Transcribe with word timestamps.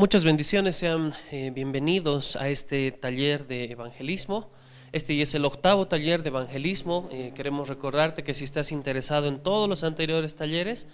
Muchas 0.00 0.22
bendiciones, 0.22 0.76
sean 0.76 1.12
eh, 1.32 1.50
bienvenidos 1.52 2.36
a 2.36 2.48
este 2.48 2.92
taller 2.92 3.48
de 3.48 3.64
evangelismo. 3.64 4.48
Este 4.90 5.20
es 5.20 5.34
el 5.34 5.44
octavo 5.44 5.86
taller 5.86 6.22
de 6.22 6.30
evangelismo. 6.30 7.10
Eh, 7.12 7.32
queremos 7.34 7.68
recordarte 7.68 8.24
que 8.24 8.32
si 8.32 8.44
estás 8.44 8.72
interesado 8.72 9.28
en 9.28 9.38
todos 9.38 9.68
los 9.68 9.84
anteriores 9.84 10.34
talleres, 10.34 10.86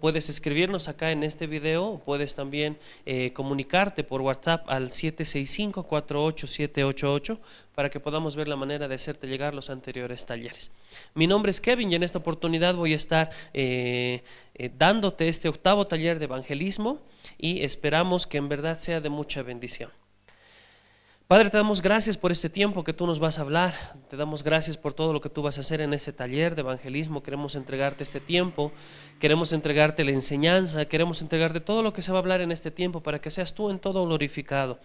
puedes 0.00 0.30
escribirnos 0.30 0.88
acá 0.88 1.10
en 1.10 1.22
este 1.22 1.46
video, 1.46 2.00
puedes 2.02 2.34
también 2.34 2.78
eh, 3.04 3.34
comunicarte 3.34 4.04
por 4.04 4.22
WhatsApp 4.22 4.64
al 4.70 4.88
765-48788 4.88 7.38
para 7.74 7.90
que 7.90 8.00
podamos 8.00 8.36
ver 8.36 8.48
la 8.48 8.56
manera 8.56 8.88
de 8.88 8.94
hacerte 8.94 9.26
llegar 9.26 9.52
los 9.52 9.68
anteriores 9.68 10.24
talleres. 10.24 10.72
Mi 11.14 11.26
nombre 11.26 11.50
es 11.50 11.60
Kevin 11.60 11.92
y 11.92 11.94
en 11.94 12.04
esta 12.04 12.16
oportunidad 12.18 12.74
voy 12.74 12.94
a 12.94 12.96
estar 12.96 13.30
dándote 14.78 15.28
este 15.28 15.50
octavo 15.50 15.86
taller 15.86 16.18
de 16.18 16.24
evangelismo 16.24 17.02
y 17.36 17.64
esperamos 17.64 18.26
que 18.26 18.38
en 18.38 18.48
verdad 18.48 18.78
sea 18.78 19.02
de 19.02 19.10
mucha 19.10 19.42
bendición. 19.42 19.90
Padre, 21.32 21.48
te 21.48 21.56
damos 21.56 21.80
gracias 21.80 22.18
por 22.18 22.30
este 22.30 22.50
tiempo 22.50 22.84
que 22.84 22.92
tú 22.92 23.06
nos 23.06 23.18
vas 23.18 23.38
a 23.38 23.40
hablar. 23.40 23.72
Te 24.10 24.18
damos 24.18 24.42
gracias 24.42 24.76
por 24.76 24.92
todo 24.92 25.14
lo 25.14 25.22
que 25.22 25.30
tú 25.30 25.40
vas 25.40 25.56
a 25.56 25.62
hacer 25.62 25.80
en 25.80 25.94
este 25.94 26.12
taller 26.12 26.54
de 26.54 26.60
evangelismo. 26.60 27.22
Queremos 27.22 27.54
entregarte 27.54 28.02
este 28.02 28.20
tiempo. 28.20 28.70
Queremos 29.18 29.54
entregarte 29.54 30.04
la 30.04 30.10
enseñanza. 30.10 30.84
Queremos 30.84 31.22
entregarte 31.22 31.60
todo 31.60 31.82
lo 31.82 31.94
que 31.94 32.02
se 32.02 32.12
va 32.12 32.18
a 32.18 32.20
hablar 32.20 32.42
en 32.42 32.52
este 32.52 32.70
tiempo 32.70 33.02
para 33.02 33.18
que 33.18 33.30
seas 33.30 33.54
tú 33.54 33.70
en 33.70 33.78
todo 33.78 34.04
glorificado 34.04 34.78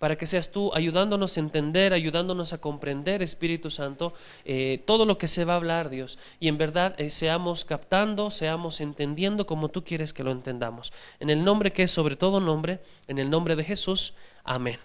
para 0.00 0.18
que 0.18 0.26
seas 0.26 0.50
tú 0.50 0.72
ayudándonos 0.74 1.36
a 1.36 1.40
entender, 1.40 1.92
ayudándonos 1.92 2.52
a 2.52 2.60
comprender, 2.60 3.22
Espíritu 3.22 3.70
Santo, 3.70 4.12
eh, 4.44 4.82
todo 4.86 5.06
lo 5.06 5.18
que 5.18 5.28
se 5.28 5.44
va 5.44 5.52
a 5.52 5.56
hablar, 5.56 5.90
Dios. 5.90 6.18
Y 6.40 6.48
en 6.48 6.58
verdad 6.58 6.96
eh, 6.98 7.08
seamos 7.08 7.64
captando, 7.64 8.32
seamos 8.32 8.80
entendiendo 8.80 9.46
como 9.46 9.68
tú 9.68 9.84
quieres 9.84 10.12
que 10.12 10.24
lo 10.24 10.32
entendamos. 10.32 10.92
En 11.20 11.30
el 11.30 11.44
nombre 11.44 11.72
que 11.72 11.84
es 11.84 11.92
sobre 11.92 12.16
todo 12.16 12.40
nombre, 12.40 12.80
en 13.06 13.20
el 13.20 13.30
nombre 13.30 13.54
de 13.54 13.62
Jesús. 13.62 14.14
Amén. 14.42 14.80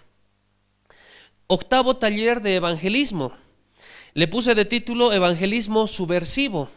Octavo 1.51 1.97
taller 1.97 2.43
de 2.43 2.57
evangelismo. 2.57 3.31
Le 4.13 4.27
puse 4.27 4.53
de 4.53 4.65
título 4.65 5.11
Evangelismo 5.11 5.87
subversivo. 5.87 6.69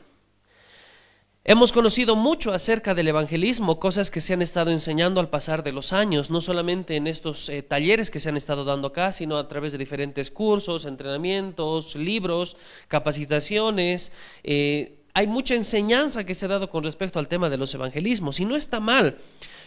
Hemos 1.44 1.72
conocido 1.72 2.16
mucho 2.16 2.54
acerca 2.54 2.94
del 2.94 3.08
evangelismo, 3.08 3.78
cosas 3.78 4.10
que 4.10 4.22
se 4.22 4.32
han 4.32 4.40
estado 4.40 4.70
enseñando 4.70 5.20
al 5.20 5.28
pasar 5.28 5.62
de 5.62 5.72
los 5.72 5.92
años, 5.92 6.30
no 6.30 6.40
solamente 6.40 6.96
en 6.96 7.06
estos 7.06 7.50
eh, 7.50 7.62
talleres 7.62 8.10
que 8.10 8.18
se 8.18 8.30
han 8.30 8.38
estado 8.38 8.64
dando 8.64 8.88
acá, 8.88 9.12
sino 9.12 9.36
a 9.36 9.46
través 9.46 9.72
de 9.72 9.78
diferentes 9.78 10.30
cursos, 10.30 10.86
entrenamientos, 10.86 11.94
libros, 11.94 12.56
capacitaciones. 12.88 14.10
Eh, 14.42 14.94
hay 15.12 15.26
mucha 15.26 15.54
enseñanza 15.54 16.24
que 16.24 16.34
se 16.34 16.46
ha 16.46 16.48
dado 16.48 16.70
con 16.70 16.82
respecto 16.82 17.18
al 17.18 17.28
tema 17.28 17.50
de 17.50 17.58
los 17.58 17.74
evangelismos 17.74 18.40
y 18.40 18.46
no 18.46 18.56
está 18.56 18.80
mal. 18.80 19.18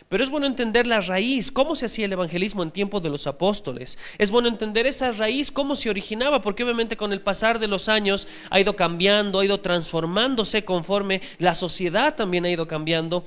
Pero 0.08 0.24
es 0.24 0.30
bueno 0.30 0.46
entender 0.46 0.86
la 0.86 1.02
raíz, 1.02 1.52
cómo 1.52 1.76
se 1.76 1.88
hacía 1.88 2.06
el 2.06 2.14
evangelismo 2.14 2.62
en 2.62 2.70
tiempo 2.70 3.00
de 3.00 3.10
los 3.10 3.26
apóstoles. 3.26 3.98
Es 4.20 4.30
bueno 4.30 4.48
entender 4.48 4.86
esa 4.86 5.12
raíz, 5.12 5.52
cómo 5.52 5.76
se 5.76 5.90
originaba, 5.90 6.42
porque 6.42 6.64
obviamente 6.64 6.96
con 6.96 7.12
el 7.12 7.22
pasar 7.22 7.58
de 7.58 7.68
los 7.68 7.90
años 7.90 8.28
ha 8.52 8.60
ido 8.60 8.76
cambiando, 8.76 9.40
ha 9.40 9.46
ido 9.46 9.62
transformándose 9.62 10.64
conforme 10.64 11.22
la 11.40 11.56
sociedad 11.56 12.16
también 12.16 12.46
ha 12.46 12.52
ido 12.52 12.68
cambiando 12.68 13.26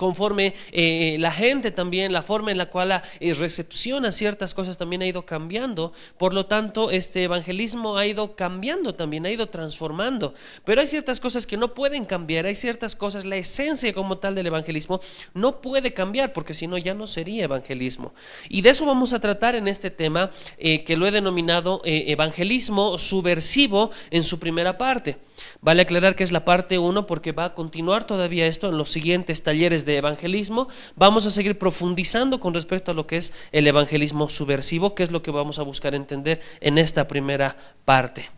conforme 0.00 0.54
eh, 0.72 1.16
la 1.18 1.30
gente 1.30 1.70
también, 1.70 2.10
la 2.10 2.22
forma 2.22 2.50
en 2.50 2.56
la 2.56 2.70
cual 2.70 3.02
eh, 3.20 3.34
recepciona 3.34 4.10
ciertas 4.10 4.54
cosas 4.54 4.78
también 4.78 5.02
ha 5.02 5.06
ido 5.06 5.26
cambiando. 5.26 5.92
Por 6.16 6.32
lo 6.32 6.46
tanto, 6.46 6.90
este 6.90 7.24
evangelismo 7.24 7.98
ha 7.98 8.06
ido 8.06 8.34
cambiando 8.34 8.94
también, 8.94 9.26
ha 9.26 9.30
ido 9.30 9.50
transformando. 9.50 10.32
Pero 10.64 10.80
hay 10.80 10.86
ciertas 10.86 11.20
cosas 11.20 11.46
que 11.46 11.58
no 11.58 11.74
pueden 11.74 12.06
cambiar, 12.06 12.46
hay 12.46 12.54
ciertas 12.54 12.96
cosas, 12.96 13.26
la 13.26 13.36
esencia 13.36 13.92
como 13.92 14.16
tal 14.16 14.34
del 14.34 14.46
evangelismo 14.46 15.02
no 15.34 15.60
puede 15.60 15.92
cambiar, 15.92 16.32
porque 16.32 16.54
si 16.54 16.66
no 16.66 16.78
ya 16.78 16.94
no 16.94 17.06
sería 17.06 17.44
evangelismo. 17.44 18.14
Y 18.48 18.62
de 18.62 18.70
eso 18.70 18.86
vamos 18.86 19.12
a 19.12 19.20
tratar 19.20 19.54
en 19.54 19.68
este 19.68 19.90
tema 19.90 20.30
eh, 20.56 20.82
que 20.82 20.96
lo 20.96 21.06
he 21.06 21.10
denominado 21.10 21.82
evangelismo 21.84 22.98
subversivo 22.98 23.90
en 24.10 24.24
su 24.24 24.38
primera 24.38 24.78
parte. 24.78 25.18
Vale 25.60 25.82
aclarar 25.82 26.16
que 26.16 26.24
es 26.24 26.32
la 26.32 26.44
parte 26.44 26.78
1 26.78 27.06
porque 27.06 27.32
va 27.32 27.46
a 27.46 27.54
continuar 27.54 28.04
todavía 28.04 28.46
esto 28.46 28.68
en 28.68 28.78
los 28.78 28.90
siguientes 28.90 29.42
talleres 29.42 29.84
de 29.84 29.96
evangelismo. 29.96 30.68
Vamos 30.96 31.26
a 31.26 31.30
seguir 31.30 31.58
profundizando 31.58 32.40
con 32.40 32.54
respecto 32.54 32.90
a 32.90 32.94
lo 32.94 33.06
que 33.06 33.16
es 33.16 33.32
el 33.52 33.66
evangelismo 33.66 34.28
subversivo, 34.28 34.94
que 34.94 35.02
es 35.02 35.10
lo 35.10 35.22
que 35.22 35.30
vamos 35.30 35.58
a 35.58 35.62
buscar 35.62 35.94
entender 35.94 36.40
en 36.60 36.78
esta 36.78 37.06
primera 37.08 37.56
parte. 37.84 38.30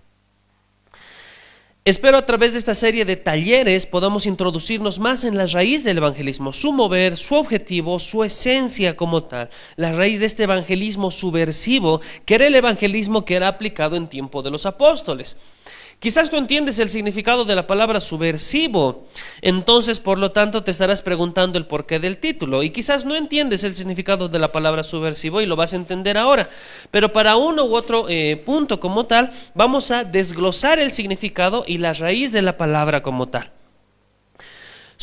Espero 1.85 2.17
a 2.17 2.25
través 2.25 2.53
de 2.53 2.59
esta 2.59 2.77
serie 2.77 3.05
de 3.05 3.17
talleres 3.17 3.87
podamos 3.87 4.27
introducirnos 4.27 5.01
más 5.01 5.25
en 5.25 5.37
la 5.37 5.49
raíz 5.49 5.83
del 5.83 5.97
evangelismo, 5.97 6.53
su 6.53 6.73
mover, 6.73 7.17
su 7.17 7.35
objetivo, 7.35 7.99
su 7.99 8.23
esencia 8.23 8.97
como 8.97 9.25
tal, 9.25 9.51
la 9.75 9.93
raíz 9.93 10.21
de 10.21 10.27
este 10.27 10.45
evangelismo 10.45 11.11
subversivo, 11.11 12.01
que 12.25 12.37
era 12.37 12.47
el 12.47 12.55
evangelismo 12.55 13.25
que 13.25 13.35
era 13.35 13.49
aplicado 13.49 13.97
en 13.97 14.07
tiempo 14.07 14.45
de 14.45 14.53
los 14.53 14.65
apóstoles. 14.65 15.39
Quizás 16.03 16.31
tú 16.31 16.37
entiendes 16.37 16.81
el 16.81 16.89
significado 16.89 17.45
de 17.45 17.55
la 17.55 17.69
palabra 17.69 18.01
subversivo, 18.01 19.07
entonces 19.41 20.01
por 20.01 20.19
lo 20.19 20.33
tanto 20.33 20.65
te 20.65 20.73
estarás 20.73 21.01
preguntando 21.01 21.59
el 21.59 21.67
porqué 21.67 22.01
del 22.01 22.19
título. 22.19 22.65
Y 22.65 22.71
quizás 22.71 23.05
no 23.05 23.15
entiendes 23.15 23.63
el 23.63 23.73
significado 23.73 24.29
de 24.29 24.41
la 24.41 24.51
palabra 24.51 24.83
subversivo 24.83 25.41
y 25.41 25.47
lo 25.47 25.55
vas 25.55 25.75
a 25.75 25.77
entender 25.77 26.19
ahora, 26.19 26.51
pero 26.91 27.13
para 27.13 27.37
uno 27.37 27.67
u 27.67 27.77
otro 27.77 28.09
eh, 28.09 28.37
punto 28.45 28.81
como 28.81 29.07
tal 29.07 29.31
vamos 29.55 29.93
a 29.93 30.03
desglosar 30.03 30.81
el 30.81 30.91
significado 30.91 31.63
y 31.69 31.79
la 31.79 31.93
raíz 31.93 32.33
de 32.33 32.43
la 32.43 32.57
palabra 32.57 33.01
como 33.05 33.29
tal. 33.29 33.53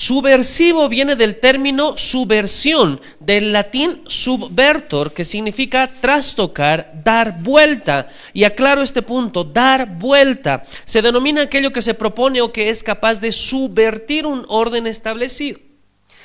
Subversivo 0.02 0.88
viene 0.88 1.18
del 1.18 1.42
término 1.42 1.98
subversión, 1.98 3.02
del 3.20 3.52
latín 3.52 4.02
subvertor, 4.08 5.12
que 5.12 5.26
significa 5.26 5.92
trastocar, 6.00 6.90
dar 7.04 7.44
vuelta. 7.44 8.08
Y 8.32 8.46
aclaro 8.46 8.82
este 8.82 9.02
punto, 9.02 9.44
dar 9.44 9.98
vuelta. 9.98 10.64
Se 10.86 11.02
denomina 11.02 11.42
aquello 11.42 11.74
que 11.74 11.82
se 11.82 11.96
propone 11.96 12.40
o 12.40 12.54
que 12.54 12.70
es 12.70 12.82
capaz 12.82 13.20
de 13.20 13.34
subvertir 13.34 14.26
un 14.26 14.46
orden 14.48 14.88
establecido. 14.88 15.60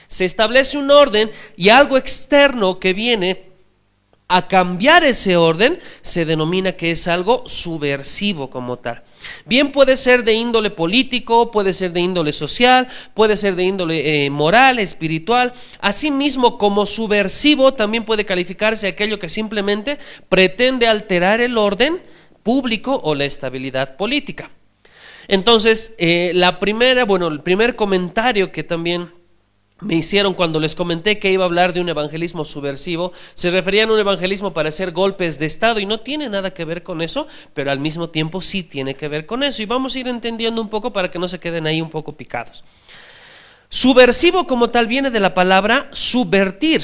Se 0.07 0.25
establece 0.25 0.79
un 0.79 0.93
orden 0.93 1.33
y 1.57 1.71
algo 1.71 1.99
externo 1.99 2.79
que 2.79 2.93
viene 2.93 3.43
a 4.29 4.47
cambiar 4.47 5.03
ese 5.03 5.37
orden 5.37 5.81
se 6.01 6.25
denomina 6.25 6.73
que 6.73 6.93
es 6.93 7.09
algo 7.09 7.43
subversivo 7.49 8.51
como 8.51 8.79
tal. 8.79 9.03
Bien 9.47 9.73
puede 9.73 9.97
ser 9.97 10.25
de 10.25 10.35
índole 10.35 10.71
político, 10.71 11.51
puede 11.51 11.73
ser 11.73 11.93
de 11.93 12.01
índole 12.01 12.33
social, 12.33 12.89
puede 13.15 13.37
ser 13.37 13.57
de 13.57 13.65
índole 13.65 14.27
eh, 14.27 14.31
moral, 14.31 14.79
espiritual. 14.79 15.53
Asimismo, 15.81 16.59
como 16.59 16.87
subversivo 16.87 17.75
también 17.75 18.05
puede 18.05 18.25
calificarse 18.25 18.87
aquello 18.87 19.19
que 19.19 19.29
simplemente 19.29 19.99
pretende 20.29 20.87
alterar 20.87 21.41
el 21.41 21.59
orden 21.59 22.03
público 22.43 23.01
o 23.03 23.15
la 23.15 23.25
estabilidad 23.25 23.97
política. 23.97 24.51
Entonces, 25.29 25.95
eh, 25.99 26.33
la 26.35 26.61
primera, 26.61 27.05
bueno, 27.05 27.29
el 27.29 27.41
primer 27.41 27.77
comentario 27.77 28.53
que 28.53 28.63
también 28.63 29.11
me 29.85 29.95
hicieron 29.95 30.35
cuando 30.35 30.61
les 30.61 30.75
comenté 30.75 31.19
que 31.19 31.31
iba 31.31 31.45
a 31.45 31.47
hablar 31.47 31.73
de 31.75 31.81
un 31.81 31.89
evangelismo 31.89 32.45
subversivo, 32.45 33.13
se 33.35 33.51
referían 33.51 33.91
a 33.91 33.93
un 33.93 34.01
evangelismo 34.01 34.53
para 34.53 34.71
hacer 34.71 34.93
golpes 34.93 35.39
de 35.39 35.47
Estado 35.47 35.79
y 35.79 35.87
no 35.87 36.01
tiene 36.01 36.29
nada 36.29 36.53
que 36.53 36.65
ver 36.65 36.83
con 36.83 37.03
eso, 37.03 37.29
pero 37.53 37.71
al 37.71 37.81
mismo 37.81 38.09
tiempo 38.09 38.41
sí 38.41 38.63
tiene 38.63 38.95
que 38.95 39.09
ver 39.09 39.27
con 39.27 39.43
eso 39.43 39.63
y 39.63 39.67
vamos 39.67 39.95
a 39.95 39.99
ir 39.99 40.09
entendiendo 40.09 40.61
un 40.61 40.71
poco 40.71 40.93
para 40.93 41.11
que 41.11 41.19
no 41.19 41.29
se 41.29 41.39
queden 41.39 41.67
ahí 41.67 41.83
un 41.83 41.91
poco 41.91 42.17
picados. 42.17 42.65
Subversivo 43.69 44.47
como 44.47 44.71
tal 44.71 44.87
viene 44.87 45.11
de 45.11 45.21
la 45.21 45.35
palabra 45.35 45.89
subvertir. 45.93 46.83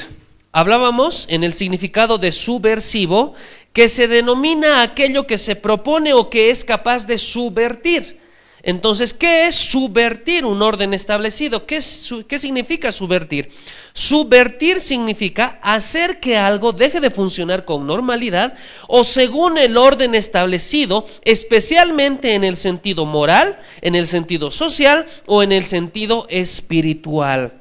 Hablábamos 0.53 1.27
en 1.31 1.45
el 1.45 1.53
significado 1.53 2.19
de 2.19 2.33
subversivo 2.33 3.35
que 3.73 3.89
se 3.89 4.09
denomina 4.09 4.83
aquello 4.83 5.27
que 5.27 5.39
se 5.39 5.57
propone 5.57 6.13
o 6.13 6.29
que 6.29 6.51
es 6.51 6.65
capaz 6.65 7.07
de 7.07 7.19
subvertir. 7.19 8.20
Entonces, 8.63 9.15
¿qué 9.15 9.47
es 9.47 9.55
subvertir 9.55 10.45
un 10.45 10.61
orden 10.61 10.93
establecido? 10.93 11.67
¿Qué, 11.67 11.81
significa 11.81 12.93
subvertir? 12.93 13.51
Subvertir 13.93 14.81
significa 14.81 15.59
hacer 15.63 16.21
que 16.21 16.37
algo 16.37 16.73
deje 16.73 17.01
de 17.01 17.11
funcionar 17.11 17.65
con 17.65 17.87
normalidad 17.87 18.55
o 18.87 19.05
según 19.05 19.57
el 19.57 19.77
orden 19.77 20.15
establecido, 20.15 21.07
especialmente 21.25 22.35
en 22.35 22.45
el 22.45 22.57
sentido 22.57 23.07
moral, 23.07 23.59
en 23.81 23.95
el 23.95 24.07
sentido 24.07 24.51
social 24.51 25.07
o 25.27 25.43
en 25.43 25.53
el 25.53 25.65
sentido 25.65 26.27
espiritual. 26.29 27.60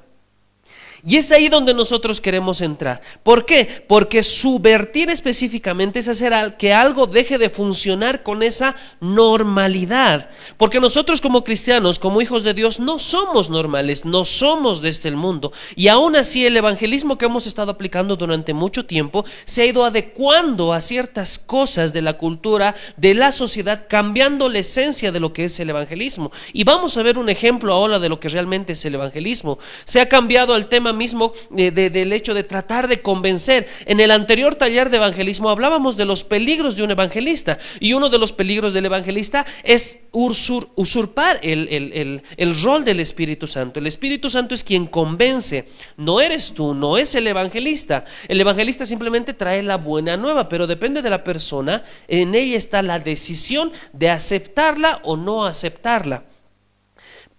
Y 1.10 1.18
es 1.18 1.32
ahí 1.32 1.48
donde 1.48 1.74
nosotros 1.74 2.22
queremos 2.22 2.62
entrar. 2.62 3.02
¿Por 3.24 3.44
qué? 3.44 3.84
Porque 3.88 4.22
subvertir 4.22 5.10
específicamente 5.10 5.98
es 5.98 6.08
hacer 6.08 6.56
que 6.60 6.72
algo 6.72 7.08
deje 7.08 7.40
de 7.40 7.50
funcionar 7.50 8.22
con 8.22 8.44
esa 8.44 8.76
normalidad. 9.00 10.30
Porque 10.58 10.80
nosotros 10.80 11.20
como 11.20 11.44
cristianos, 11.44 11.98
como 11.98 12.22
hijos 12.22 12.44
de 12.44 12.54
Dios, 12.54 12.80
no 12.80 13.00
somos 13.00 13.50
normales, 13.50 14.06
no 14.06 14.24
somos 14.24 14.84
de 14.84 14.90
este 14.90 15.10
mundo. 15.10 15.52
Y 15.76 15.88
aún 15.88 16.16
así 16.16 16.46
el 16.46 16.56
evangelismo 16.56 17.18
que 17.18 17.26
hemos 17.26 17.48
estado 17.48 17.72
aplicando 17.72 18.16
durante 18.16 18.54
mucho 18.54 18.86
tiempo 18.86 19.26
se 19.46 19.64
ha 19.64 19.66
ido 19.66 19.86
adecuando 19.86 20.74
a 20.74 20.80
ciertas 20.80 21.40
cosas 21.40 21.92
de 21.92 22.04
la 22.04 22.20
cultura, 22.20 22.76
de 22.98 23.16
la 23.16 23.32
sociedad, 23.32 23.88
cambiando 23.90 24.48
la 24.48 24.60
esencia 24.60 25.12
de 25.12 25.20
lo 25.20 25.34
que 25.34 25.46
es 25.46 25.60
el 25.60 25.72
evangelismo. 25.72 26.32
Y 26.54 26.66
vamos 26.66 26.98
a 26.98 27.02
ver 27.02 27.18
un 27.18 27.30
ejemplo 27.30 27.74
ahora 27.74 27.98
de 27.98 28.10
lo 28.10 28.20
que 28.20 28.30
realmente 28.30 28.74
es 28.74 28.86
el 28.86 28.94
evangelismo. 28.94 29.58
Se 29.86 30.02
ha 30.02 30.08
cambiado 30.08 30.56
el 30.56 30.68
tema 30.68 30.94
mismo 31.00 31.34
eh, 31.58 31.72
del 31.72 32.14
hecho 32.14 32.36
de 32.36 32.44
tratar 32.44 32.88
de 32.88 33.02
convencer. 33.02 33.68
En 33.88 34.00
el 34.00 34.12
anterior 34.12 34.54
taller 34.54 34.92
de 34.92 34.98
evangelismo 34.98 35.50
hablábamos 35.50 35.98
de 35.98 36.06
los 36.06 36.24
peligros 36.24 36.76
de 36.76 36.84
un 36.84 36.92
evangelista 36.92 37.58
y 37.80 37.94
uno 37.94 38.10
de 38.10 38.20
los 38.20 38.34
peligros 38.34 38.74
del 38.74 38.86
evangelista 38.86 39.46
es 39.64 40.00
usurpar 40.12 41.40
el, 41.42 42.22
el 42.38 42.64
rol 42.64 42.86
del 42.86 43.00
Espíritu 43.00 43.48
Santo. 43.48 43.80
El 43.80 43.88
Espíritu 43.88 44.30
Santo 44.30 44.54
es 44.54 44.64
quien 44.64 44.86
convence, 44.86 45.68
no 45.98 46.22
eres 46.22 46.54
tú, 46.54 46.76
no 46.76 46.98
es 46.98 47.16
el 47.16 47.26
evangelista. 47.26 48.06
El 48.28 48.42
evangelista 48.42 48.86
simplemente 48.86 49.34
trae 49.34 49.64
la 49.64 49.78
buena 49.78 50.18
nueva, 50.18 50.50
pero 50.50 50.68
depende 50.68 51.02
de 51.02 51.10
la 51.10 51.24
persona, 51.24 51.84
en 52.08 52.36
ella 52.36 52.58
está 52.58 52.82
la 52.82 53.00
decisión 53.00 53.72
de 53.94 54.10
aceptarla 54.10 55.00
o 55.04 55.16
no 55.16 55.46
aceptarla. 55.46 56.29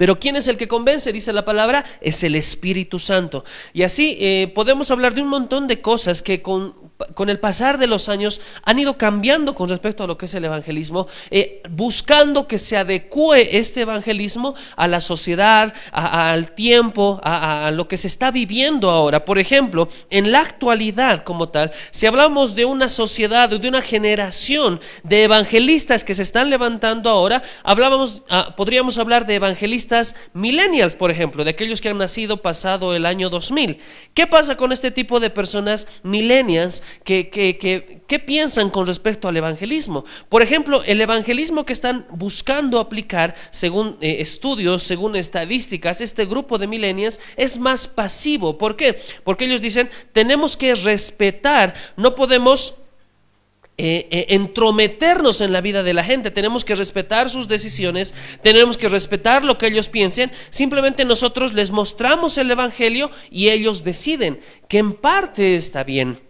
Pero 0.00 0.18
¿quién 0.18 0.34
es 0.34 0.48
el 0.48 0.56
que 0.56 0.66
convence? 0.66 1.12
Dice 1.12 1.30
la 1.30 1.44
palabra, 1.44 1.84
es 2.00 2.24
el 2.24 2.34
Espíritu 2.34 2.98
Santo. 2.98 3.44
Y 3.74 3.82
así 3.82 4.16
eh, 4.18 4.50
podemos 4.54 4.90
hablar 4.90 5.12
de 5.12 5.20
un 5.20 5.28
montón 5.28 5.68
de 5.68 5.82
cosas 5.82 6.22
que 6.22 6.40
con 6.40 6.74
con 7.14 7.28
el 7.28 7.38
pasar 7.38 7.78
de 7.78 7.86
los 7.86 8.08
años 8.08 8.40
han 8.64 8.78
ido 8.78 8.96
cambiando 8.96 9.54
con 9.54 9.68
respecto 9.68 10.04
a 10.04 10.06
lo 10.06 10.18
que 10.18 10.26
es 10.26 10.34
el 10.34 10.44
evangelismo, 10.44 11.06
eh, 11.30 11.62
buscando 11.70 12.46
que 12.46 12.58
se 12.58 12.76
adecue 12.76 13.56
este 13.56 13.82
evangelismo 13.82 14.54
a 14.76 14.88
la 14.88 15.00
sociedad, 15.00 15.72
al 15.92 16.52
tiempo, 16.52 17.20
a, 17.22 17.70
lo 17.72 17.88
que 17.88 17.96
se 17.96 18.08
está 18.08 18.30
viviendo 18.30 18.90
ahora. 18.90 19.24
Por 19.24 19.38
ejemplo, 19.38 19.88
en 20.10 20.32
la 20.32 20.40
actualidad 20.40 21.24
como 21.24 21.48
tal, 21.48 21.72
si 21.90 22.06
hablamos 22.06 22.54
de 22.54 22.64
una 22.64 22.88
sociedad, 22.88 23.48
de 23.48 23.68
una 23.68 23.82
generación 23.82 24.80
de 25.02 25.24
evangelistas 25.24 26.04
que 26.04 26.14
se 26.14 26.22
están 26.22 26.50
levantando 26.50 27.10
ahora, 27.10 27.42
hablábamos, 27.62 28.22
ah, 28.28 28.54
podríamos 28.56 28.98
hablar 28.98 29.26
de 29.26 29.36
evangelistas 29.36 30.16
millennials, 30.32 30.96
por 30.96 31.10
ejemplo, 31.10 31.44
de 31.44 31.50
aquellos 31.50 31.80
que 31.80 31.88
han 31.88 31.98
nacido 31.98 32.38
pasado 32.38 32.94
el 32.94 33.06
año 33.06 33.30
2000. 33.30 33.78
¿Qué 34.14 34.26
pasa 34.26 34.56
con 34.56 34.72
este 34.72 34.90
tipo 34.90 35.20
de 35.20 35.30
personas 35.30 35.88
millennials? 36.02 36.82
¿Qué 37.04 38.22
piensan 38.26 38.70
con 38.70 38.86
respecto 38.86 39.28
al 39.28 39.36
evangelismo. 39.36 40.04
Por 40.28 40.42
ejemplo, 40.42 40.82
el 40.84 41.00
evangelismo 41.00 41.64
que 41.64 41.72
están 41.72 42.06
buscando 42.10 42.78
aplicar, 42.78 43.34
según 43.50 43.96
eh, 44.00 44.16
estudios, 44.20 44.82
según 44.82 45.16
estadísticas, 45.16 46.00
este 46.00 46.26
grupo 46.26 46.58
de 46.58 46.66
milenias 46.66 47.20
es 47.36 47.58
más 47.58 47.88
pasivo. 47.88 48.58
¿Por 48.58 48.76
qué? 48.76 49.00
Porque 49.24 49.44
ellos 49.44 49.60
dicen, 49.60 49.90
tenemos 50.12 50.56
que 50.56 50.74
respetar, 50.74 51.74
no 51.96 52.14
podemos 52.14 52.74
eh, 53.78 54.08
eh, 54.10 54.26
entrometernos 54.30 55.40
en 55.40 55.52
la 55.52 55.60
vida 55.60 55.82
de 55.82 55.94
la 55.94 56.04
gente, 56.04 56.30
tenemos 56.30 56.64
que 56.64 56.74
respetar 56.74 57.30
sus 57.30 57.48
decisiones, 57.48 58.14
tenemos 58.42 58.76
que 58.76 58.88
respetar 58.88 59.42
lo 59.42 59.56
que 59.56 59.68
ellos 59.68 59.88
piensen, 59.88 60.30
simplemente 60.50 61.04
nosotros 61.04 61.54
les 61.54 61.70
mostramos 61.70 62.36
el 62.36 62.50
Evangelio 62.50 63.10
y 63.30 63.48
ellos 63.48 63.82
deciden, 63.82 64.40
que 64.68 64.78
en 64.78 64.92
parte 64.92 65.54
está 65.54 65.82
bien 65.82 66.29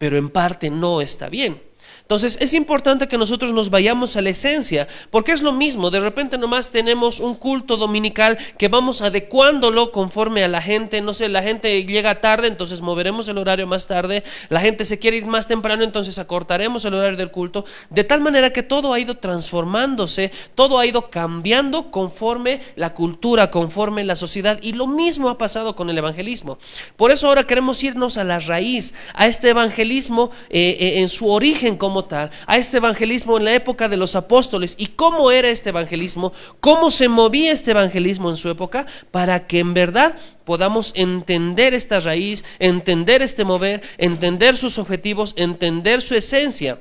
pero 0.00 0.16
en 0.16 0.30
parte 0.30 0.70
no 0.70 1.02
está 1.02 1.28
bien. 1.28 1.60
Entonces 2.10 2.38
es 2.40 2.54
importante 2.54 3.06
que 3.06 3.16
nosotros 3.16 3.52
nos 3.52 3.70
vayamos 3.70 4.16
a 4.16 4.20
la 4.20 4.30
esencia, 4.30 4.88
porque 5.10 5.30
es 5.30 5.42
lo 5.42 5.52
mismo, 5.52 5.92
de 5.92 6.00
repente 6.00 6.38
nomás 6.38 6.72
tenemos 6.72 7.20
un 7.20 7.36
culto 7.36 7.76
dominical 7.76 8.36
que 8.58 8.66
vamos 8.66 9.00
adecuándolo 9.00 9.92
conforme 9.92 10.42
a 10.42 10.48
la 10.48 10.60
gente, 10.60 11.00
no 11.02 11.14
sé, 11.14 11.28
la 11.28 11.40
gente 11.40 11.84
llega 11.84 12.20
tarde, 12.20 12.48
entonces 12.48 12.82
moveremos 12.82 13.28
el 13.28 13.38
horario 13.38 13.68
más 13.68 13.86
tarde, 13.86 14.24
la 14.48 14.58
gente 14.58 14.84
se 14.84 14.98
quiere 14.98 15.18
ir 15.18 15.26
más 15.26 15.46
temprano, 15.46 15.84
entonces 15.84 16.18
acortaremos 16.18 16.84
el 16.84 16.94
horario 16.94 17.16
del 17.16 17.30
culto, 17.30 17.64
de 17.90 18.02
tal 18.02 18.20
manera 18.22 18.52
que 18.52 18.64
todo 18.64 18.92
ha 18.92 18.98
ido 18.98 19.16
transformándose, 19.16 20.32
todo 20.56 20.80
ha 20.80 20.86
ido 20.86 21.10
cambiando 21.10 21.92
conforme 21.92 22.60
la 22.74 22.92
cultura, 22.92 23.52
conforme 23.52 24.02
la 24.02 24.16
sociedad, 24.16 24.58
y 24.62 24.72
lo 24.72 24.88
mismo 24.88 25.28
ha 25.28 25.38
pasado 25.38 25.76
con 25.76 25.88
el 25.90 25.98
evangelismo. 25.98 26.58
Por 26.96 27.12
eso 27.12 27.28
ahora 27.28 27.44
queremos 27.44 27.84
irnos 27.84 28.16
a 28.16 28.24
la 28.24 28.40
raíz, 28.40 28.94
a 29.14 29.28
este 29.28 29.50
evangelismo 29.50 30.32
eh, 30.48 30.76
eh, 30.80 30.98
en 30.98 31.08
su 31.08 31.30
origen 31.30 31.76
como 31.76 31.99
a 32.46 32.56
este 32.56 32.78
evangelismo 32.78 33.36
en 33.36 33.44
la 33.44 33.54
época 33.54 33.88
de 33.88 33.96
los 33.96 34.16
apóstoles. 34.16 34.74
Y 34.78 34.88
cómo 34.88 35.30
era 35.30 35.48
este 35.48 35.70
evangelismo, 35.70 36.32
cómo 36.60 36.90
se 36.90 37.08
movía 37.08 37.52
este 37.52 37.72
evangelismo 37.72 38.30
en 38.30 38.36
su 38.36 38.48
época, 38.48 38.86
para 39.10 39.46
que 39.46 39.58
en 39.58 39.74
verdad 39.74 40.16
podamos 40.44 40.92
entender 40.94 41.74
esta 41.74 42.00
raíz, 42.00 42.44
entender 42.58 43.22
este 43.22 43.44
mover, 43.44 43.82
entender 43.98 44.56
sus 44.56 44.78
objetivos, 44.78 45.34
entender 45.36 46.02
su 46.02 46.14
esencia. 46.14 46.78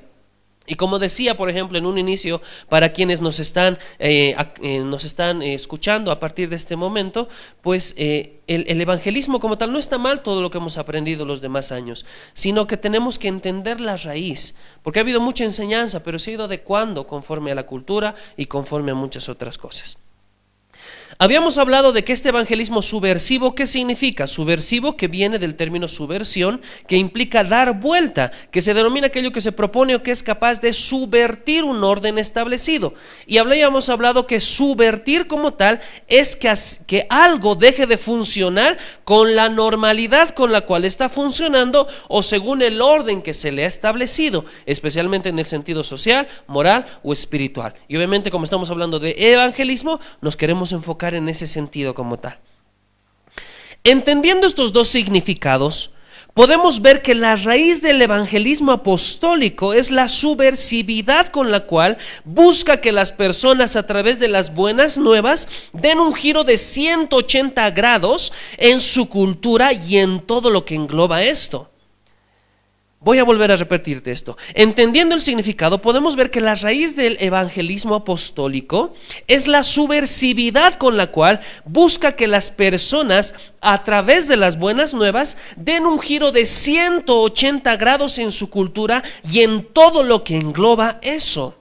Y 0.69 0.75
como 0.75 0.99
decía, 0.99 1.35
por 1.35 1.49
ejemplo, 1.49 1.79
en 1.79 1.87
un 1.87 1.97
inicio, 1.97 2.41
para 2.69 2.93
quienes 2.93 3.21
nos 3.21 3.39
están, 3.39 3.79
eh, 3.97 4.35
eh, 4.61 4.79
nos 4.81 5.03
están 5.03 5.41
eh, 5.41 5.55
escuchando 5.55 6.11
a 6.11 6.19
partir 6.19 6.47
de 6.47 6.55
este 6.55 6.75
momento, 6.75 7.27
pues 7.63 7.95
el, 7.97 8.39
el, 8.45 8.79
evangelismo 8.79 9.39
como 9.39 9.57
tal 9.57 9.73
no 9.73 9.79
está 9.79 9.97
mal 9.97 10.21
todo 10.21 10.43
lo 10.43 10.51
que 10.51 10.59
hemos 10.59 10.77
aprendido 10.77 11.25
los 11.25 11.41
demás 11.41 11.71
años, 11.71 12.05
sino 12.35 12.67
que 12.67 12.77
tenemos 12.77 13.17
que 13.17 13.29
entender 13.29 13.81
la 13.81 13.97
raíz, 13.97 14.55
porque 14.83 14.99
ha 14.99 15.01
habido 15.01 15.19
mucha 15.19 15.43
enseñanza, 15.43 16.03
pero 16.03 16.19
se 16.19 16.29
ha 16.29 16.33
ido 16.35 16.43
adecuando 16.45 17.07
conforme 17.07 17.51
a 17.51 17.55
la 17.55 17.65
cultura 17.65 18.13
y 18.37 18.45
conforme 18.45 18.91
a 18.91 18.95
muchas 18.95 19.27
otras 19.27 19.57
cosas. 19.57 19.97
Habíamos 21.21 21.57
hablado 21.57 21.91
de 21.91 22.05
que 22.05 22.13
este 22.13 22.29
evangelismo 22.29 22.81
subversivo, 22.81 23.53
¿qué 23.53 23.67
significa? 23.67 24.25
Subversivo 24.25 24.95
que 24.95 25.09
viene 25.09 25.37
del 25.37 25.55
término 25.55 25.89
subversión, 25.89 26.61
que 26.87 26.95
implica 26.95 27.43
dar 27.43 27.77
vuelta, 27.77 28.31
que 28.51 28.61
se 28.61 28.73
denomina 28.73 29.07
aquello 29.07 29.33
que 29.33 29.41
se 29.41 29.51
propone 29.51 29.95
o 29.95 30.01
que 30.01 30.11
es 30.11 30.23
capaz 30.23 30.61
de 30.61 30.71
subvertir 30.71 31.65
un 31.65 31.83
orden 31.83 32.17
establecido. 32.19 32.93
Y 33.27 33.37
habíamos 33.37 33.89
hablado 33.89 34.27
que 34.27 34.39
subvertir 34.39 35.27
como 35.27 35.53
tal 35.55 35.81
es 36.07 36.37
que, 36.37 36.53
que 36.87 37.05
algo 37.09 37.55
deje 37.55 37.85
de 37.85 37.97
funcionar 37.97 38.77
con 39.03 39.35
la 39.35 39.49
normalidad 39.49 40.29
con 40.29 40.53
la 40.53 40.61
cual 40.61 40.85
está 40.85 41.09
funcionando 41.09 41.85
o 42.07 42.23
según 42.23 42.61
el 42.61 42.81
orden 42.81 43.21
que 43.23 43.33
se 43.33 43.51
le 43.51 43.65
ha 43.65 43.67
establecido, 43.67 44.45
especialmente 44.65 45.27
en 45.27 45.37
el 45.37 45.45
sentido 45.45 45.83
social, 45.83 46.29
moral 46.47 46.85
o 47.03 47.11
espiritual. 47.11 47.73
Y 47.89 47.97
obviamente 47.97 48.31
como 48.31 48.45
estamos 48.45 48.71
hablando 48.71 48.99
de 48.99 49.15
evangelismo, 49.17 49.99
nos 50.21 50.37
queremos 50.37 50.71
enfocar 50.71 51.08
en 51.13 51.29
ese 51.29 51.47
sentido 51.47 51.93
como 51.93 52.17
tal. 52.19 52.39
Entendiendo 53.83 54.45
estos 54.45 54.73
dos 54.73 54.89
significados, 54.89 55.91
podemos 56.33 56.81
ver 56.81 57.01
que 57.01 57.15
la 57.15 57.35
raíz 57.35 57.81
del 57.81 58.01
evangelismo 58.01 58.71
apostólico 58.71 59.73
es 59.73 59.89
la 59.89 60.09
subversividad 60.09 61.27
con 61.27 61.51
la 61.51 61.61
cual 61.61 61.97
busca 62.25 62.81
que 62.81 62.91
las 62.91 63.11
personas 63.11 63.75
a 63.75 63.87
través 63.87 64.19
de 64.19 64.27
las 64.27 64.53
buenas 64.53 64.97
nuevas 64.97 65.69
den 65.73 65.99
un 65.99 66.13
giro 66.13 66.43
de 66.43 66.57
180 66.57 67.71
grados 67.71 68.33
en 68.57 68.79
su 68.79 69.09
cultura 69.09 69.73
y 69.73 69.97
en 69.97 70.21
todo 70.21 70.49
lo 70.49 70.65
que 70.65 70.75
engloba 70.75 71.23
esto. 71.23 71.69
Voy 73.01 73.17
a 73.17 73.23
volver 73.23 73.49
a 73.49 73.55
repetirte 73.55 74.11
esto. 74.11 74.37
Entendiendo 74.53 75.15
el 75.15 75.21
significado, 75.21 75.81
podemos 75.81 76.17
ver 76.17 76.31
que 76.31 76.41
la 76.41 76.55
raíz 76.55 76.97
del 76.97 77.15
evangelismo 77.21 77.95
apostólico 77.95 78.93
es 79.27 79.47
la 79.47 79.63
subversividad 79.63 80.73
con 80.73 80.97
la 80.97 81.07
cual 81.07 81.39
busca 81.63 82.17
que 82.17 82.27
las 82.27 82.51
personas, 82.51 83.35
a 83.61 83.85
través 83.85 84.27
de 84.27 84.35
las 84.35 84.59
buenas 84.59 84.93
nuevas, 84.93 85.37
den 85.55 85.85
un 85.85 85.97
giro 85.97 86.33
de 86.33 86.45
180 86.45 87.77
grados 87.77 88.19
en 88.19 88.33
su 88.33 88.49
cultura 88.49 89.01
y 89.31 89.43
en 89.43 89.63
todo 89.63 90.03
lo 90.03 90.25
que 90.25 90.35
engloba 90.35 90.99
eso. 91.01 91.55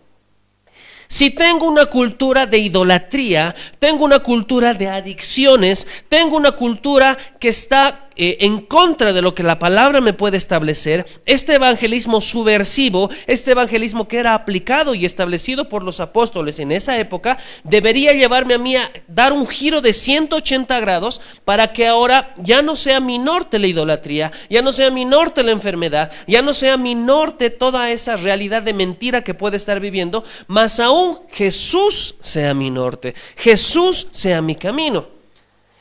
Si 1.07 1.30
tengo 1.30 1.66
una 1.66 1.87
cultura 1.87 2.47
de 2.47 2.59
idolatría, 2.59 3.54
tengo 3.78 4.04
una 4.04 4.18
cultura 4.18 4.75
de 4.75 4.88
adicciones, 4.88 5.87
tengo 6.09 6.37
una 6.37 6.52
cultura 6.52 7.16
que 7.38 7.49
está 7.49 8.08
eh, 8.19 8.39
en 8.41 8.61
contra 8.63 9.13
de 9.13 9.23
lo 9.23 9.35
que 9.35 9.45
la 9.45 9.61
palabra 9.61 10.01
me 10.01 10.13
puede 10.13 10.37
establecer, 10.37 11.07
este 11.25 11.55
evangelismo 11.55 12.21
subversivo, 12.21 13.09
este 13.29 13.53
evangelismo 13.53 14.09
que 14.09 14.19
era 14.19 14.35
aplicado 14.35 14.95
y 14.95 15.05
establecido 15.05 15.69
por 15.69 15.85
los 15.85 16.01
apóstoles 16.01 16.59
en 16.59 16.73
esa 16.73 16.99
época, 16.99 17.39
debería 17.63 18.13
llevarme 18.13 18.55
a 18.55 18.59
mí 18.59 18.75
a 18.75 18.91
dar 19.07 19.33
un 19.33 19.47
giro 19.47 19.81
de 19.81 19.93
180 19.93 20.81
grados 20.81 21.21
para 21.45 21.73
que 21.73 21.87
ahora 21.87 22.35
ya 22.39 22.61
no 22.61 22.75
sea 22.75 22.99
mi 22.99 23.19
norte 23.19 23.61
la 23.61 23.69
idolatría, 23.69 24.33
ya 24.51 24.63
no 24.63 24.73
sea 24.73 24.91
mi 24.91 25.05
norte 25.05 25.45
la 25.45 25.53
enfermedad, 25.53 26.11
ya 26.27 26.43
no 26.43 26.53
sea 26.53 26.77
mi 26.77 26.97
norte 26.97 27.51
toda 27.51 27.91
esa 27.91 28.17
realidad 28.17 28.63
de 28.63 28.75
mentira 28.75 29.23
que 29.23 29.35
puede 29.35 29.57
estar 29.57 29.79
viviendo, 29.79 30.25
más 30.49 30.81
aún 30.81 31.21
Jesús 31.31 32.17
sea 32.21 32.53
mi 32.53 32.71
norte, 32.71 33.15
Jesús 33.37 34.09
sea 34.11 34.43
mi 34.43 34.57
camino. 34.57 35.18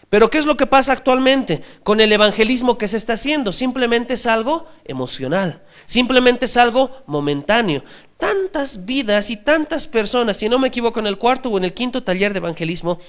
Pero 0.09 0.29
¿qué 0.29 0.37
es 0.37 0.45
lo 0.45 0.55
que 0.55 0.67
pasa 0.67 0.93
actualmente 0.93 1.61
con 1.83 1.99
el 1.99 2.13
evangelismo 2.13 2.77
que 2.77 2.87
se 2.87 2.95
está 2.95 3.13
haciendo? 3.13 3.51
Simplemente 3.51 4.13
es 4.13 4.25
algo 4.25 4.65
emocional, 4.85 5.63
simplemente 5.85 6.45
es 6.45 6.55
algo 6.55 7.03
momentáneo. 7.07 7.83
Tantas 8.17 8.85
vidas 8.85 9.29
y 9.29 9.37
tantas 9.37 9.85
personas, 9.85 10.37
si 10.37 10.47
no 10.47 10.59
me 10.59 10.69
equivoco, 10.69 10.99
en 10.99 11.07
el 11.07 11.17
cuarto 11.17 11.49
o 11.49 11.57
en 11.57 11.65
el 11.65 11.73
quinto 11.73 12.03
taller 12.03 12.31
de 12.31 12.39
evangelismo, 12.39 12.99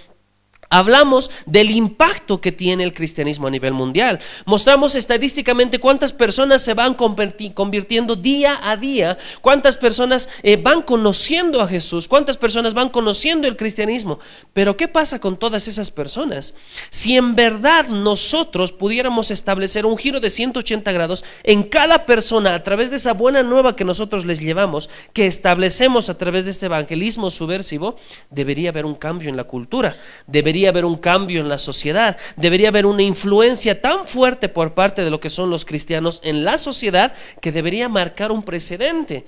Hablamos 0.70 1.30
del 1.46 1.70
impacto 1.70 2.42
que 2.42 2.52
tiene 2.52 2.84
el 2.84 2.92
cristianismo 2.92 3.46
a 3.46 3.50
nivel 3.50 3.72
mundial. 3.72 4.20
Mostramos 4.44 4.96
estadísticamente 4.96 5.80
cuántas 5.80 6.12
personas 6.12 6.60
se 6.62 6.74
van 6.74 6.94
convirtiendo 6.94 8.16
día 8.16 8.58
a 8.62 8.76
día, 8.76 9.16
cuántas 9.40 9.78
personas 9.78 10.28
eh, 10.42 10.56
van 10.56 10.82
conociendo 10.82 11.62
a 11.62 11.68
Jesús, 11.68 12.06
cuántas 12.06 12.36
personas 12.36 12.74
van 12.74 12.90
conociendo 12.90 13.48
el 13.48 13.56
cristianismo. 13.56 14.18
Pero 14.52 14.76
¿qué 14.76 14.88
pasa 14.88 15.20
con 15.20 15.38
todas 15.38 15.68
esas 15.68 15.90
personas? 15.90 16.54
Si 16.90 17.16
en 17.16 17.34
verdad 17.34 17.88
nosotros 17.88 18.72
pudiéramos 18.72 19.30
establecer 19.30 19.86
un 19.86 19.96
giro 19.96 20.20
de 20.20 20.28
180 20.28 20.92
grados 20.92 21.24
en 21.44 21.62
cada 21.62 22.04
persona 22.04 22.54
a 22.54 22.62
través 22.62 22.90
de 22.90 22.96
esa 22.96 23.14
buena 23.14 23.42
nueva 23.42 23.74
que 23.74 23.84
nosotros 23.84 24.26
les 24.26 24.40
llevamos, 24.40 24.90
que 25.14 25.26
establecemos 25.26 26.10
a 26.10 26.18
través 26.18 26.44
de 26.44 26.50
este 26.50 26.66
evangelismo 26.66 27.30
subversivo, 27.30 27.96
debería 28.30 28.68
haber 28.68 28.84
un 28.84 28.94
cambio 28.94 29.30
en 29.30 29.36
la 29.38 29.44
cultura. 29.44 29.96
Debería 30.26 30.57
debería 30.58 30.70
haber 30.70 30.86
un 30.86 30.96
cambio 30.96 31.40
en 31.40 31.48
la 31.48 31.58
sociedad, 31.58 32.16
debería 32.36 32.70
haber 32.70 32.84
una 32.84 33.02
influencia 33.02 33.80
tan 33.80 34.08
fuerte 34.08 34.48
por 34.48 34.74
parte 34.74 35.04
de 35.04 35.10
lo 35.10 35.20
que 35.20 35.30
son 35.30 35.50
los 35.50 35.64
cristianos 35.64 36.20
en 36.24 36.44
la 36.44 36.58
sociedad 36.58 37.12
que 37.40 37.52
debería 37.52 37.88
marcar 37.88 38.32
un 38.32 38.42
precedente. 38.42 39.24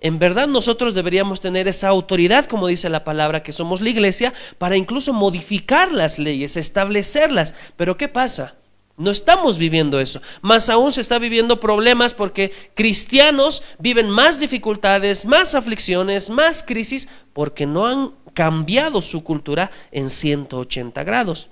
En 0.00 0.18
verdad 0.18 0.48
nosotros 0.48 0.94
deberíamos 0.94 1.40
tener 1.40 1.68
esa 1.68 1.88
autoridad, 1.88 2.46
como 2.46 2.66
dice 2.66 2.88
la 2.88 3.04
palabra, 3.04 3.44
que 3.44 3.52
somos 3.52 3.80
la 3.80 3.90
iglesia, 3.90 4.34
para 4.58 4.76
incluso 4.76 5.12
modificar 5.12 5.92
las 5.92 6.18
leyes, 6.18 6.56
establecerlas. 6.56 7.54
Pero 7.76 7.96
¿qué 7.96 8.08
pasa? 8.08 8.56
No 8.96 9.10
estamos 9.10 9.58
viviendo 9.58 9.98
eso. 9.98 10.20
Más 10.40 10.68
aún 10.68 10.92
se 10.92 11.00
está 11.00 11.18
viviendo 11.18 11.58
problemas 11.58 12.14
porque 12.14 12.52
cristianos 12.74 13.64
viven 13.78 14.08
más 14.08 14.38
dificultades, 14.38 15.26
más 15.26 15.54
aflicciones, 15.54 16.30
más 16.30 16.62
crisis, 16.62 17.08
porque 17.32 17.66
no 17.66 17.86
han 17.86 18.12
cambiado 18.34 19.02
su 19.02 19.24
cultura 19.24 19.70
en 19.90 20.10
180 20.10 21.02
grados. 21.02 21.48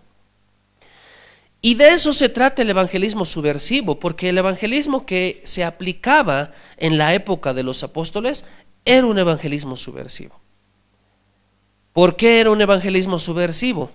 Y 1.60 1.74
de 1.74 1.90
eso 1.90 2.12
se 2.12 2.28
trata 2.28 2.62
el 2.62 2.70
evangelismo 2.70 3.24
subversivo, 3.24 3.98
porque 3.98 4.28
el 4.28 4.38
evangelismo 4.38 5.06
que 5.06 5.40
se 5.44 5.64
aplicaba 5.64 6.52
en 6.76 6.98
la 6.98 7.14
época 7.14 7.54
de 7.54 7.62
los 7.62 7.82
apóstoles 7.82 8.44
era 8.84 9.06
un 9.06 9.18
evangelismo 9.18 9.76
subversivo. 9.76 10.40
¿Por 11.92 12.16
qué 12.16 12.40
era 12.40 12.50
un 12.50 12.60
evangelismo 12.60 13.18
subversivo? 13.18 13.90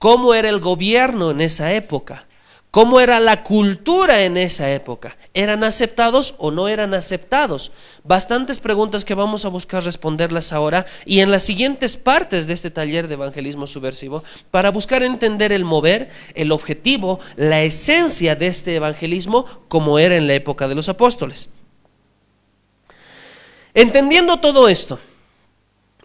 ¿Cómo 0.00 0.32
era 0.32 0.48
el 0.48 0.60
gobierno 0.60 1.30
en 1.30 1.42
esa 1.42 1.74
época? 1.74 2.26
¿Cómo 2.70 3.00
era 3.00 3.20
la 3.20 3.42
cultura 3.42 4.22
en 4.22 4.38
esa 4.38 4.72
época? 4.72 5.18
¿Eran 5.34 5.62
aceptados 5.62 6.36
o 6.38 6.50
no 6.50 6.68
eran 6.68 6.94
aceptados? 6.94 7.70
Bastantes 8.02 8.60
preguntas 8.60 9.04
que 9.04 9.14
vamos 9.14 9.44
a 9.44 9.48
buscar 9.48 9.84
responderlas 9.84 10.54
ahora 10.54 10.86
y 11.04 11.20
en 11.20 11.30
las 11.30 11.42
siguientes 11.42 11.98
partes 11.98 12.46
de 12.46 12.54
este 12.54 12.70
taller 12.70 13.08
de 13.08 13.14
evangelismo 13.14 13.66
subversivo 13.66 14.24
para 14.50 14.70
buscar 14.70 15.02
entender 15.02 15.52
el 15.52 15.66
mover, 15.66 16.08
el 16.34 16.50
objetivo, 16.50 17.20
la 17.36 17.60
esencia 17.60 18.34
de 18.36 18.46
este 18.46 18.76
evangelismo 18.76 19.44
como 19.68 19.98
era 19.98 20.16
en 20.16 20.28
la 20.28 20.32
época 20.32 20.66
de 20.66 20.76
los 20.76 20.88
apóstoles. 20.88 21.50
Entendiendo 23.74 24.38
todo 24.38 24.66
esto, 24.66 24.98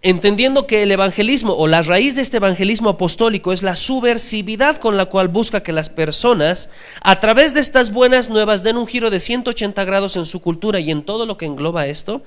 entendiendo 0.01 0.67
que 0.67 0.83
el 0.83 0.91
evangelismo 0.91 1.53
o 1.53 1.67
la 1.67 1.81
raíz 1.81 2.15
de 2.15 2.21
este 2.21 2.37
evangelismo 2.37 2.89
apostólico 2.89 3.51
es 3.51 3.63
la 3.63 3.75
subversividad 3.75 4.77
con 4.77 4.97
la 4.97 5.05
cual 5.05 5.27
busca 5.27 5.63
que 5.63 5.73
las 5.73 5.89
personas, 5.89 6.69
a 7.01 7.19
través 7.19 7.53
de 7.53 7.59
estas 7.59 7.91
buenas 7.91 8.29
nuevas, 8.29 8.63
den 8.63 8.77
un 8.77 8.87
giro 8.87 9.09
de 9.09 9.19
180 9.19 9.83
grados 9.85 10.15
en 10.15 10.25
su 10.25 10.41
cultura 10.41 10.79
y 10.79 10.91
en 10.91 11.03
todo 11.03 11.25
lo 11.25 11.37
que 11.37 11.45
engloba 11.45 11.87
esto, 11.87 12.23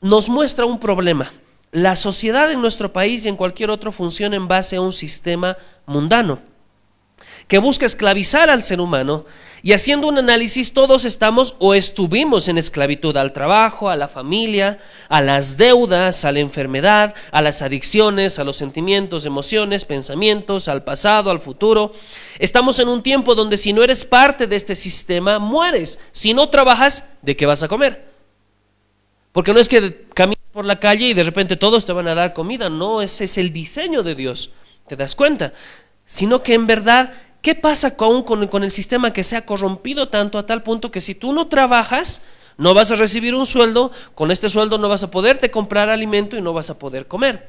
nos 0.00 0.28
muestra 0.28 0.64
un 0.64 0.80
problema. 0.80 1.30
La 1.72 1.94
sociedad 1.94 2.50
en 2.50 2.60
nuestro 2.60 2.92
país 2.92 3.24
y 3.24 3.28
en 3.28 3.36
cualquier 3.36 3.70
otro 3.70 3.92
funciona 3.92 4.36
en 4.36 4.48
base 4.48 4.76
a 4.76 4.80
un 4.80 4.92
sistema 4.92 5.56
mundano 5.86 6.40
que 7.46 7.58
busca 7.58 7.84
esclavizar 7.86 8.48
al 8.48 8.62
ser 8.62 8.80
humano 8.80 9.24
y 9.62 9.72
haciendo 9.72 10.08
un 10.08 10.18
análisis 10.18 10.72
todos 10.72 11.04
estamos 11.04 11.56
o 11.58 11.74
estuvimos 11.74 12.48
en 12.48 12.58
esclavitud 12.58 13.16
al 13.16 13.32
trabajo, 13.32 13.90
a 13.90 13.96
la 13.96 14.08
familia, 14.08 14.78
a 15.08 15.20
las 15.20 15.56
deudas, 15.56 16.24
a 16.24 16.32
la 16.32 16.40
enfermedad, 16.40 17.14
a 17.30 17.42
las 17.42 17.62
adicciones, 17.62 18.38
a 18.38 18.44
los 18.44 18.56
sentimientos, 18.56 19.26
emociones, 19.26 19.84
pensamientos, 19.84 20.68
al 20.68 20.84
pasado, 20.84 21.30
al 21.30 21.40
futuro. 21.40 21.92
Estamos 22.38 22.78
en 22.78 22.88
un 22.88 23.02
tiempo 23.02 23.34
donde 23.34 23.56
si 23.56 23.72
no 23.72 23.82
eres 23.82 24.04
parte 24.04 24.46
de 24.46 24.56
este 24.56 24.74
sistema, 24.74 25.38
mueres. 25.38 26.00
Si 26.10 26.32
no 26.32 26.48
trabajas, 26.48 27.04
¿de 27.22 27.36
qué 27.36 27.46
vas 27.46 27.62
a 27.62 27.68
comer? 27.68 28.10
Porque 29.32 29.52
no 29.52 29.60
es 29.60 29.68
que 29.68 30.06
caminas 30.14 30.48
por 30.52 30.64
la 30.64 30.80
calle 30.80 31.06
y 31.06 31.14
de 31.14 31.22
repente 31.22 31.56
todos 31.56 31.84
te 31.84 31.92
van 31.92 32.08
a 32.08 32.14
dar 32.14 32.32
comida, 32.32 32.68
no, 32.68 33.02
ese 33.02 33.24
es 33.24 33.38
el 33.38 33.52
diseño 33.52 34.02
de 34.02 34.14
Dios, 34.14 34.50
¿te 34.88 34.96
das 34.96 35.14
cuenta? 35.14 35.52
Sino 36.04 36.42
que 36.42 36.54
en 36.54 36.66
verdad 36.66 37.12
¿Qué 37.42 37.54
pasa 37.54 37.96
con, 37.96 38.22
con, 38.22 38.62
el 38.62 38.70
sistema 38.70 39.12
que 39.12 39.24
se 39.24 39.36
ha 39.36 39.46
corrompido 39.46 40.08
tanto 40.08 40.38
a 40.38 40.46
tal 40.46 40.62
punto 40.62 40.90
que 40.90 41.00
si 41.00 41.14
tú 41.14 41.32
no 41.32 41.48
trabajas, 41.48 42.20
no 42.58 42.74
vas 42.74 42.90
a 42.90 42.96
recibir 42.96 43.34
un 43.34 43.46
sueldo, 43.46 43.92
con 44.14 44.30
este 44.30 44.50
sueldo 44.50 44.76
no 44.76 44.90
vas 44.90 45.02
a 45.02 45.10
poderte 45.10 45.50
comprar 45.50 45.88
alimento 45.88 46.36
y 46.36 46.42
no 46.42 46.52
vas 46.52 46.68
a 46.68 46.78
poder 46.78 47.06
comer? 47.06 47.48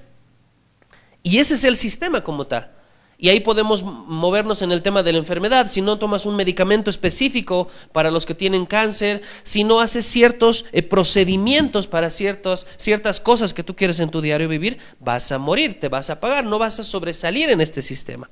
Y 1.23 1.39
ese 1.39 1.55
es 1.55 1.65
el 1.65 1.75
sistema 1.75 2.23
como 2.23 2.47
tal. 2.47 2.71
Y 3.17 3.29
ahí 3.29 3.41
podemos 3.41 3.83
movernos 3.83 4.63
en 4.63 4.71
el 4.71 4.81
tema 4.81 5.03
de 5.03 5.11
la 5.11 5.19
enfermedad. 5.19 5.69
Si 5.69 5.79
no 5.81 5.99
tomas 5.99 6.25
un 6.25 6.35
medicamento 6.35 6.89
específico 6.89 7.67
para 7.91 8.09
los 8.09 8.25
que 8.25 8.33
tienen 8.33 8.65
cáncer, 8.65 9.21
si 9.43 9.63
no 9.63 9.79
haces 9.79 10.07
ciertos 10.07 10.65
eh, 10.71 10.81
procedimientos 10.81 11.85
para 11.85 12.09
ciertos, 12.09 12.65
ciertas 12.77 13.19
cosas 13.19 13.53
que 13.53 13.63
tú 13.63 13.75
quieres 13.75 13.99
en 13.99 14.09
tu 14.09 14.21
diario 14.21 14.49
vivir, 14.49 14.79
vas 14.99 15.31
a 15.31 15.37
morir, 15.37 15.79
te 15.79 15.87
vas 15.87 16.09
a 16.09 16.19
pagar, 16.19 16.45
no 16.45 16.57
vas 16.57 16.79
a 16.79 16.83
sobresalir 16.83 17.51
en 17.51 17.61
este 17.61 17.83
sistema. 17.83 18.31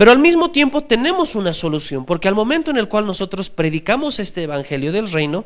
Pero 0.00 0.12
al 0.12 0.18
mismo 0.18 0.50
tiempo 0.50 0.82
tenemos 0.82 1.34
una 1.34 1.52
solución, 1.52 2.06
porque 2.06 2.26
al 2.26 2.34
momento 2.34 2.70
en 2.70 2.78
el 2.78 2.88
cual 2.88 3.04
nosotros 3.04 3.50
predicamos 3.50 4.18
este 4.18 4.44
Evangelio 4.44 4.92
del 4.92 5.12
Reino, 5.12 5.44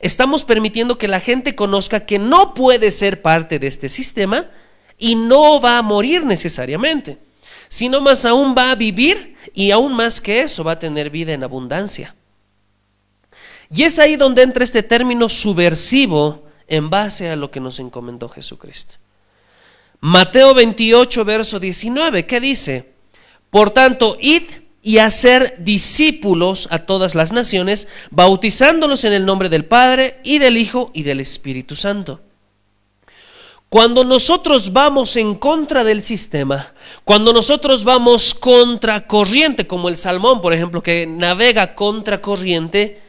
estamos 0.00 0.44
permitiendo 0.44 0.96
que 0.96 1.08
la 1.08 1.20
gente 1.20 1.54
conozca 1.54 2.06
que 2.06 2.18
no 2.18 2.54
puede 2.54 2.90
ser 2.90 3.20
parte 3.20 3.58
de 3.58 3.66
este 3.66 3.90
sistema 3.90 4.48
y 4.96 5.14
no 5.14 5.60
va 5.60 5.76
a 5.76 5.82
morir 5.82 6.24
necesariamente, 6.24 7.18
sino 7.68 8.00
más 8.00 8.24
aún 8.24 8.54
va 8.56 8.70
a 8.70 8.76
vivir 8.76 9.36
y 9.52 9.72
aún 9.72 9.92
más 9.92 10.22
que 10.22 10.40
eso 10.40 10.64
va 10.64 10.72
a 10.72 10.78
tener 10.78 11.10
vida 11.10 11.34
en 11.34 11.44
abundancia. 11.44 12.16
Y 13.70 13.82
es 13.82 13.98
ahí 13.98 14.16
donde 14.16 14.40
entra 14.40 14.64
este 14.64 14.84
término 14.84 15.28
subversivo 15.28 16.46
en 16.66 16.88
base 16.88 17.28
a 17.28 17.36
lo 17.36 17.50
que 17.50 17.60
nos 17.60 17.78
encomendó 17.78 18.30
Jesucristo. 18.30 18.94
Mateo 20.00 20.54
28, 20.54 21.26
verso 21.26 21.60
19, 21.60 22.24
¿qué 22.24 22.40
dice? 22.40 22.95
Por 23.50 23.70
tanto, 23.70 24.16
id 24.20 24.42
y 24.82 24.98
hacer 24.98 25.56
discípulos 25.58 26.68
a 26.70 26.78
todas 26.78 27.16
las 27.16 27.32
naciones, 27.32 27.88
bautizándolos 28.10 29.04
en 29.04 29.12
el 29.12 29.26
nombre 29.26 29.48
del 29.48 29.64
Padre 29.64 30.20
y 30.22 30.38
del 30.38 30.56
Hijo 30.56 30.92
y 30.94 31.02
del 31.02 31.18
Espíritu 31.18 31.74
Santo. 31.74 32.20
Cuando 33.68 34.04
nosotros 34.04 34.72
vamos 34.72 35.16
en 35.16 35.34
contra 35.34 35.82
del 35.82 36.02
sistema, 36.02 36.72
cuando 37.02 37.32
nosotros 37.32 37.82
vamos 37.82 38.32
contra 38.32 39.08
corriente, 39.08 39.66
como 39.66 39.88
el 39.88 39.96
salmón, 39.96 40.40
por 40.40 40.52
ejemplo, 40.52 40.84
que 40.84 41.04
navega 41.08 41.74
contra 41.74 42.22
corriente, 42.22 43.02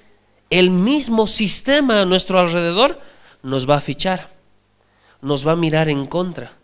el 0.50 0.72
mismo 0.72 1.28
sistema 1.28 2.02
a 2.02 2.06
nuestro 2.06 2.40
alrededor 2.40 3.00
nos 3.44 3.70
va 3.70 3.76
a 3.76 3.82
fichar, 3.82 4.32
nos 5.22 5.48
va 5.48 5.52
a 5.52 5.56
mirar 5.56 5.90
en 5.90 6.08
contra. 6.08 6.57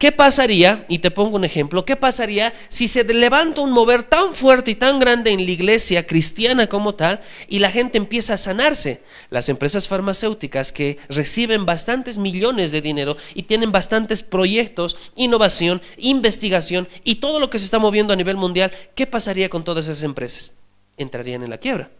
¿Qué 0.00 0.12
pasaría, 0.12 0.86
y 0.88 1.00
te 1.00 1.10
pongo 1.10 1.36
un 1.36 1.44
ejemplo, 1.44 1.84
qué 1.84 1.94
pasaría 1.94 2.54
si 2.70 2.88
se 2.88 3.04
levanta 3.04 3.60
un 3.60 3.70
mover 3.70 4.02
tan 4.02 4.34
fuerte 4.34 4.70
y 4.70 4.74
tan 4.74 4.98
grande 4.98 5.30
en 5.30 5.44
la 5.44 5.50
iglesia 5.50 6.06
cristiana 6.06 6.68
como 6.68 6.94
tal 6.94 7.20
y 7.50 7.58
la 7.58 7.70
gente 7.70 7.98
empieza 7.98 8.32
a 8.32 8.38
sanarse? 8.38 9.02
Las 9.28 9.50
empresas 9.50 9.88
farmacéuticas 9.88 10.72
que 10.72 10.96
reciben 11.10 11.66
bastantes 11.66 12.16
millones 12.16 12.72
de 12.72 12.80
dinero 12.80 13.18
y 13.34 13.42
tienen 13.42 13.72
bastantes 13.72 14.22
proyectos, 14.22 14.96
innovación, 15.16 15.82
investigación 15.98 16.88
y 17.04 17.16
todo 17.16 17.38
lo 17.38 17.50
que 17.50 17.58
se 17.58 17.66
está 17.66 17.78
moviendo 17.78 18.14
a 18.14 18.16
nivel 18.16 18.38
mundial, 18.38 18.72
¿qué 18.94 19.06
pasaría 19.06 19.50
con 19.50 19.64
todas 19.64 19.84
esas 19.84 20.02
empresas? 20.02 20.54
Entrarían 20.96 21.42
en 21.42 21.50
la 21.50 21.58
quiebra. 21.58 21.90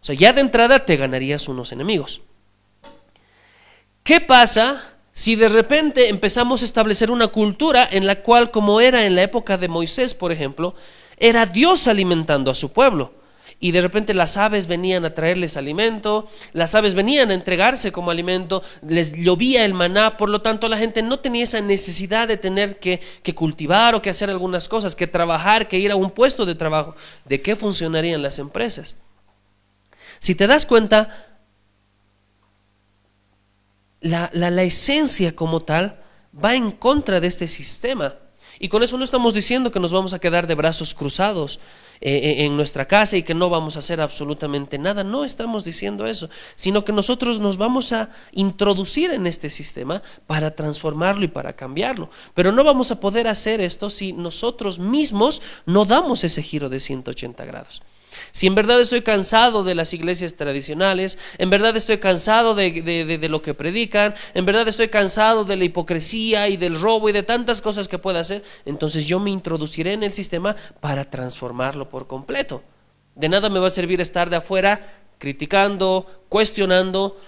O 0.00 0.04
sea, 0.04 0.16
ya 0.16 0.32
de 0.32 0.40
entrada 0.40 0.84
te 0.84 0.96
ganarías 0.96 1.46
unos 1.46 1.70
enemigos. 1.70 2.22
¿Qué 4.02 4.20
pasa? 4.20 4.93
Si 5.16 5.36
de 5.36 5.48
repente 5.48 6.08
empezamos 6.08 6.60
a 6.60 6.64
establecer 6.64 7.12
una 7.12 7.28
cultura 7.28 7.88
en 7.88 8.04
la 8.04 8.16
cual, 8.22 8.50
como 8.50 8.80
era 8.80 9.06
en 9.06 9.14
la 9.14 9.22
época 9.22 9.56
de 9.56 9.68
Moisés, 9.68 10.12
por 10.12 10.32
ejemplo, 10.32 10.74
era 11.16 11.46
Dios 11.46 11.86
alimentando 11.86 12.50
a 12.50 12.54
su 12.56 12.72
pueblo. 12.72 13.14
Y 13.60 13.70
de 13.70 13.80
repente 13.80 14.12
las 14.12 14.36
aves 14.36 14.66
venían 14.66 15.04
a 15.04 15.14
traerles 15.14 15.56
alimento, 15.56 16.26
las 16.52 16.74
aves 16.74 16.94
venían 16.94 17.30
a 17.30 17.34
entregarse 17.34 17.92
como 17.92 18.10
alimento, 18.10 18.64
les 18.82 19.14
llovía 19.14 19.64
el 19.64 19.72
maná, 19.72 20.16
por 20.16 20.28
lo 20.28 20.42
tanto 20.42 20.68
la 20.68 20.78
gente 20.78 21.00
no 21.00 21.20
tenía 21.20 21.44
esa 21.44 21.60
necesidad 21.60 22.26
de 22.26 22.36
tener 22.36 22.80
que, 22.80 23.00
que 23.22 23.36
cultivar 23.36 23.94
o 23.94 24.02
que 24.02 24.10
hacer 24.10 24.30
algunas 24.30 24.66
cosas, 24.66 24.96
que 24.96 25.06
trabajar, 25.06 25.68
que 25.68 25.78
ir 25.78 25.92
a 25.92 25.96
un 25.96 26.10
puesto 26.10 26.44
de 26.44 26.56
trabajo. 26.56 26.96
¿De 27.24 27.40
qué 27.40 27.54
funcionarían 27.54 28.20
las 28.20 28.40
empresas? 28.40 28.96
Si 30.18 30.34
te 30.34 30.48
das 30.48 30.66
cuenta, 30.66 31.33
la, 34.04 34.62
esencia 34.62 35.34
como 35.34 35.60
tal 35.60 36.00
va 36.32 36.54
en 36.54 36.70
contra 36.70 37.20
de 37.20 37.26
este 37.26 37.48
sistema. 37.48 38.14
Y 38.58 38.68
con 38.68 38.82
eso 38.82 38.96
no 38.98 39.04
estamos 39.04 39.34
diciendo 39.34 39.72
que 39.72 39.80
nos 39.80 39.92
vamos 39.92 40.12
a 40.12 40.18
quedar 40.18 40.46
de 40.46 40.54
brazos 40.54 40.94
cruzados 40.94 41.58
eh, 42.00 42.12
eh, 42.12 42.44
en 42.44 42.56
nuestra 42.56 42.86
casa 42.86 43.16
y 43.16 43.22
que 43.22 43.34
no 43.34 43.50
vamos 43.50 43.76
a 43.76 43.80
hacer 43.80 44.00
absolutamente 44.00 44.78
nada. 44.78 45.02
No 45.02 45.24
estamos 45.24 45.64
diciendo 45.64 46.06
eso, 46.06 46.28
sino 46.54 46.84
que 46.84 46.92
nosotros 46.92 47.40
nos 47.40 47.56
vamos 47.56 47.92
a 47.92 48.10
introducir 48.32 49.10
en 49.10 49.26
este 49.26 49.50
sistema 49.50 50.02
para 50.26 50.54
transformarlo 50.54 51.24
y 51.24 51.28
para 51.28 51.54
cambiarlo. 51.54 52.10
Pero 52.34 52.52
no 52.52 52.62
vamos 52.62 52.90
a 52.90 53.00
poder 53.00 53.26
hacer 53.26 53.60
esto 53.60 53.90
si 53.90 54.12
nosotros 54.12 54.78
mismos 54.78 55.42
no 55.66 55.84
damos 55.84 56.24
ese 56.24 56.42
giro 56.42 56.68
de 56.68 56.78
180 56.78 57.44
grados. 57.44 57.82
Si 58.32 58.46
en 58.46 58.54
verdad 58.54 58.80
estoy 58.80 59.02
cansado 59.02 59.64
de 59.64 59.74
las 59.74 59.92
iglesias 59.94 60.34
tradicionales, 60.34 61.18
en 61.38 61.50
verdad 61.50 61.76
estoy 61.76 61.98
cansado 61.98 62.54
de, 62.54 63.26
lo 63.28 63.42
que 63.42 63.54
predican, 63.54 64.14
en 64.34 64.46
verdad 64.46 64.68
estoy 64.68 64.88
cansado 64.88 65.44
de 65.44 65.56
la 65.56 65.64
hipocresía 65.64 66.48
y 66.48 66.56
del 66.56 66.80
robo 66.80 67.08
y 67.08 67.12
de 67.12 67.22
tantas 67.22 67.60
cosas 67.60 67.88
que 67.88 67.98
pueda 67.98 68.20
hacer, 68.20 68.44
entonces 68.64 69.06
yo 69.06 69.20
me 69.20 69.30
introduciré 69.30 69.92
en 69.92 70.02
el 70.02 70.12
sistema 70.12 70.56
para 70.80 71.04
transformarlo 71.04 71.88
por 71.88 72.06
completo. 72.06 72.62
De 73.14 73.28
nada 73.28 73.48
me 73.48 73.60
va 73.60 73.68
a 73.68 73.70
servir 73.70 74.00
estar 74.00 74.28
de 74.30 74.36
afuera 74.36 74.80
criticando, 75.18 76.24
cuestionando, 76.28 77.20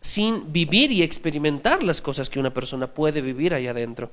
sin 0.00 0.52
vivir 0.52 0.90
y 0.90 1.02
experimentar 1.02 1.82
las 1.82 2.00
cosas 2.00 2.30
que 2.30 2.40
una 2.40 2.52
persona 2.52 2.86
puede 2.86 3.20
vivir 3.20 3.54
allá 3.54 3.70
adentro. 3.72 4.10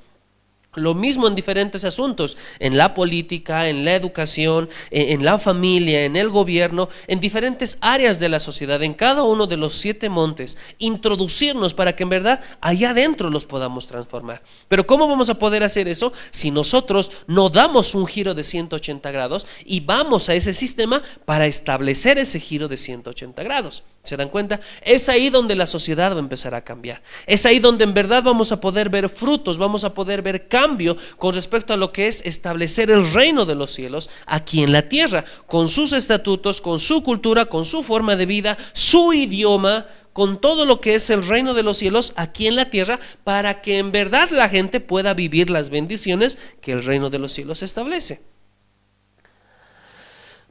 Lo 0.78 0.94
mismo 0.94 1.28
en 1.28 1.36
diferentes 1.36 1.84
asuntos, 1.84 2.38
en 2.60 2.78
la 2.78 2.94
política, 2.94 3.68
en 3.68 3.84
la 3.84 3.96
educación, 3.96 4.70
en, 4.92 5.26
la 5.26 5.40
familia, 5.40 6.06
en 6.06 6.16
el 6.16 6.30
gobierno, 6.30 6.88
en 7.08 7.20
diferentes 7.20 7.78
áreas 7.82 8.20
de 8.20 8.30
la 8.30 8.40
sociedad, 8.40 8.82
en 8.84 8.94
cada 8.94 9.24
uno 9.24 9.48
de 9.48 9.58
los 9.58 9.76
siete 9.76 10.08
montes, 10.08 10.58
introducirnos 10.78 11.74
para 11.74 11.96
que 11.96 12.04
en 12.04 12.10
verdad 12.10 12.42
allá 12.62 12.92
adentro 12.92 13.30
los 13.32 13.48
podamos 13.48 13.88
transformar. 13.88 14.44
Pero 14.68 14.86
¿cómo 14.86 15.08
vamos 15.08 15.30
a 15.30 15.40
poder 15.40 15.64
hacer 15.64 15.88
eso 15.88 16.14
si 16.30 16.52
nosotros 16.52 17.12
no 17.26 17.50
damos 17.50 17.96
un 17.96 18.06
giro 18.06 18.36
de 18.36 18.44
180 18.44 19.10
grados 19.12 19.48
y 19.66 19.80
vamos 19.80 20.30
a 20.30 20.36
ese 20.36 20.54
sistema 20.54 21.02
para 21.26 21.48
establecer 21.48 22.20
ese 22.20 22.40
giro 22.40 22.68
de 22.68 22.78
180 22.78 23.44
grados? 23.44 23.84
¿Se 24.08 24.16
dan 24.16 24.30
cuenta? 24.30 24.62
Es 24.84 25.10
ahí 25.10 25.30
donde 25.30 25.54
la 25.54 25.68
sociedad 25.68 26.14
va 26.14 26.16
a 26.16 26.20
empezar 26.20 26.56
a 26.56 26.64
cambiar. 26.64 27.02
Es 27.26 27.46
ahí 27.46 27.60
donde 27.60 27.84
en 27.84 27.94
verdad 27.94 28.24
vamos 28.24 28.54
a 28.54 28.62
poder 28.62 28.90
ver 28.90 29.10
frutos, 29.10 29.58
vamos 29.58 29.84
a 29.84 29.94
poder 29.94 30.22
ver 30.22 30.48
cambio 30.48 30.96
con 31.18 31.36
respecto 31.36 31.74
a 31.74 31.78
lo 31.78 31.92
que 31.92 32.08
es 32.08 32.22
establecer 32.26 32.90
el 32.90 33.12
reino 33.12 33.46
de 33.46 33.56
los 33.56 33.74
cielos 33.74 34.10
aquí 34.26 34.64
en 34.64 34.72
la 34.72 34.88
tierra, 34.88 35.26
con 35.46 35.68
sus 35.68 35.92
estatutos, 35.92 36.62
con 36.62 36.80
su 36.80 37.04
cultura, 37.04 37.48
con 37.48 37.66
su 37.66 37.84
forma 37.84 38.16
de 38.16 38.28
vida, 38.28 38.58
su 38.72 39.12
idioma, 39.12 39.88
con 40.14 40.40
todo 40.40 40.66
lo 40.66 40.80
que 40.80 40.96
es 40.96 41.10
el 41.10 41.28
reino 41.28 41.54
de 41.54 41.64
los 41.64 41.78
cielos 41.78 42.14
aquí 42.16 42.48
en 42.48 42.56
la 42.56 42.70
tierra, 42.70 43.02
para 43.26 43.62
que 43.62 43.78
en 43.78 43.92
verdad 43.92 44.30
la 44.32 44.48
gente 44.48 44.80
pueda 44.80 45.14
vivir 45.16 45.50
las 45.50 45.70
bendiciones 45.70 46.38
que 46.62 46.72
el 46.72 46.86
reino 46.86 47.10
de 47.10 47.20
los 47.20 47.34
cielos 47.34 47.62
establece. 47.62 48.22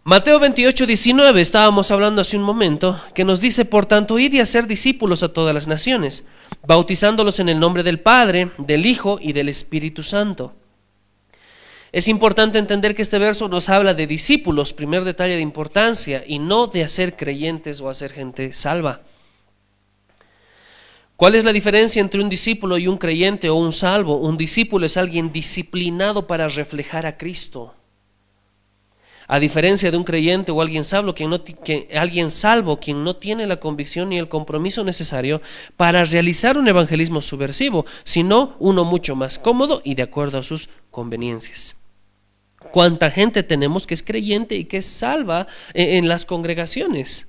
Mateo 0.08 0.38
28, 0.38 0.86
19, 0.86 1.40
estábamos 1.40 1.90
hablando 1.90 2.22
hace 2.22 2.36
un 2.36 2.44
momento, 2.44 2.96
que 3.12 3.24
nos 3.24 3.40
dice, 3.40 3.64
por 3.64 3.86
tanto, 3.86 4.20
id 4.20 4.34
y 4.34 4.38
hacer 4.38 4.68
discípulos 4.68 5.24
a 5.24 5.32
todas 5.32 5.52
las 5.52 5.66
naciones, 5.66 6.24
bautizándolos 6.64 7.40
en 7.40 7.48
el 7.48 7.58
nombre 7.58 7.82
del 7.82 7.98
Padre, 7.98 8.52
del 8.56 8.86
Hijo 8.86 9.18
y 9.20 9.32
del 9.32 9.48
Espíritu 9.48 10.04
Santo. 10.04 10.54
Es 11.90 12.06
importante 12.06 12.60
entender 12.60 12.94
que 12.94 13.02
este 13.02 13.18
verso 13.18 13.48
nos 13.48 13.68
habla 13.68 13.94
de 13.94 14.06
discípulos, 14.06 14.72
primer 14.72 15.02
detalle 15.02 15.34
de 15.34 15.42
importancia, 15.42 16.22
y 16.24 16.38
no 16.38 16.68
de 16.68 16.84
hacer 16.84 17.16
creyentes 17.16 17.80
o 17.80 17.90
hacer 17.90 18.12
gente 18.12 18.52
salva. 18.52 19.00
¿Cuál 21.16 21.34
es 21.34 21.42
la 21.42 21.52
diferencia 21.52 21.98
entre 21.98 22.20
un 22.20 22.28
discípulo 22.28 22.78
y 22.78 22.86
un 22.86 22.98
creyente 22.98 23.50
o 23.50 23.56
un 23.56 23.72
salvo? 23.72 24.18
Un 24.18 24.36
discípulo 24.36 24.86
es 24.86 24.96
alguien 24.96 25.32
disciplinado 25.32 26.28
para 26.28 26.46
reflejar 26.46 27.06
a 27.06 27.16
Cristo. 27.16 27.75
A 29.28 29.40
diferencia 29.40 29.90
de 29.90 29.96
un 29.96 30.04
creyente 30.04 30.52
o 30.52 30.60
alguien 30.60 30.84
salvo, 30.84 31.14
quien 31.14 31.30
no, 31.30 31.40
alguien 31.98 32.30
salvo 32.30 32.78
quien 32.78 33.02
no 33.02 33.16
tiene 33.16 33.46
la 33.46 33.58
convicción 33.58 34.10
ni 34.10 34.18
el 34.18 34.28
compromiso 34.28 34.84
necesario 34.84 35.42
para 35.76 36.04
realizar 36.04 36.58
un 36.58 36.68
evangelismo 36.68 37.20
subversivo, 37.20 37.86
sino 38.04 38.56
uno 38.58 38.84
mucho 38.84 39.16
más 39.16 39.38
cómodo 39.38 39.82
y 39.84 39.94
de 39.94 40.02
acuerdo 40.02 40.38
a 40.38 40.42
sus 40.42 40.68
conveniencias. 40.90 41.76
¿Cuánta 42.72 43.10
gente 43.10 43.42
tenemos 43.42 43.86
que 43.86 43.94
es 43.94 44.02
creyente 44.02 44.56
y 44.56 44.64
que 44.64 44.78
es 44.78 44.86
salva 44.86 45.46
en 45.74 46.08
las 46.08 46.24
congregaciones? 46.24 47.28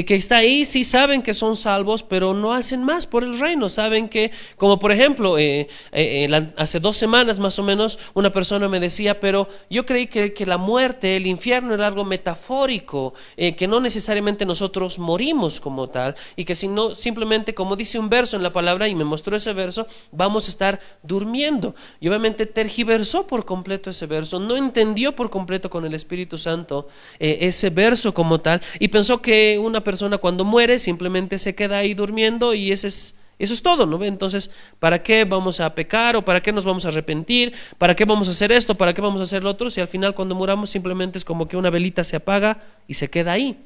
Que, 0.00 0.14
está 0.14 0.38
ahí, 0.38 0.64
sí 0.64 0.84
saben 0.84 1.20
que 1.20 1.34
son 1.34 1.54
salvos, 1.54 2.02
pero 2.02 2.32
no 2.32 2.54
hacen 2.54 2.82
más 2.82 3.06
por 3.06 3.24
el 3.24 3.38
reino. 3.38 3.68
Saben 3.68 4.08
que, 4.08 4.30
como 4.56 4.78
por 4.78 4.90
ejemplo, 4.90 5.36
eh, 5.36 5.68
eh, 5.92 6.24
eh, 6.24 6.52
hace 6.56 6.80
dos 6.80 6.96
semanas 6.96 7.38
más 7.38 7.58
o 7.58 7.62
menos, 7.62 7.98
una 8.14 8.32
persona 8.32 8.70
me 8.70 8.80
decía, 8.80 9.20
pero 9.20 9.50
yo 9.68 9.84
creí 9.84 10.06
que, 10.06 10.32
que 10.32 10.46
la 10.46 10.56
muerte, 10.56 11.16
el 11.16 11.26
infierno 11.26 11.74
era 11.74 11.86
algo 11.86 12.06
metafórico, 12.06 13.12
que 13.36 13.68
no 13.68 13.80
necesariamente 13.80 14.46
nosotros 14.46 14.98
morimos 14.98 15.60
como 15.60 15.90
tal, 15.90 16.14
y 16.36 16.46
que 16.46 16.54
si 16.54 16.68
no, 16.68 16.94
simplemente 16.94 17.52
como 17.52 17.76
dice 17.76 17.98
un 17.98 18.08
verso 18.08 18.36
en 18.36 18.42
la 18.42 18.52
palabra, 18.52 18.88
y 18.88 18.94
me 18.94 19.04
mostró 19.04 19.36
ese 19.36 19.52
verso, 19.52 19.86
vamos 20.10 20.46
a 20.46 20.50
estar 20.50 20.80
durmiendo. 21.02 21.74
Y 22.00 22.08
obviamente 22.08 22.46
tergiversó 22.46 23.26
por 23.26 23.44
completo 23.44 23.90
ese 23.90 24.06
verso, 24.06 24.40
no 24.40 24.56
entendió 24.56 25.14
por 25.14 25.28
completo 25.28 25.68
con 25.68 25.84
el 25.84 25.92
Espíritu 25.92 26.38
Santo 26.38 26.88
ese 27.18 27.68
verso 27.68 28.14
como 28.14 28.40
tal, 28.40 28.62
y 28.78 28.88
pensó 28.88 29.20
que 29.20 29.58
una 29.58 29.81
persona 29.82 30.18
cuando 30.18 30.44
muere 30.44 30.78
simplemente 30.78 31.38
se 31.38 31.54
queda 31.54 31.78
ahí 31.78 31.94
durmiendo 31.94 32.54
y 32.54 32.72
es, 32.72 32.84
eso 32.84 33.54
es 33.54 33.62
todo, 33.62 33.86
¿no? 33.86 34.02
Entonces, 34.04 34.50
¿para 34.78 35.02
qué 35.02 35.24
vamos 35.24 35.60
a 35.60 35.74
pecar 35.74 36.16
o 36.16 36.24
para 36.24 36.42
qué 36.42 36.52
nos 36.52 36.64
vamos 36.64 36.84
a 36.84 36.88
arrepentir? 36.88 37.52
¿Para 37.78 37.96
qué 37.96 38.04
vamos 38.04 38.28
a 38.28 38.30
hacer 38.32 38.52
esto? 38.52 38.74
¿Para 38.74 38.94
qué 38.94 39.00
vamos 39.00 39.20
a 39.20 39.24
hacer 39.24 39.42
lo 39.42 39.50
otro? 39.50 39.70
Si 39.70 39.80
al 39.80 39.88
final 39.88 40.14
cuando 40.14 40.34
muramos 40.34 40.70
simplemente 40.70 41.18
es 41.18 41.24
como 41.24 41.48
que 41.48 41.56
una 41.56 41.70
velita 41.70 42.04
se 42.04 42.16
apaga 42.16 42.62
y 42.86 42.94
se 42.94 43.10
queda 43.10 43.32
ahí. 43.32 43.58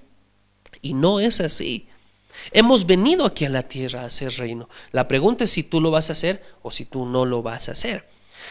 Y 0.82 0.94
no 0.94 1.20
es 1.20 1.40
así. 1.40 1.88
Hemos 2.52 2.86
venido 2.86 3.26
aquí 3.26 3.44
a 3.44 3.50
la 3.50 3.62
tierra 3.62 4.02
a 4.02 4.06
hacer 4.06 4.32
reino. 4.34 4.68
La 4.92 5.08
pregunta 5.08 5.44
es 5.44 5.50
si 5.50 5.62
tú 5.62 5.80
lo 5.80 5.90
vas 5.90 6.10
a 6.10 6.12
hacer 6.12 6.42
o 6.62 6.70
si 6.70 6.84
tú 6.84 7.06
no 7.06 7.24
lo 7.24 7.42
vas 7.42 7.68
a 7.68 7.72
hacer. 7.72 8.08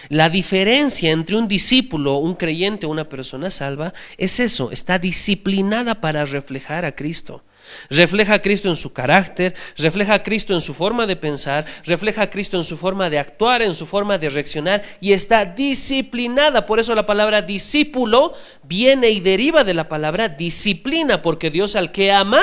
La 0.10 0.30
diferencia 0.30 1.12
entre 1.12 1.38
un 1.38 1.48
discípulo, 1.48 2.18
un 2.18 2.36
creyente 2.36 2.86
o 2.86 2.90
una 2.90 3.10
persona 3.10 3.50
salva 3.50 3.94
es 4.18 4.40
eso, 4.40 4.72
está 4.72 5.00
disciplinada 5.00 6.02
para 6.02 6.26
reflejar 6.26 6.86
a 6.86 6.96
Cristo. 6.96 7.44
Refleja 7.90 8.36
a 8.36 8.42
Cristo 8.42 8.70
en 8.70 8.76
su 8.76 8.94
carácter, 8.94 9.56
refleja 9.78 10.16
a 10.16 10.24
Cristo 10.24 10.54
en 10.54 10.62
su 10.62 10.74
forma 10.74 11.06
de 11.08 11.16
pensar, 11.16 11.66
refleja 11.84 12.24
a 12.24 12.30
Cristo 12.30 12.58
en 12.58 12.64
su 12.64 12.78
forma 12.78 13.10
de 13.10 13.20
actuar, 13.20 13.62
en 13.62 13.74
su 13.74 13.86
forma 13.86 14.18
de 14.18 14.30
reaccionar 14.30 14.84
y 15.02 15.14
está 15.14 15.46
disciplinada. 15.46 16.66
Por 16.66 16.80
eso 16.80 16.96
la 16.96 17.06
palabra 17.06 17.42
discípulo 17.42 18.34
viene 18.64 19.10
y 19.10 19.20
deriva 19.20 19.64
de 19.64 19.74
la 19.74 19.90
palabra 19.90 20.30
disciplina, 20.30 21.22
porque 21.22 21.52
Dios 21.52 21.76
al 21.76 21.92
que 21.92 22.12
ama, 22.12 22.42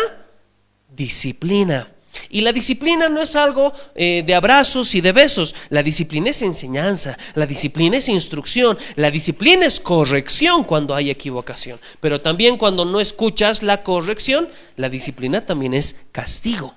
disciplina. 0.89 1.89
Y 2.29 2.42
la 2.42 2.53
disciplina 2.53 3.09
no 3.09 3.22
es 3.22 3.37
algo 3.37 3.72
eh, 3.94 4.22
de 4.27 4.35
abrazos 4.35 4.94
y 4.94 5.01
de 5.01 5.12
besos. 5.12 5.55
La 5.70 5.83
disciplina 5.83 6.31
es 6.31 6.42
enseñanza, 6.42 7.18
la 7.35 7.46
disciplina 7.46 7.96
es 7.96 8.09
instrucción, 8.09 8.79
la 8.96 9.11
disciplina 9.11 9.66
es 9.66 9.81
corrección 9.81 10.64
cuando 10.64 10.94
hay 10.94 11.11
equivocación. 11.11 11.81
Pero 12.01 12.20
también 12.20 12.59
cuando 12.59 12.85
no 12.85 13.01
escuchas 13.01 13.62
la 13.62 13.83
corrección, 13.83 14.48
la 14.77 14.88
disciplina 14.88 15.46
también 15.46 15.75
es 15.75 15.96
castigo. 16.12 16.75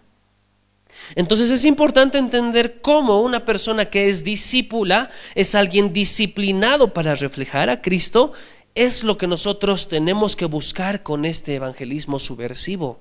Entonces 1.14 1.52
es 1.52 1.66
importante 1.66 2.18
entender 2.18 2.82
cómo 2.82 3.22
una 3.22 3.46
persona 3.46 3.86
que 3.86 4.10
es 4.10 4.24
discípula 4.24 5.12
es 5.36 5.54
alguien 5.54 5.94
disciplinado 5.94 6.94
para 6.94 7.16
reflejar 7.16 7.70
a 7.70 7.82
Cristo. 7.82 8.34
Es 8.74 9.04
lo 9.04 9.18
que 9.18 9.28
nosotros 9.28 9.88
tenemos 9.88 10.36
que 10.36 10.46
buscar 10.46 11.04
con 11.04 11.26
este 11.26 11.56
evangelismo 11.56 12.20
subversivo. 12.20 13.00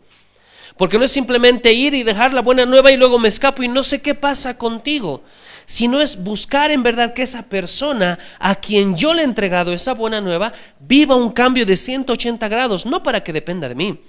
Porque 0.76 0.98
no 0.98 1.04
es 1.04 1.12
simplemente 1.12 1.72
ir 1.72 1.94
y 1.94 2.02
dejar 2.02 2.32
la 2.32 2.42
buena 2.42 2.66
nueva 2.66 2.90
y 2.90 2.96
luego 2.96 3.18
me 3.18 3.28
escapo 3.28 3.62
y 3.62 3.68
no 3.68 3.84
sé 3.84 4.02
qué 4.02 4.14
pasa 4.14 4.58
contigo, 4.58 5.22
sino 5.66 6.00
es 6.00 6.22
buscar 6.22 6.70
en 6.70 6.82
verdad 6.82 7.14
que 7.14 7.22
esa 7.22 7.44
persona 7.44 8.18
a 8.40 8.56
quien 8.56 8.96
yo 8.96 9.14
le 9.14 9.22
he 9.22 9.24
entregado 9.24 9.72
esa 9.72 9.94
buena 9.94 10.20
nueva 10.20 10.52
viva 10.80 11.14
un 11.14 11.30
cambio 11.30 11.64
de 11.64 11.76
180 11.76 12.48
grados, 12.48 12.87
no 12.87 13.02
para 13.02 13.22
que 13.22 13.32
dependa 13.32 13.68
de 13.68 13.76
mí, 13.76 14.00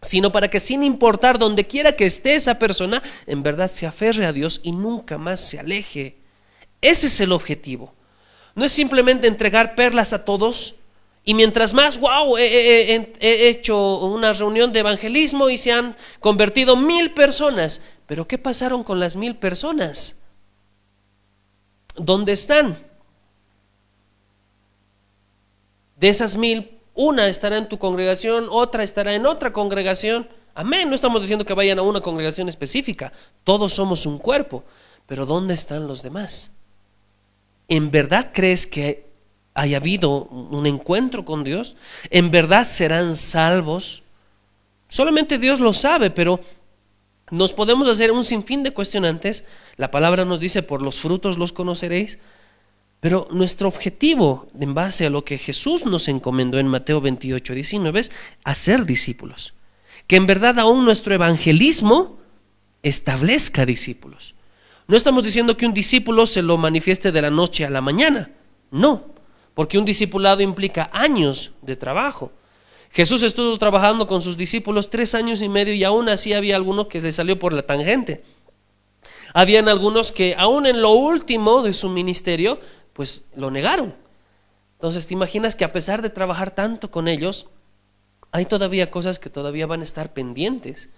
sino 0.00 0.32
para 0.32 0.48
que 0.48 0.58
sin 0.58 0.82
importar 0.82 1.38
donde 1.38 1.66
quiera 1.68 1.92
que 1.92 2.06
esté 2.06 2.34
esa 2.34 2.58
persona, 2.58 3.00
en 3.26 3.44
verdad 3.44 3.70
se 3.70 3.86
aferre 3.86 4.26
a 4.26 4.32
Dios 4.32 4.60
y 4.64 4.72
nunca 4.72 5.18
más 5.18 5.40
se 5.40 5.60
aleje. 5.60 6.18
Ese 6.80 7.06
es 7.06 7.20
el 7.20 7.30
objetivo. 7.30 7.94
No 8.56 8.64
es 8.64 8.72
simplemente 8.72 9.28
entregar 9.28 9.76
perlas 9.76 10.12
a 10.12 10.24
todos, 10.24 10.74
y 11.24 11.34
mientras 11.34 11.72
más, 11.72 12.00
wow, 12.00 12.36
he, 12.36 13.48
hecho 13.48 13.98
una 13.98 14.32
reunión 14.32 14.72
de 14.72 14.80
evangelismo 14.80 15.48
y 15.50 15.56
se 15.56 15.70
han 15.70 15.96
convertido 16.18 16.76
mil 16.76 17.12
personas. 17.12 17.80
Pero 18.06 18.26
¿qué 18.26 18.38
pasaron 18.38 18.82
con 18.82 18.98
las 18.98 19.14
mil 19.14 19.36
personas? 19.36 20.16
¿Dónde 21.94 22.32
están? 22.32 22.76
De 25.96 26.08
esas 26.08 26.36
mil, 26.36 26.78
una 26.94 27.28
estará 27.28 27.56
en 27.56 27.68
tu 27.68 27.78
congregación, 27.78 28.48
otra 28.50 28.82
estará 28.82 29.14
en 29.14 29.24
otra 29.24 29.52
congregación. 29.52 30.28
Amén. 30.54 30.88
No 30.88 30.96
estamos 30.96 31.20
diciendo 31.20 31.46
que 31.46 31.54
vayan 31.54 31.78
a 31.78 31.82
una 31.82 32.00
congregación 32.00 32.48
específica. 32.48 33.12
Todos 33.44 33.72
somos 33.72 34.06
un 34.06 34.18
cuerpo. 34.18 34.64
pero 35.06 35.26
¿dónde 35.26 35.54
están 35.54 35.86
los 35.86 36.02
demás? 36.02 36.50
¿En 37.68 37.90
verdad 37.90 38.30
crees 38.32 38.66
que 38.66 39.11
haya 39.54 39.76
habido 39.76 40.24
un 40.24 40.66
encuentro 40.66 41.24
con 41.24 41.44
Dios? 41.44 41.76
¿En 42.10 42.30
verdad 42.30 42.66
serán 42.66 43.16
salvos? 43.16 44.02
Solamente 44.88 45.38
Dios 45.38 45.60
lo 45.60 45.72
sabe, 45.72 46.10
pero 46.10 46.40
nos 47.30 47.52
podemos 47.52 47.88
hacer 47.88 48.12
un 48.12 48.24
sinfín 48.24 48.62
de 48.62 48.72
cuestionantes. 48.72 49.44
La 49.76 49.90
palabra 49.90 50.24
nos 50.24 50.38
dice, 50.38 50.62
por 50.62 50.82
los 50.82 51.00
frutos 51.00 51.38
los 51.38 51.52
conoceréis. 51.52 52.18
Pero 53.00 53.26
nuestro 53.32 53.68
objetivo, 53.68 54.48
en 54.60 54.74
base 54.74 55.06
a 55.06 55.10
lo 55.10 55.24
que 55.24 55.38
Jesús 55.38 55.86
nos 55.86 56.08
encomendó 56.08 56.58
en 56.58 56.68
Mateo 56.68 57.00
28, 57.00 57.54
19, 57.54 58.00
es 58.00 58.12
hacer 58.44 58.86
discípulos. 58.86 59.54
Que 60.06 60.16
en 60.16 60.26
verdad 60.26 60.58
aún 60.58 60.84
nuestro 60.84 61.14
evangelismo 61.14 62.18
establezca 62.82 63.66
discípulos. 63.66 64.34
No 64.86 64.96
estamos 64.96 65.22
diciendo 65.24 65.56
que 65.56 65.66
un 65.66 65.72
discípulo 65.74 66.26
se 66.26 66.42
lo 66.42 66.58
manifieste 66.58 67.12
de 67.12 67.22
la 67.22 67.30
noche 67.30 67.64
a 67.64 67.70
la 67.70 67.80
mañana. 67.80 68.30
No, 68.70 69.11
porque 69.54 69.78
un 69.78 69.84
discipulado 69.84 70.42
implica 70.42 70.90
años 70.92 71.52
de 71.62 71.76
trabajo. 71.76 72.32
Jesús 72.90 73.22
estuvo 73.22 73.56
trabajando 73.58 74.06
con 74.06 74.20
sus 74.20 74.36
discípulos 74.36 74.90
tres 74.90 75.14
años 75.14 75.40
y 75.40 75.48
medio 75.48 75.72
y 75.74 75.84
aún 75.84 76.08
así 76.08 76.34
había 76.34 76.56
algunos 76.56 76.86
que 76.86 77.00
le 77.00 77.12
salió 77.12 77.38
por 77.38 77.52
la 77.52 77.62
tangente. 77.62 78.22
Habían 79.34 79.68
algunos 79.68 80.12
que 80.12 80.34
aún 80.36 80.66
en 80.66 80.82
lo 80.82 80.90
último 80.90 81.62
de 81.62 81.72
su 81.72 81.88
ministerio, 81.88 82.60
pues 82.92 83.22
lo 83.34 83.50
negaron. 83.50 83.94
Entonces 84.74 85.06
te 85.06 85.14
imaginas 85.14 85.56
que 85.56 85.64
a 85.64 85.72
pesar 85.72 86.02
de 86.02 86.10
trabajar 86.10 86.50
tanto 86.50 86.90
con 86.90 87.08
ellos, 87.08 87.46
hay 88.30 88.44
todavía 88.44 88.90
cosas 88.90 89.18
que 89.18 89.30
todavía 89.30 89.66
van 89.66 89.80
a 89.80 89.84
estar 89.84 90.12
pendientes. 90.12 90.90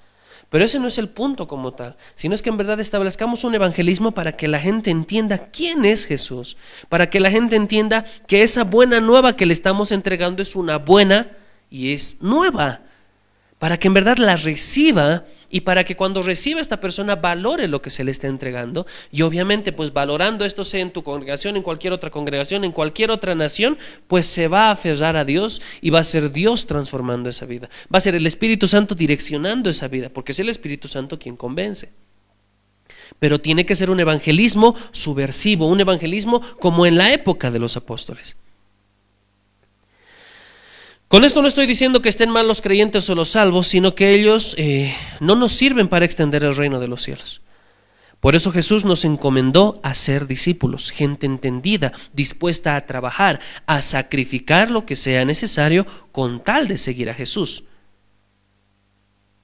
Pero 0.54 0.66
ese 0.66 0.78
no 0.78 0.86
es 0.86 0.98
el 0.98 1.08
punto 1.08 1.48
como 1.48 1.72
tal, 1.72 1.96
sino 2.14 2.32
es 2.32 2.40
que 2.40 2.48
en 2.48 2.56
verdad 2.56 2.78
establezcamos 2.78 3.42
un 3.42 3.56
evangelismo 3.56 4.12
para 4.12 4.36
que 4.36 4.46
la 4.46 4.60
gente 4.60 4.92
entienda 4.92 5.48
quién 5.48 5.84
es 5.84 6.06
Jesús, 6.06 6.56
para 6.88 7.10
que 7.10 7.18
la 7.18 7.32
gente 7.32 7.56
entienda 7.56 8.04
que 8.28 8.44
esa 8.44 8.62
buena 8.62 9.00
nueva 9.00 9.34
que 9.34 9.46
le 9.46 9.52
estamos 9.52 9.90
entregando 9.90 10.42
es 10.42 10.54
una 10.54 10.78
buena 10.78 11.28
y 11.70 11.92
es 11.92 12.18
nueva, 12.20 12.82
para 13.58 13.78
que 13.78 13.88
en 13.88 13.94
verdad 13.94 14.16
la 14.18 14.36
reciba 14.36 15.24
y 15.54 15.60
para 15.60 15.84
que 15.84 15.94
cuando 15.94 16.20
reciba 16.20 16.60
esta 16.60 16.80
persona 16.80 17.14
valore 17.14 17.68
lo 17.68 17.80
que 17.80 17.90
se 17.90 18.02
le 18.02 18.10
está 18.10 18.26
entregando 18.26 18.88
y 19.12 19.22
obviamente 19.22 19.70
pues 19.70 19.92
valorando 19.92 20.44
esto 20.44 20.64
sea 20.64 20.80
en 20.80 20.90
tu 20.90 21.04
congregación, 21.04 21.56
en 21.56 21.62
cualquier 21.62 21.92
otra 21.92 22.10
congregación, 22.10 22.64
en 22.64 22.72
cualquier 22.72 23.12
otra 23.12 23.36
nación, 23.36 23.78
pues 24.08 24.26
se 24.26 24.48
va 24.48 24.66
a 24.66 24.70
aferrar 24.72 25.16
a 25.16 25.24
Dios 25.24 25.62
y 25.80 25.90
va 25.90 26.00
a 26.00 26.02
ser 26.02 26.32
Dios 26.32 26.66
transformando 26.66 27.30
esa 27.30 27.46
vida. 27.46 27.70
Va 27.82 27.98
a 27.98 28.00
ser 28.00 28.16
el 28.16 28.26
Espíritu 28.26 28.66
Santo 28.66 28.96
direccionando 28.96 29.70
esa 29.70 29.86
vida, 29.86 30.08
porque 30.08 30.32
es 30.32 30.40
el 30.40 30.48
Espíritu 30.48 30.88
Santo 30.88 31.20
quien 31.20 31.36
convence. 31.36 31.90
Pero 33.20 33.40
tiene 33.40 33.64
que 33.64 33.76
ser 33.76 33.90
un 33.90 34.00
evangelismo 34.00 34.74
subversivo, 34.90 35.68
un 35.68 35.80
evangelismo 35.80 36.42
como 36.58 36.84
en 36.84 36.98
la 36.98 37.12
época 37.12 37.52
de 37.52 37.60
los 37.60 37.76
apóstoles. 37.76 38.38
Con 41.14 41.22
esto 41.22 41.42
no 41.42 41.46
estoy 41.46 41.68
diciendo 41.68 42.02
que 42.02 42.08
estén 42.08 42.28
mal 42.28 42.48
los 42.48 42.60
creyentes 42.60 43.08
o 43.08 43.14
los 43.14 43.28
salvos, 43.28 43.68
sino 43.68 43.94
que 43.94 44.14
ellos 44.14 44.56
eh, 44.58 44.92
no 45.20 45.36
nos 45.36 45.52
sirven 45.52 45.86
para 45.86 46.04
extender 46.04 46.42
el 46.42 46.56
reino 46.56 46.80
de 46.80 46.88
los 46.88 47.04
cielos. 47.04 47.40
Por 48.18 48.34
eso 48.34 48.50
Jesús 48.50 48.84
nos 48.84 49.04
encomendó 49.04 49.78
a 49.84 49.94
ser 49.94 50.26
discípulos, 50.26 50.90
gente 50.90 51.26
entendida, 51.26 51.92
dispuesta 52.12 52.74
a 52.74 52.84
trabajar, 52.84 53.38
a 53.66 53.80
sacrificar 53.80 54.72
lo 54.72 54.86
que 54.86 54.96
sea 54.96 55.24
necesario 55.24 55.86
con 56.10 56.42
tal 56.42 56.66
de 56.66 56.78
seguir 56.78 57.08
a 57.08 57.14
Jesús. 57.14 57.62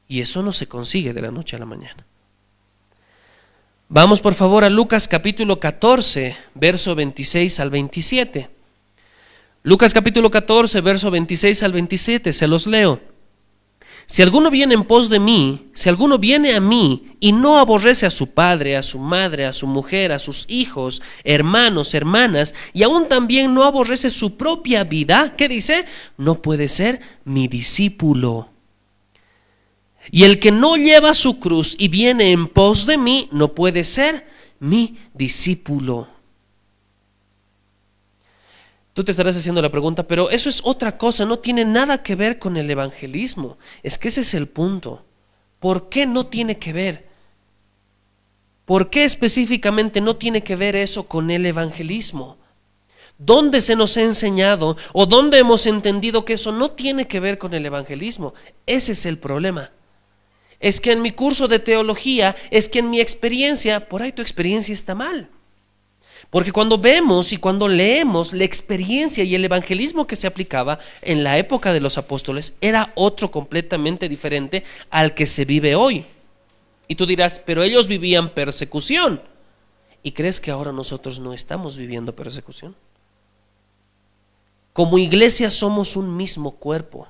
Y 0.08 0.22
eso 0.22 0.42
no 0.42 0.50
se 0.50 0.66
consigue 0.66 1.12
de 1.12 1.22
la 1.22 1.30
noche 1.30 1.54
a 1.54 1.60
la 1.60 1.66
mañana. 1.66 2.04
Vamos 3.88 4.20
por 4.20 4.34
favor 4.34 4.64
a 4.64 4.70
Lucas 4.70 5.06
capítulo 5.06 5.60
14, 5.60 6.36
verso 6.56 6.96
26 6.96 7.60
al 7.60 7.70
27. 7.70 8.59
Lucas 9.62 9.92
capítulo 9.92 10.30
14, 10.30 10.80
verso 10.80 11.10
26 11.10 11.62
al 11.64 11.72
27, 11.72 12.32
se 12.32 12.46
los 12.46 12.66
leo. 12.66 12.98
Si 14.06 14.22
alguno 14.22 14.50
viene 14.50 14.72
en 14.72 14.84
pos 14.84 15.10
de 15.10 15.20
mí, 15.20 15.68
si 15.74 15.90
alguno 15.90 16.18
viene 16.18 16.54
a 16.54 16.60
mí 16.60 17.14
y 17.20 17.32
no 17.32 17.58
aborrece 17.58 18.06
a 18.06 18.10
su 18.10 18.32
padre, 18.32 18.76
a 18.78 18.82
su 18.82 18.98
madre, 18.98 19.44
a 19.44 19.52
su 19.52 19.66
mujer, 19.66 20.12
a 20.12 20.18
sus 20.18 20.46
hijos, 20.48 21.02
hermanos, 21.24 21.92
hermanas, 21.92 22.54
y 22.72 22.84
aún 22.84 23.06
también 23.06 23.52
no 23.52 23.64
aborrece 23.64 24.08
su 24.08 24.38
propia 24.38 24.82
vida, 24.84 25.36
¿qué 25.36 25.46
dice? 25.46 25.84
No 26.16 26.40
puede 26.40 26.70
ser 26.70 27.00
mi 27.24 27.46
discípulo. 27.46 28.48
Y 30.10 30.24
el 30.24 30.40
que 30.40 30.52
no 30.52 30.76
lleva 30.76 31.12
su 31.12 31.38
cruz 31.38 31.76
y 31.78 31.88
viene 31.88 32.32
en 32.32 32.48
pos 32.48 32.86
de 32.86 32.96
mí, 32.96 33.28
no 33.30 33.54
puede 33.54 33.84
ser 33.84 34.26
mi 34.58 34.96
discípulo. 35.12 36.08
Tú 39.00 39.04
te 39.04 39.12
estarás 39.12 39.34
haciendo 39.34 39.62
la 39.62 39.70
pregunta, 39.70 40.02
pero 40.06 40.28
eso 40.28 40.50
es 40.50 40.60
otra 40.62 40.98
cosa, 40.98 41.24
no 41.24 41.38
tiene 41.38 41.64
nada 41.64 42.02
que 42.02 42.16
ver 42.16 42.38
con 42.38 42.58
el 42.58 42.70
evangelismo. 42.70 43.56
Es 43.82 43.96
que 43.96 44.08
ese 44.08 44.20
es 44.20 44.34
el 44.34 44.46
punto. 44.46 45.06
¿Por 45.58 45.88
qué 45.88 46.04
no 46.04 46.26
tiene 46.26 46.58
que 46.58 46.74
ver? 46.74 47.08
¿Por 48.66 48.90
qué 48.90 49.04
específicamente 49.04 50.02
no 50.02 50.16
tiene 50.16 50.42
que 50.42 50.54
ver 50.54 50.76
eso 50.76 51.08
con 51.08 51.30
el 51.30 51.46
evangelismo? 51.46 52.36
¿Dónde 53.16 53.62
se 53.62 53.74
nos 53.74 53.96
ha 53.96 54.02
enseñado 54.02 54.76
o 54.92 55.06
dónde 55.06 55.38
hemos 55.38 55.64
entendido 55.64 56.26
que 56.26 56.34
eso 56.34 56.52
no 56.52 56.72
tiene 56.72 57.08
que 57.08 57.20
ver 57.20 57.38
con 57.38 57.54
el 57.54 57.64
evangelismo? 57.64 58.34
Ese 58.66 58.92
es 58.92 59.06
el 59.06 59.16
problema. 59.16 59.70
Es 60.58 60.78
que 60.78 60.92
en 60.92 61.00
mi 61.00 61.12
curso 61.12 61.48
de 61.48 61.58
teología, 61.58 62.36
es 62.50 62.68
que 62.68 62.80
en 62.80 62.90
mi 62.90 63.00
experiencia, 63.00 63.88
por 63.88 64.02
ahí 64.02 64.12
tu 64.12 64.20
experiencia 64.20 64.74
está 64.74 64.94
mal. 64.94 65.30
Porque 66.30 66.52
cuando 66.52 66.78
vemos 66.78 67.32
y 67.32 67.38
cuando 67.38 67.66
leemos 67.66 68.32
la 68.32 68.44
experiencia 68.44 69.24
y 69.24 69.34
el 69.34 69.44
evangelismo 69.44 70.06
que 70.06 70.14
se 70.14 70.28
aplicaba 70.28 70.78
en 71.02 71.24
la 71.24 71.36
época 71.38 71.72
de 71.72 71.80
los 71.80 71.98
apóstoles 71.98 72.54
era 72.60 72.92
otro 72.94 73.32
completamente 73.32 74.08
diferente 74.08 74.62
al 74.90 75.14
que 75.14 75.26
se 75.26 75.44
vive 75.44 75.74
hoy. 75.74 76.06
Y 76.86 76.94
tú 76.94 77.04
dirás, 77.04 77.40
pero 77.44 77.64
ellos 77.64 77.88
vivían 77.88 78.30
persecución. 78.30 79.20
¿Y 80.04 80.12
crees 80.12 80.40
que 80.40 80.52
ahora 80.52 80.72
nosotros 80.72 81.18
no 81.18 81.32
estamos 81.34 81.76
viviendo 81.76 82.14
persecución? 82.14 82.76
Como 84.72 84.98
iglesia 84.98 85.50
somos 85.50 85.96
un 85.96 86.16
mismo 86.16 86.52
cuerpo. 86.52 87.08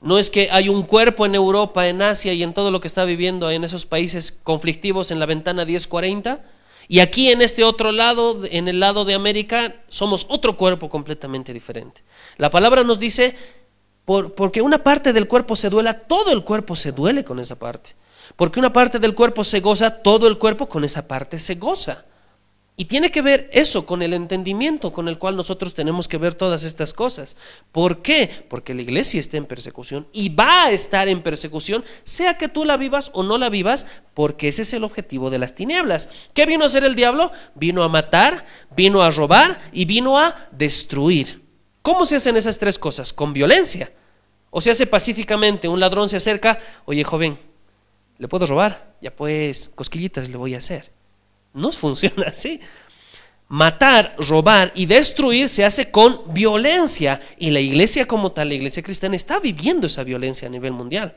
No 0.00 0.18
es 0.18 0.30
que 0.30 0.50
hay 0.50 0.70
un 0.70 0.82
cuerpo 0.82 1.26
en 1.26 1.34
Europa, 1.34 1.88
en 1.88 2.00
Asia 2.00 2.32
y 2.32 2.42
en 2.42 2.54
todo 2.54 2.70
lo 2.70 2.80
que 2.80 2.88
está 2.88 3.04
viviendo 3.04 3.50
en 3.50 3.64
esos 3.64 3.84
países 3.84 4.32
conflictivos 4.32 5.10
en 5.10 5.18
la 5.18 5.26
ventana 5.26 5.66
1040 5.66 6.42
y 6.90 6.98
aquí 6.98 7.30
en 7.30 7.40
este 7.40 7.62
otro 7.62 7.92
lado, 7.92 8.40
en 8.50 8.66
el 8.66 8.80
lado 8.80 9.04
de 9.04 9.14
América, 9.14 9.76
somos 9.90 10.26
otro 10.28 10.56
cuerpo 10.56 10.88
completamente 10.88 11.52
diferente. 11.52 12.02
La 12.36 12.50
palabra 12.50 12.82
nos 12.82 12.98
dice, 12.98 13.36
por, 14.04 14.34
porque 14.34 14.60
una 14.60 14.82
parte 14.82 15.12
del 15.12 15.28
cuerpo 15.28 15.54
se 15.54 15.70
duela, 15.70 16.00
todo 16.00 16.32
el 16.32 16.42
cuerpo 16.42 16.74
se 16.74 16.90
duele 16.90 17.22
con 17.22 17.38
esa 17.38 17.56
parte. 17.56 17.94
Porque 18.34 18.58
una 18.58 18.72
parte 18.72 18.98
del 18.98 19.14
cuerpo 19.14 19.44
se 19.44 19.60
goza, 19.60 20.02
todo 20.02 20.26
el 20.26 20.36
cuerpo 20.36 20.68
con 20.68 20.82
esa 20.82 21.06
parte 21.06 21.38
se 21.38 21.54
goza. 21.54 22.06
Y 22.76 22.86
tiene 22.86 23.10
que 23.10 23.20
ver 23.20 23.50
eso 23.52 23.84
con 23.84 24.00
el 24.00 24.14
entendimiento 24.14 24.90
con 24.92 25.06
el 25.08 25.18
cual 25.18 25.36
nosotros 25.36 25.74
tenemos 25.74 26.08
que 26.08 26.16
ver 26.16 26.34
todas 26.34 26.64
estas 26.64 26.94
cosas. 26.94 27.36
¿Por 27.72 28.00
qué? 28.00 28.46
Porque 28.48 28.72
la 28.72 28.80
iglesia 28.80 29.20
está 29.20 29.36
en 29.36 29.44
persecución 29.44 30.06
y 30.12 30.30
va 30.30 30.64
a 30.64 30.70
estar 30.70 31.06
en 31.08 31.22
persecución, 31.22 31.84
sea 32.04 32.38
que 32.38 32.48
tú 32.48 32.64
la 32.64 32.78
vivas 32.78 33.10
o 33.12 33.22
no 33.22 33.36
la 33.36 33.50
vivas, 33.50 33.86
porque 34.14 34.48
ese 34.48 34.62
es 34.62 34.72
el 34.72 34.84
objetivo 34.84 35.28
de 35.28 35.38
las 35.38 35.54
tinieblas. 35.54 36.08
¿Qué 36.32 36.46
vino 36.46 36.64
a 36.64 36.68
hacer 36.68 36.84
el 36.84 36.94
diablo? 36.94 37.32
Vino 37.54 37.82
a 37.82 37.88
matar, 37.88 38.46
vino 38.74 39.02
a 39.02 39.10
robar 39.10 39.60
y 39.72 39.84
vino 39.84 40.18
a 40.18 40.48
destruir. 40.50 41.44
¿Cómo 41.82 42.06
se 42.06 42.16
hacen 42.16 42.38
esas 42.38 42.58
tres 42.58 42.78
cosas? 42.78 43.12
Con 43.12 43.34
violencia. 43.34 43.92
O 44.50 44.60
se 44.60 44.70
hace 44.70 44.86
pacíficamente, 44.86 45.68
un 45.68 45.80
ladrón 45.80 46.08
se 46.08 46.16
acerca, 46.16 46.58
oye 46.84 47.04
joven, 47.04 47.38
¿le 48.18 48.26
puedo 48.26 48.46
robar? 48.46 48.94
Ya 49.00 49.14
pues, 49.14 49.70
cosquillitas 49.74 50.28
le 50.28 50.36
voy 50.36 50.54
a 50.54 50.58
hacer. 50.58 50.92
No 51.52 51.72
funciona 51.72 52.26
así. 52.26 52.60
Matar, 53.48 54.14
robar 54.18 54.72
y 54.76 54.86
destruir 54.86 55.48
se 55.48 55.64
hace 55.64 55.90
con 55.90 56.32
violencia 56.32 57.20
y 57.36 57.50
la 57.50 57.58
iglesia 57.58 58.06
como 58.06 58.30
tal, 58.30 58.48
la 58.48 58.54
iglesia 58.54 58.82
cristiana 58.82 59.16
está 59.16 59.40
viviendo 59.40 59.88
esa 59.88 60.04
violencia 60.04 60.46
a 60.46 60.50
nivel 60.50 60.72
mundial. 60.72 61.16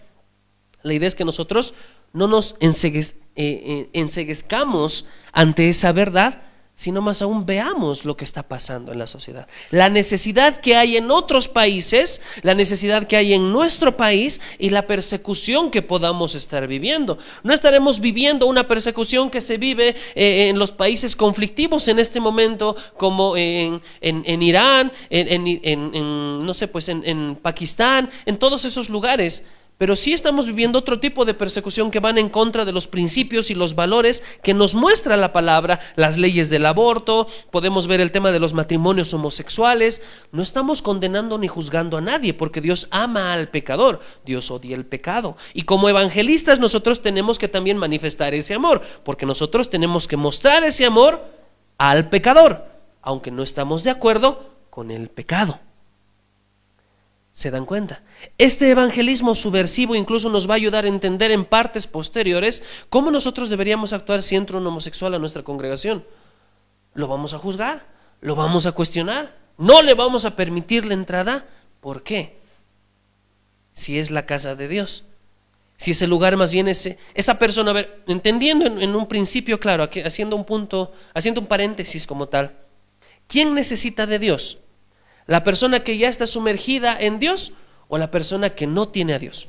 La 0.81 0.93
idea 0.93 1.07
es 1.07 1.15
que 1.15 1.25
nosotros 1.25 1.75
no 2.11 2.27
nos 2.27 2.57
eh, 2.59 3.13
eh, 3.35 3.89
enseguezcamos 3.93 5.05
ante 5.31 5.69
esa 5.69 5.91
verdad, 5.91 6.41
sino 6.75 7.01
más 7.01 7.21
aún 7.21 7.45
veamos 7.45 8.03
lo 8.03 8.17
que 8.17 8.25
está 8.25 8.43
pasando 8.43 8.91
en 8.91 8.99
la 8.99 9.07
sociedad. 9.07 9.47
La 9.69 9.89
necesidad 9.89 10.59
que 10.59 10.75
hay 10.75 10.97
en 10.97 11.11
otros 11.11 11.47
países, 11.47 12.21
la 12.41 12.55
necesidad 12.55 13.07
que 13.07 13.15
hay 13.15 13.33
en 13.33 13.51
nuestro 13.51 13.95
país 13.95 14.41
y 14.57 14.69
la 14.69 14.87
persecución 14.87 15.69
que 15.69 15.83
podamos 15.83 16.33
estar 16.35 16.67
viviendo. 16.67 17.19
No 17.43 17.53
estaremos 17.53 17.99
viviendo 17.99 18.47
una 18.47 18.67
persecución 18.67 19.29
que 19.29 19.41
se 19.41 19.57
vive 19.57 19.95
eh, 20.15 20.49
en 20.49 20.57
los 20.57 20.71
países 20.71 21.15
conflictivos 21.15 21.87
en 21.87 21.99
este 21.99 22.19
momento, 22.19 22.75
como 22.97 23.37
en, 23.37 23.81
Irán, 24.41 24.91
en, 25.09 26.45
no 26.45 26.53
sé, 26.53 26.67
pues 26.67 26.89
en 26.89 27.37
Pakistán, 27.41 28.09
en 28.25 28.37
todos 28.37 28.65
esos 28.65 28.89
lugares 28.89 29.43
pero 29.77 29.95
sí 29.95 30.13
estamos 30.13 30.45
viviendo 30.45 30.79
otro 30.79 30.99
tipo 30.99 31.25
de 31.25 31.33
persecución 31.33 31.91
que 31.91 31.99
van 31.99 32.17
en 32.17 32.29
contra 32.29 32.65
de 32.65 32.71
los 32.71 32.87
principios 32.87 33.49
y 33.49 33.55
los 33.55 33.75
valores 33.75 34.23
que 34.41 34.53
nos 34.53 34.75
muestra 34.75 35.17
la 35.17 35.33
palabra, 35.33 35.79
las 35.95 36.17
leyes 36.17 36.49
del 36.49 36.65
aborto, 36.65 37.27
podemos 37.51 37.87
ver 37.87 37.99
el 37.99 38.11
tema 38.11 38.31
de 38.31 38.39
los 38.39 38.53
matrimonios 38.53 39.13
homosexuales. 39.13 40.01
No 40.31 40.43
estamos 40.43 40.81
condenando 40.81 41.37
ni 41.37 41.47
juzgando 41.47 41.97
a 41.97 42.01
nadie, 42.01 42.33
porque 42.33 42.61
Dios 42.61 42.87
ama 42.91 43.33
al 43.33 43.49
pecador, 43.49 43.99
Dios 44.25 44.51
odia 44.51 44.75
el 44.75 44.85
pecado. 44.85 45.37
Y 45.53 45.63
como 45.63 45.89
evangelistas 45.89 46.59
nosotros 46.59 47.01
tenemos 47.01 47.39
que 47.39 47.47
también 47.47 47.77
manifestar 47.77 48.33
ese 48.33 48.53
amor, 48.53 48.81
porque 49.03 49.25
nosotros 49.25 49.69
tenemos 49.69 50.07
que 50.07 50.17
mostrar 50.17 50.63
ese 50.63 50.85
amor 50.85 51.23
al 51.77 52.09
pecador, 52.09 52.65
aunque 53.01 53.31
no 53.31 53.43
estamos 53.43 53.83
de 53.83 53.89
acuerdo 53.89 54.53
con 54.69 54.91
el 54.91 55.09
pecado. 55.09 55.59
¿Se 57.33 57.49
dan 57.49 57.65
cuenta? 57.65 58.03
Este 58.37 58.69
evangelismo 58.69 59.33
subversivo 59.33 59.95
incluso 59.95 60.29
nos 60.29 60.47
va 60.47 60.53
a 60.53 60.57
ayudar 60.57 60.85
a 60.85 60.89
entender 60.89 61.31
en 61.31 61.45
partes 61.45 61.87
posteriores 61.87 62.63
cómo 62.89 63.09
nosotros 63.09 63.49
deberíamos 63.49 63.91
actuar 63.91 64.21
si 64.21 64.35
entra 64.35 64.59
un 64.59 64.67
homosexual 64.67 65.15
a 65.15 65.19
nuestra 65.19 65.41
congregación. 65.41 66.05
Lo 66.93 67.07
vamos 67.07 67.33
a 67.33 67.39
juzgar, 67.39 67.87
lo 68.21 68.35
vamos 68.35 68.67
a 68.67 68.73
cuestionar, 68.73 69.35
no 69.57 69.81
le 69.81 69.95
vamos 69.95 70.25
a 70.25 70.35
permitir 70.35 70.85
la 70.85 70.93
entrada. 70.93 71.47
¿Por 71.81 72.03
qué? 72.03 72.37
Si 73.73 73.97
es 73.97 74.11
la 74.11 74.27
casa 74.27 74.53
de 74.53 74.67
Dios. 74.67 75.05
Si 75.75 75.91
ese 75.91 76.05
lugar 76.05 76.37
más 76.37 76.51
bien 76.51 76.67
es 76.67 76.97
esa 77.15 77.39
persona, 77.39 77.71
a 77.71 77.73
ver, 77.73 78.03
entendiendo 78.05 78.67
en, 78.67 78.79
en 78.79 78.95
un 78.95 79.07
principio, 79.07 79.59
claro, 79.59 79.89
haciendo 80.05 80.35
un 80.35 80.45
punto, 80.45 80.93
haciendo 81.15 81.41
un 81.41 81.47
paréntesis 81.47 82.05
como 82.05 82.27
tal, 82.27 82.55
¿quién 83.27 83.55
necesita 83.55 84.05
de 84.05 84.19
Dios? 84.19 84.59
¿La 85.27 85.43
persona 85.43 85.81
que 85.81 85.97
ya 85.97 86.09
está 86.09 86.27
sumergida 86.27 86.97
en 86.99 87.19
Dios 87.19 87.53
o 87.87 87.97
la 87.97 88.11
persona 88.11 88.49
que 88.51 88.67
no 88.67 88.89
tiene 88.89 89.13
a 89.13 89.19
Dios? 89.19 89.47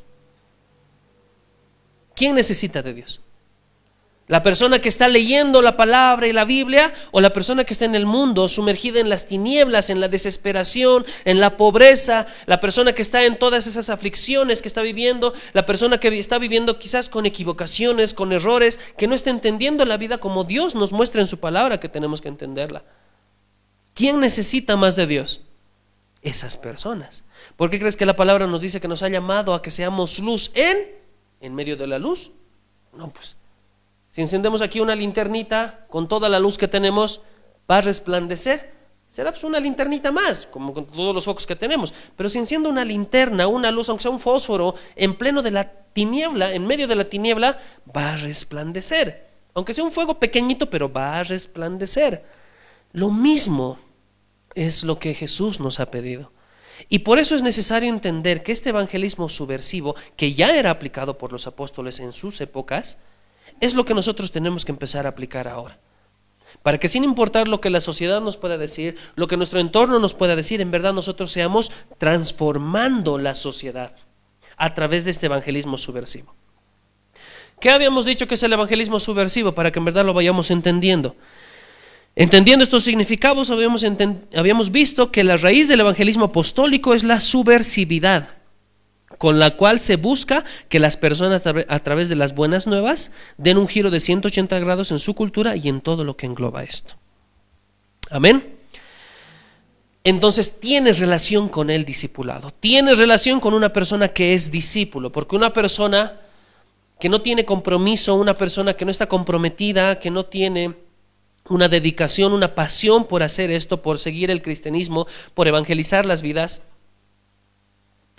¿Quién 2.14 2.34
necesita 2.36 2.82
de 2.82 2.94
Dios? 2.94 3.20
¿La 4.26 4.42
persona 4.42 4.78
que 4.78 4.88
está 4.88 5.06
leyendo 5.06 5.60
la 5.60 5.76
palabra 5.76 6.26
y 6.26 6.32
la 6.32 6.46
Biblia 6.46 6.94
o 7.10 7.20
la 7.20 7.34
persona 7.34 7.64
que 7.64 7.74
está 7.74 7.84
en 7.84 7.94
el 7.94 8.06
mundo 8.06 8.48
sumergida 8.48 8.98
en 8.98 9.10
las 9.10 9.26
tinieblas, 9.26 9.90
en 9.90 10.00
la 10.00 10.08
desesperación, 10.08 11.04
en 11.26 11.40
la 11.40 11.58
pobreza, 11.58 12.26
la 12.46 12.58
persona 12.58 12.94
que 12.94 13.02
está 13.02 13.24
en 13.24 13.38
todas 13.38 13.66
esas 13.66 13.90
aflicciones 13.90 14.62
que 14.62 14.68
está 14.68 14.80
viviendo, 14.80 15.34
la 15.52 15.66
persona 15.66 15.98
que 15.98 16.08
está 16.18 16.38
viviendo 16.38 16.78
quizás 16.78 17.10
con 17.10 17.26
equivocaciones, 17.26 18.14
con 18.14 18.32
errores, 18.32 18.80
que 18.96 19.06
no 19.06 19.14
está 19.14 19.28
entendiendo 19.28 19.84
la 19.84 19.98
vida 19.98 20.16
como 20.16 20.44
Dios 20.44 20.74
nos 20.74 20.92
muestra 20.92 21.20
en 21.20 21.28
su 21.28 21.38
palabra 21.38 21.78
que 21.78 21.90
tenemos 21.90 22.22
que 22.22 22.28
entenderla? 22.28 22.82
¿Quién 23.92 24.20
necesita 24.20 24.78
más 24.78 24.96
de 24.96 25.06
Dios? 25.06 25.42
Esas 26.24 26.56
personas. 26.56 27.22
¿Por 27.56 27.70
qué 27.70 27.78
crees 27.78 27.96
que 27.96 28.06
la 28.06 28.16
palabra 28.16 28.46
nos 28.46 28.60
dice 28.60 28.80
que 28.80 28.88
nos 28.88 29.02
ha 29.02 29.08
llamado 29.08 29.54
a 29.54 29.62
que 29.62 29.70
seamos 29.70 30.18
luz 30.18 30.50
en, 30.54 30.88
en 31.40 31.54
medio 31.54 31.76
de 31.76 31.86
la 31.86 31.98
luz? 31.98 32.32
No, 32.94 33.10
pues, 33.12 33.36
si 34.10 34.22
encendemos 34.22 34.62
aquí 34.62 34.80
una 34.80 34.96
linternita 34.96 35.86
con 35.88 36.08
toda 36.08 36.28
la 36.28 36.40
luz 36.40 36.56
que 36.56 36.66
tenemos, 36.66 37.20
va 37.70 37.78
a 37.78 37.80
resplandecer. 37.82 38.72
Será 39.08 39.30
pues 39.30 39.44
una 39.44 39.60
linternita 39.60 40.10
más, 40.10 40.46
como 40.46 40.72
con 40.72 40.86
todos 40.86 41.14
los 41.14 41.24
focos 41.24 41.46
que 41.46 41.54
tenemos. 41.54 41.92
Pero 42.16 42.28
si 42.28 42.38
enciende 42.38 42.68
una 42.68 42.84
linterna, 42.84 43.46
una 43.46 43.70
luz, 43.70 43.88
aunque 43.88 44.02
sea 44.02 44.10
un 44.10 44.18
fósforo, 44.18 44.74
en 44.96 45.16
pleno 45.16 45.42
de 45.42 45.50
la 45.50 45.70
tiniebla, 45.92 46.52
en 46.52 46.66
medio 46.66 46.88
de 46.88 46.96
la 46.96 47.04
tiniebla, 47.04 47.58
va 47.94 48.14
a 48.14 48.16
resplandecer. 48.16 49.28
Aunque 49.52 49.72
sea 49.72 49.84
un 49.84 49.92
fuego 49.92 50.18
pequeñito, 50.18 50.70
pero 50.70 50.92
va 50.92 51.18
a 51.18 51.22
resplandecer. 51.22 52.24
Lo 52.92 53.10
mismo 53.10 53.78
es 54.54 54.84
lo 54.84 54.98
que 54.98 55.14
Jesús 55.14 55.60
nos 55.60 55.80
ha 55.80 55.90
pedido. 55.90 56.32
Y 56.88 57.00
por 57.00 57.18
eso 57.18 57.34
es 57.34 57.42
necesario 57.42 57.88
entender 57.88 58.42
que 58.42 58.52
este 58.52 58.70
evangelismo 58.70 59.28
subversivo, 59.28 59.94
que 60.16 60.34
ya 60.34 60.56
era 60.56 60.70
aplicado 60.70 61.18
por 61.18 61.32
los 61.32 61.46
apóstoles 61.46 62.00
en 62.00 62.12
sus 62.12 62.40
épocas, 62.40 62.98
es 63.60 63.74
lo 63.74 63.84
que 63.84 63.94
nosotros 63.94 64.32
tenemos 64.32 64.64
que 64.64 64.72
empezar 64.72 65.06
a 65.06 65.10
aplicar 65.10 65.48
ahora. 65.48 65.78
Para 66.62 66.78
que 66.78 66.88
sin 66.88 67.04
importar 67.04 67.48
lo 67.48 67.60
que 67.60 67.70
la 67.70 67.80
sociedad 67.80 68.20
nos 68.20 68.36
pueda 68.36 68.58
decir, 68.58 68.96
lo 69.16 69.26
que 69.28 69.36
nuestro 69.36 69.60
entorno 69.60 69.98
nos 69.98 70.14
pueda 70.14 70.36
decir, 70.36 70.60
en 70.60 70.70
verdad 70.70 70.94
nosotros 70.94 71.30
seamos 71.30 71.72
transformando 71.98 73.18
la 73.18 73.34
sociedad 73.34 73.94
a 74.56 74.74
través 74.74 75.04
de 75.04 75.10
este 75.10 75.26
evangelismo 75.26 75.78
subversivo. 75.78 76.34
¿Qué 77.60 77.70
habíamos 77.70 78.04
dicho 78.04 78.26
que 78.26 78.34
es 78.34 78.42
el 78.42 78.52
evangelismo 78.52 79.00
subversivo 79.00 79.52
para 79.52 79.70
que 79.70 79.78
en 79.78 79.84
verdad 79.84 80.04
lo 80.04 80.14
vayamos 80.14 80.50
entendiendo? 80.50 81.16
Entendiendo 82.16 82.62
estos 82.62 82.84
significados, 82.84 83.50
habíamos, 83.50 83.84
habíamos, 84.34 84.70
visto 84.70 85.10
que 85.10 85.24
la 85.24 85.36
raíz 85.36 85.66
del 85.66 85.80
evangelismo 85.80 86.26
apostólico 86.26 86.94
es 86.94 87.02
la 87.02 87.18
subversividad, 87.18 88.28
con 89.18 89.40
la 89.40 89.56
cual 89.56 89.80
se 89.80 89.96
busca 89.96 90.44
que 90.68 90.78
las 90.78 90.96
personas 90.96 91.42
a 91.44 91.78
través 91.80 92.08
de 92.08 92.14
las 92.14 92.34
buenas 92.34 92.68
nuevas 92.68 93.10
den 93.36 93.58
un 93.58 93.66
giro 93.66 93.90
de 93.90 93.98
180 93.98 94.58
grados 94.60 94.92
en 94.92 95.00
su 95.00 95.14
cultura 95.14 95.56
y 95.56 95.68
en 95.68 95.80
todo 95.80 96.04
lo 96.04 96.16
que 96.16 96.26
engloba 96.26 96.62
esto. 96.62 96.94
Amén. 98.10 98.54
Entonces 100.04 100.60
tienes 100.60 100.98
relación 100.98 101.48
con 101.48 101.70
el 101.70 101.84
discipulado, 101.84 102.52
tienes 102.52 102.98
relación 102.98 103.40
con 103.40 103.54
una 103.54 103.72
persona 103.72 104.08
que 104.08 104.34
es 104.34 104.52
discípulo, 104.52 105.10
porque 105.10 105.34
una 105.34 105.52
persona 105.52 106.20
que 107.00 107.08
no 107.08 107.22
tiene 107.22 107.44
compromiso, 107.44 108.14
una 108.14 108.34
persona 108.34 108.74
que 108.74 108.84
no 108.84 108.90
está 108.90 109.06
comprometida, 109.06 109.98
que 109.98 110.10
no 110.10 110.26
tiene 110.26 110.83
una 111.48 111.68
dedicación, 111.68 112.32
una 112.32 112.54
pasión 112.54 113.06
por 113.06 113.22
hacer 113.22 113.50
esto, 113.50 113.82
por 113.82 113.98
seguir 113.98 114.30
el 114.30 114.42
cristianismo, 114.42 115.06
por 115.34 115.46
evangelizar 115.46 116.06
las 116.06 116.22
vidas, 116.22 116.62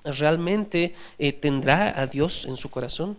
realmente 0.03 0.93
eh, 1.17 1.33
tendrá 1.33 1.99
a 1.99 2.07
Dios 2.07 2.45
en 2.45 2.57
su 2.57 2.69
corazón. 2.69 3.17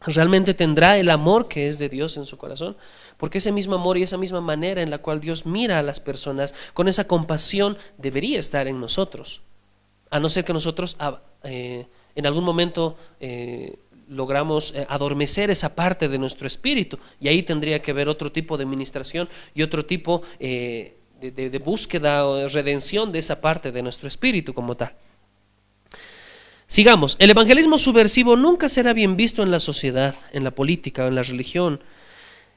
Realmente 0.00 0.54
tendrá 0.54 0.96
el 0.96 1.10
amor 1.10 1.46
que 1.46 1.68
es 1.68 1.78
de 1.78 1.88
Dios 1.88 2.16
en 2.16 2.24
su 2.24 2.38
corazón. 2.38 2.76
Porque 3.18 3.38
ese 3.38 3.52
mismo 3.52 3.74
amor 3.74 3.98
y 3.98 4.02
esa 4.02 4.16
misma 4.16 4.40
manera 4.40 4.82
en 4.82 4.90
la 4.90 4.98
cual 4.98 5.20
Dios 5.20 5.44
mira 5.44 5.78
a 5.78 5.82
las 5.82 6.00
personas, 6.00 6.54
con 6.72 6.88
esa 6.88 7.06
compasión, 7.06 7.76
debería 7.98 8.40
estar 8.40 8.66
en 8.66 8.80
nosotros. 8.80 9.42
A 10.10 10.18
no 10.18 10.28
ser 10.28 10.44
que 10.44 10.54
nosotros 10.54 10.96
ah, 10.98 11.20
eh, 11.44 11.86
en 12.14 12.26
algún 12.26 12.44
momento 12.44 12.96
eh, 13.20 13.78
logramos 14.10 14.74
eh, 14.74 14.86
adormecer 14.88 15.50
esa 15.50 15.74
parte 15.74 16.08
de 16.08 16.18
nuestro 16.18 16.46
espíritu. 16.46 16.98
Y 17.20 17.28
ahí 17.28 17.42
tendría 17.42 17.80
que 17.80 17.92
haber 17.92 18.08
otro 18.08 18.30
tipo 18.30 18.58
de 18.58 18.66
ministración 18.66 19.28
y 19.54 19.62
otro 19.62 19.86
tipo 19.86 20.22
eh, 20.38 20.96
de, 21.20 21.58
búsqueda 21.58 22.26
o 22.26 22.36
de 22.36 22.48
redención 22.48 23.12
de 23.12 23.20
esa 23.20 23.40
parte 23.40 23.72
de 23.72 23.82
nuestro 23.82 24.08
espíritu 24.08 24.52
como 24.52 24.76
tal. 24.76 24.94
Sigamos, 26.66 27.16
el 27.18 27.30
evangelismo 27.30 27.78
subversivo 27.78 28.36
nunca 28.36 28.68
será 28.68 28.92
bien 28.92 29.16
visto 29.16 29.42
en 29.42 29.50
la 29.50 29.58
sociedad, 29.58 30.14
en 30.32 30.44
la 30.44 30.52
política 30.52 31.04
o 31.04 31.08
en 31.08 31.16
la 31.16 31.24
religión, 31.24 31.80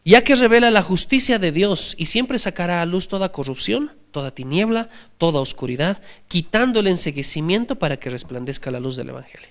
ya 0.05 0.23
que 0.23 0.35
revela 0.35 0.69
la 0.69 0.83
justicia 0.83 1.39
de 1.39 1.51
Dios 1.51 1.95
y 1.97 2.05
siempre 2.05 2.37
sacará 2.37 2.81
a 2.81 2.85
luz 2.85 3.07
toda 3.07 3.31
corrupción, 3.31 3.91
toda 4.11 4.31
tiniebla, 4.31 4.89
toda 5.17 5.39
oscuridad, 5.39 6.01
quitando 6.27 6.81
el 6.81 6.87
enseguecimiento 6.87 7.75
para 7.75 7.97
que 7.97 8.11
resplandezca 8.11 8.69
la 8.69 8.79
luz 8.79 8.97
del 8.97 9.09
Evangelio. 9.09 9.49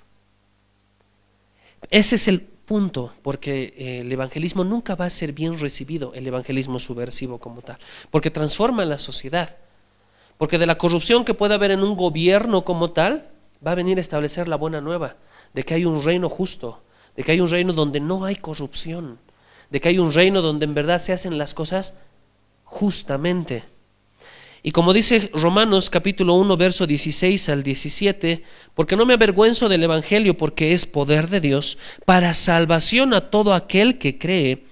Ese 1.92 2.14
es 2.14 2.26
el 2.26 2.40
punto, 2.40 3.12
porque 3.20 3.74
eh, 3.76 4.00
el 4.00 4.10
evangelismo 4.10 4.64
nunca 4.64 4.94
va 4.94 5.04
a 5.04 5.10
ser 5.10 5.34
bien 5.34 5.58
recibido, 5.58 6.14
el 6.14 6.26
evangelismo 6.26 6.80
subversivo 6.80 7.36
como 7.36 7.60
tal, 7.60 7.76
porque 8.10 8.30
transforma 8.30 8.86
la 8.86 8.98
sociedad. 8.98 9.58
Porque 10.38 10.56
de 10.56 10.64
la 10.64 10.78
corrupción 10.78 11.26
que 11.26 11.34
puede 11.34 11.52
haber 11.52 11.70
en 11.70 11.82
un 11.82 11.94
gobierno 11.94 12.64
como 12.64 12.92
tal, 12.92 13.28
va 13.64 13.72
a 13.72 13.74
venir 13.74 13.98
a 13.98 14.00
establecer 14.00 14.48
la 14.48 14.56
buena 14.56 14.80
nueva, 14.80 15.16
de 15.52 15.64
que 15.64 15.74
hay 15.74 15.84
un 15.84 16.02
reino 16.02 16.30
justo, 16.30 16.82
de 17.14 17.24
que 17.24 17.32
hay 17.32 17.40
un 17.40 17.50
reino 17.50 17.74
donde 17.74 18.00
no 18.00 18.24
hay 18.24 18.36
corrupción, 18.36 19.18
de 19.68 19.82
que 19.82 19.90
hay 19.90 19.98
un 19.98 20.14
reino 20.14 20.40
donde 20.40 20.64
en 20.64 20.72
verdad 20.72 20.98
se 20.98 21.12
hacen 21.12 21.36
las 21.36 21.52
cosas 21.52 21.92
justamente. 22.64 23.64
Y 24.64 24.70
como 24.70 24.92
dice 24.92 25.30
Romanos 25.34 25.90
capítulo 25.90 26.34
1, 26.34 26.56
verso 26.56 26.86
16 26.86 27.48
al 27.48 27.64
17, 27.64 28.44
porque 28.74 28.94
no 28.94 29.04
me 29.04 29.14
avergüenzo 29.14 29.68
del 29.68 29.82
Evangelio, 29.82 30.36
porque 30.36 30.72
es 30.72 30.86
poder 30.86 31.28
de 31.28 31.40
Dios 31.40 31.78
para 32.04 32.32
salvación 32.32 33.12
a 33.12 33.22
todo 33.22 33.54
aquel 33.54 33.98
que 33.98 34.18
cree, 34.18 34.64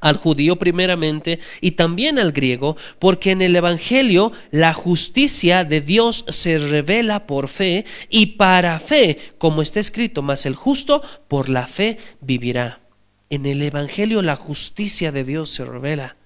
al 0.00 0.16
judío 0.16 0.56
primeramente 0.56 1.40
y 1.60 1.72
también 1.72 2.20
al 2.20 2.30
griego, 2.30 2.76
porque 3.00 3.32
en 3.32 3.42
el 3.42 3.56
Evangelio 3.56 4.30
la 4.52 4.72
justicia 4.72 5.64
de 5.64 5.80
Dios 5.80 6.24
se 6.28 6.60
revela 6.60 7.26
por 7.26 7.48
fe 7.48 7.86
y 8.08 8.26
para 8.36 8.78
fe, 8.78 9.18
como 9.38 9.62
está 9.62 9.80
escrito, 9.80 10.22
mas 10.22 10.46
el 10.46 10.54
justo 10.54 11.02
por 11.26 11.48
la 11.48 11.66
fe 11.66 11.98
vivirá. 12.20 12.82
En 13.30 13.46
el 13.46 13.62
Evangelio 13.62 14.22
la 14.22 14.36
justicia 14.36 15.10
de 15.10 15.24
Dios 15.24 15.50
se 15.50 15.64
revela 15.64 16.16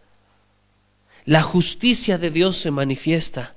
la 1.25 1.43
justicia 1.43 2.19
de 2.19 2.31
Dios 2.31 2.57
se 2.57 2.71
manifiesta. 2.71 3.55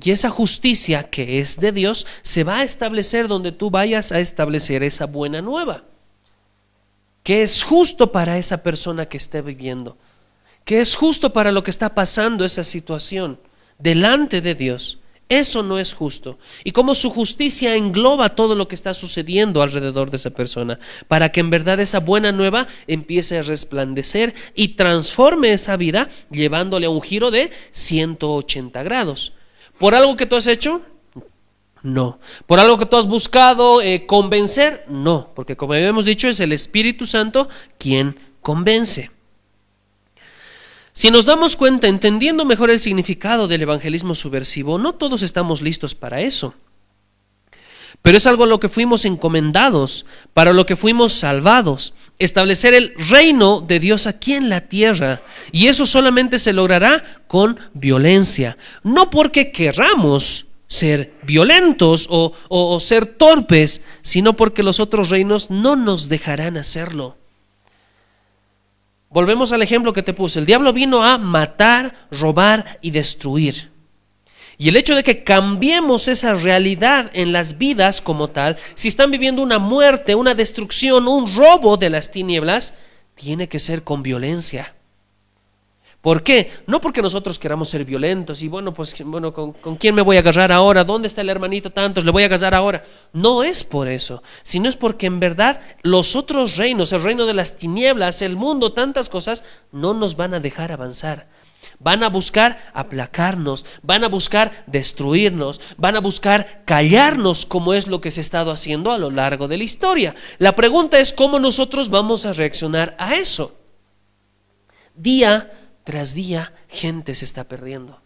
Y 0.00 0.12
esa 0.12 0.30
justicia 0.30 1.10
que 1.10 1.40
es 1.40 1.58
de 1.58 1.72
Dios 1.72 2.06
se 2.22 2.44
va 2.44 2.58
a 2.58 2.64
establecer 2.64 3.28
donde 3.28 3.52
tú 3.52 3.70
vayas 3.70 4.12
a 4.12 4.20
establecer 4.20 4.82
esa 4.82 5.06
buena 5.06 5.42
nueva. 5.42 5.82
Que 7.24 7.42
es 7.42 7.62
justo 7.62 8.12
para 8.12 8.38
esa 8.38 8.62
persona 8.62 9.06
que 9.06 9.16
esté 9.16 9.42
viviendo. 9.42 9.96
Que 10.64 10.80
es 10.80 10.94
justo 10.94 11.32
para 11.32 11.52
lo 11.52 11.62
que 11.62 11.70
está 11.70 11.94
pasando 11.94 12.44
esa 12.44 12.64
situación. 12.64 13.40
Delante 13.78 14.40
de 14.40 14.54
Dios 14.54 14.98
Eso 15.28 15.62
no 15.62 15.78
es 15.78 15.92
justo. 15.92 16.38
Y 16.64 16.72
como 16.72 16.94
su 16.94 17.10
justicia 17.10 17.74
engloba 17.74 18.30
todo 18.30 18.54
lo 18.54 18.66
que 18.66 18.74
está 18.74 18.94
sucediendo 18.94 19.60
alrededor 19.60 20.10
de 20.10 20.16
esa 20.16 20.30
persona, 20.30 20.78
para 21.06 21.30
que 21.30 21.40
en 21.40 21.50
verdad 21.50 21.80
esa 21.80 22.00
buena 22.00 22.32
nueva 22.32 22.66
empiece 22.86 23.36
a 23.36 23.42
resplandecer 23.42 24.34
y 24.54 24.68
transforme 24.68 25.52
esa 25.52 25.76
vida 25.76 26.08
llevándole 26.30 26.86
a 26.86 26.90
un 26.90 27.02
giro 27.02 27.30
de 27.30 27.50
180 27.72 28.82
grados. 28.82 29.34
¿Por 29.78 29.94
algo 29.94 30.16
que 30.16 30.26
tú 30.26 30.36
has 30.36 30.46
hecho? 30.46 30.82
No. 31.82 32.18
¿Por 32.46 32.58
algo 32.58 32.78
que 32.78 32.86
tú 32.86 32.96
has 32.96 33.06
buscado 33.06 33.82
eh, 33.82 34.06
convencer? 34.06 34.84
No, 34.88 35.32
porque 35.34 35.56
como 35.56 35.74
habíamos 35.74 36.06
dicho 36.06 36.28
es 36.28 36.40
el 36.40 36.52
Espíritu 36.52 37.06
Santo 37.06 37.48
quien 37.76 38.18
convence. 38.40 39.10
Si 40.98 41.12
nos 41.12 41.26
damos 41.26 41.54
cuenta, 41.54 41.86
entendiendo 41.86 42.44
mejor 42.44 42.70
el 42.70 42.80
significado 42.80 43.46
del 43.46 43.62
evangelismo 43.62 44.16
subversivo, 44.16 44.78
no 44.78 44.94
todos 44.94 45.22
estamos 45.22 45.62
listos 45.62 45.94
para 45.94 46.22
eso. 46.22 46.54
Pero 48.02 48.16
es 48.16 48.26
algo 48.26 48.42
a 48.42 48.48
lo 48.48 48.58
que 48.58 48.68
fuimos 48.68 49.04
encomendados, 49.04 50.06
para 50.34 50.52
lo 50.52 50.66
que 50.66 50.74
fuimos 50.74 51.12
salvados, 51.12 51.94
establecer 52.18 52.74
el 52.74 52.94
reino 52.96 53.60
de 53.60 53.78
Dios 53.78 54.08
aquí 54.08 54.34
en 54.34 54.48
la 54.48 54.62
tierra. 54.62 55.22
Y 55.52 55.68
eso 55.68 55.86
solamente 55.86 56.40
se 56.40 56.52
logrará 56.52 57.22
con 57.28 57.60
violencia. 57.74 58.58
No 58.82 59.08
porque 59.08 59.52
querramos 59.52 60.46
ser 60.66 61.14
violentos 61.22 62.08
o, 62.10 62.32
o 62.48 62.80
ser 62.80 63.06
torpes, 63.06 63.82
sino 64.02 64.32
porque 64.32 64.64
los 64.64 64.80
otros 64.80 65.10
reinos 65.10 65.48
no 65.48 65.76
nos 65.76 66.08
dejarán 66.08 66.56
hacerlo. 66.56 67.16
Volvemos 69.10 69.52
al 69.52 69.62
ejemplo 69.62 69.92
que 69.92 70.02
te 70.02 70.12
puse. 70.14 70.38
El 70.38 70.46
diablo 70.46 70.72
vino 70.72 71.02
a 71.02 71.18
matar, 71.18 72.08
robar 72.10 72.78
y 72.82 72.90
destruir. 72.90 73.70
Y 74.58 74.68
el 74.68 74.76
hecho 74.76 74.96
de 74.96 75.04
que 75.04 75.22
cambiemos 75.22 76.08
esa 76.08 76.34
realidad 76.34 77.10
en 77.14 77.32
las 77.32 77.58
vidas 77.58 78.02
como 78.02 78.28
tal, 78.28 78.56
si 78.74 78.88
están 78.88 79.10
viviendo 79.10 79.40
una 79.40 79.58
muerte, 79.58 80.16
una 80.16 80.34
destrucción, 80.34 81.06
un 81.06 81.32
robo 81.34 81.76
de 81.76 81.90
las 81.90 82.10
tinieblas, 82.10 82.74
tiene 83.14 83.48
que 83.48 83.60
ser 83.60 83.84
con 83.84 84.02
violencia. 84.02 84.74
¿Por 86.00 86.22
qué? 86.22 86.52
No 86.68 86.80
porque 86.80 87.02
nosotros 87.02 87.40
queramos 87.40 87.70
ser 87.70 87.84
violentos 87.84 88.42
y 88.42 88.48
bueno, 88.48 88.72
pues 88.72 88.94
bueno, 89.04 89.34
¿con, 89.34 89.52
quién 89.76 89.96
me 89.96 90.02
voy 90.02 90.16
a 90.16 90.20
agarrar 90.20 90.52
ahora? 90.52 90.84
¿Dónde 90.84 91.08
está 91.08 91.22
el 91.22 91.28
hermanito 91.28 91.70
tantos? 91.70 92.04
Le 92.04 92.12
voy 92.12 92.22
a 92.22 92.26
agarrar 92.26 92.54
ahora. 92.54 92.84
No 93.12 93.42
es 93.42 93.64
por 93.64 93.88
eso, 93.88 94.22
sino 94.44 94.68
es 94.68 94.76
porque 94.76 95.06
en 95.06 95.18
verdad 95.18 95.60
los 95.82 96.14
otros 96.14 96.56
reinos, 96.56 96.92
el 96.92 97.02
reino 97.02 97.26
de 97.26 97.34
las 97.34 97.56
tinieblas, 97.56 98.22
el 98.22 98.36
mundo, 98.36 98.72
tantas 98.72 99.08
cosas, 99.08 99.42
no 99.72 99.92
nos 99.92 100.16
van 100.16 100.34
a 100.34 100.40
dejar 100.40 100.70
avanzar. 100.70 101.26
Van 101.80 102.04
a 102.04 102.08
buscar 102.08 102.70
aplacarnos, 102.74 103.66
van 103.82 104.04
a 104.04 104.08
buscar 104.08 104.64
destruirnos, 104.68 105.60
van 105.76 105.96
a 105.96 106.00
buscar 106.00 106.62
callarnos 106.64 107.44
como 107.44 107.74
es 107.74 107.88
lo 107.88 108.00
que 108.00 108.12
se 108.12 108.20
ha 108.20 108.22
estado 108.22 108.52
haciendo 108.52 108.92
a 108.92 108.98
lo 108.98 109.10
largo 109.10 109.48
de 109.48 109.58
la 109.58 109.64
historia. 109.64 110.14
La 110.38 110.54
pregunta 110.54 111.00
es 111.00 111.12
cómo 111.12 111.40
nosotros 111.40 111.88
vamos 111.88 112.24
a 112.24 112.32
reaccionar 112.32 112.94
a 113.00 113.16
eso. 113.16 113.56
Día 114.94 115.57
tras 115.88 116.12
día 116.12 116.52
gente 116.68 117.14
se 117.14 117.24
está 117.24 117.44
perdiendo. 117.44 118.02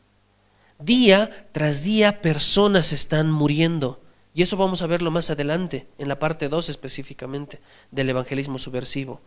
Día 0.78 1.48
tras 1.50 1.82
día 1.82 2.22
personas 2.22 2.92
están 2.92 3.28
muriendo. 3.28 4.00
Y 4.34 4.42
eso 4.42 4.56
vamos 4.56 4.82
a 4.82 4.86
verlo 4.86 5.10
más 5.10 5.30
adelante, 5.30 5.88
en 5.98 6.06
la 6.06 6.20
parte 6.20 6.48
2 6.48 6.68
específicamente 6.68 7.60
del 7.90 8.10
evangelismo 8.10 8.60
subversivo. 8.60 9.20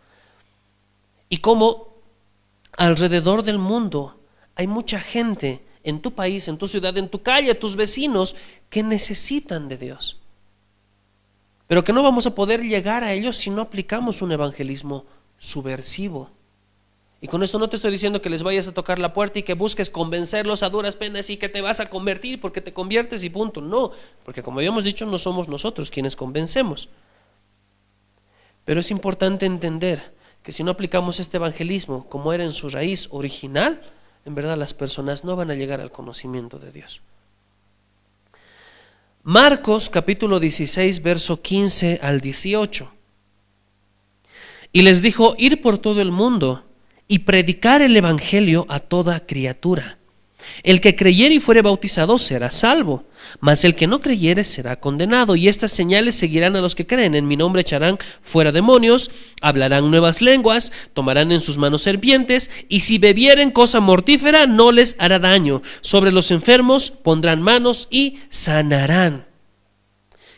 Y 1.28 1.36
cómo 1.36 1.98
alrededor 2.78 3.42
del 3.42 3.58
mundo 3.58 4.18
hay 4.54 4.66
mucha 4.66 5.00
gente 5.00 5.62
en 5.84 6.00
tu 6.00 6.14
país, 6.14 6.48
en 6.48 6.56
tu 6.56 6.66
ciudad, 6.66 6.96
en 6.96 7.10
tu 7.10 7.22
calle, 7.22 7.54
tus 7.56 7.76
vecinos, 7.76 8.36
que 8.70 8.82
necesitan 8.82 9.68
de 9.68 9.76
Dios. 9.76 10.18
Pero 11.66 11.84
que 11.84 11.92
no 11.92 12.02
vamos 12.02 12.26
a 12.26 12.34
poder 12.34 12.62
llegar 12.62 13.04
a 13.04 13.12
ellos 13.12 13.36
si 13.36 13.50
no 13.50 13.60
aplicamos 13.60 14.22
un 14.22 14.32
evangelismo 14.32 15.04
subversivo. 15.36 16.30
Y 17.20 17.28
con 17.28 17.42
esto 17.42 17.58
no 17.58 17.68
te 17.68 17.76
estoy 17.76 17.92
diciendo 17.92 18.20
que 18.20 18.28
les 18.28 18.42
vayas 18.42 18.68
a 18.68 18.74
tocar 18.74 18.98
la 18.98 19.14
puerta 19.14 19.38
y 19.38 19.42
que 19.42 19.54
busques 19.54 19.88
convencerlos 19.88 20.62
a 20.62 20.68
duras 20.68 20.96
penas 20.96 21.30
y 21.30 21.38
que 21.38 21.48
te 21.48 21.62
vas 21.62 21.80
a 21.80 21.88
convertir 21.88 22.40
porque 22.40 22.60
te 22.60 22.74
conviertes 22.74 23.24
y 23.24 23.30
punto. 23.30 23.62
No, 23.62 23.92
porque 24.24 24.42
como 24.42 24.58
habíamos 24.58 24.84
dicho, 24.84 25.06
no 25.06 25.18
somos 25.18 25.48
nosotros 25.48 25.90
quienes 25.90 26.14
convencemos. 26.14 26.90
Pero 28.66 28.80
es 28.80 28.90
importante 28.90 29.46
entender 29.46 30.14
que 30.42 30.52
si 30.52 30.62
no 30.62 30.72
aplicamos 30.72 31.18
este 31.18 31.38
evangelismo 31.38 32.06
como 32.08 32.32
era 32.32 32.44
en 32.44 32.52
su 32.52 32.68
raíz 32.68 33.08
original, 33.10 33.80
en 34.26 34.34
verdad 34.34 34.58
las 34.58 34.74
personas 34.74 35.24
no 35.24 35.36
van 35.36 35.50
a 35.50 35.54
llegar 35.54 35.80
al 35.80 35.90
conocimiento 35.90 36.58
de 36.58 36.70
Dios. 36.70 37.00
Marcos 39.22 39.88
capítulo 39.88 40.38
16, 40.38 41.02
verso 41.02 41.40
15 41.40 42.00
al 42.02 42.20
18. 42.20 42.92
Y 44.72 44.82
les 44.82 45.00
dijo, 45.00 45.34
ir 45.38 45.62
por 45.62 45.78
todo 45.78 46.02
el 46.02 46.12
mundo 46.12 46.65
y 47.08 47.20
predicar 47.20 47.82
el 47.82 47.96
Evangelio 47.96 48.66
a 48.68 48.80
toda 48.80 49.26
criatura. 49.26 49.98
El 50.62 50.80
que 50.80 50.96
creyere 50.96 51.34
y 51.34 51.40
fuere 51.40 51.62
bautizado 51.62 52.18
será 52.18 52.50
salvo, 52.50 53.04
mas 53.40 53.64
el 53.64 53.74
que 53.74 53.86
no 53.86 54.00
creyere 54.00 54.44
será 54.44 54.80
condenado. 54.80 55.36
Y 55.36 55.48
estas 55.48 55.72
señales 55.72 56.14
seguirán 56.14 56.56
a 56.56 56.60
los 56.60 56.74
que 56.74 56.86
creen. 56.86 57.14
En 57.14 57.28
mi 57.28 57.36
nombre 57.36 57.62
echarán 57.62 57.98
fuera 58.20 58.52
demonios, 58.52 59.10
hablarán 59.40 59.90
nuevas 59.90 60.22
lenguas, 60.22 60.72
tomarán 60.94 61.32
en 61.32 61.40
sus 61.40 61.58
manos 61.58 61.82
serpientes, 61.82 62.50
y 62.68 62.80
si 62.80 62.98
bebieren 62.98 63.50
cosa 63.50 63.80
mortífera 63.80 64.46
no 64.46 64.72
les 64.72 64.96
hará 64.98 65.18
daño. 65.18 65.62
Sobre 65.80 66.12
los 66.12 66.30
enfermos 66.30 66.90
pondrán 66.90 67.42
manos 67.42 67.88
y 67.90 68.18
sanarán. 68.30 69.26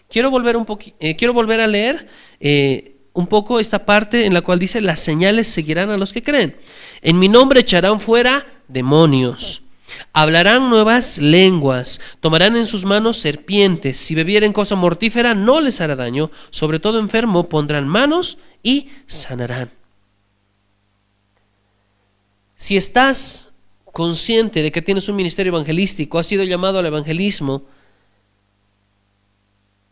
Quiero 0.09 0.31
volver, 0.31 0.57
un 0.57 0.67
eh, 1.01 1.17
quiero 1.17 1.35
volver 1.35 1.61
a 1.61 1.67
leer. 1.67 2.09
Eh, 2.41 2.98
un 3.19 3.27
poco 3.27 3.59
esta 3.59 3.85
parte 3.85 4.27
en 4.27 4.33
la 4.33 4.43
cual 4.43 4.61
dice, 4.61 4.81
las 4.81 5.01
señales 5.01 5.49
seguirán 5.49 5.91
a 5.91 5.99
los 5.99 6.13
que 6.13 6.23
creen. 6.23 6.57
En 7.03 7.19
mi 7.19 7.29
nombre 7.29 7.59
echarán 7.59 7.99
fuera 7.99 8.47
demonios. 8.69 9.63
Hablarán 10.13 10.71
nuevas 10.71 11.19
lenguas, 11.19 12.01
tomarán 12.21 12.55
en 12.55 12.65
sus 12.65 12.85
manos 12.85 13.19
serpientes, 13.19 13.97
si 13.97 14.15
bebieren 14.15 14.53
cosa 14.53 14.77
mortífera 14.77 15.35
no 15.35 15.61
les 15.61 15.81
hará 15.81 15.97
daño, 15.97 16.31
sobre 16.51 16.79
todo 16.79 17.01
enfermo 17.01 17.49
pondrán 17.49 17.89
manos 17.89 18.39
y 18.63 18.91
sanarán. 19.09 19.73
Si 22.55 22.77
estás 22.77 23.49
consciente 23.93 24.63
de 24.63 24.71
que 24.71 24.81
tienes 24.83 25.09
un 25.09 25.17
ministerio 25.17 25.51
evangelístico, 25.51 26.21
has 26.21 26.27
sido 26.29 26.45
llamado 26.45 26.79
al 26.79 26.87
evangelismo, 26.87 27.65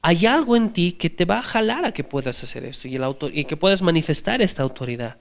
hay 0.07 0.25
algo 0.25 0.55
en 0.55 0.73
ti 0.73 0.93
que 0.93 1.11
te 1.11 1.25
va 1.25 1.41
a 1.41 1.43
jalar 1.43 1.85
a 1.85 1.91
que 1.91 2.05
puedas 2.05 2.41
hacer 2.45 2.63
esto 2.63 2.87
y, 2.87 2.95
el 2.95 3.03
y 3.33 3.45
que 3.45 3.57
puedas 3.57 3.83
manifestar 3.83 4.41
esta 4.41 4.63
autoridad. 4.63 5.17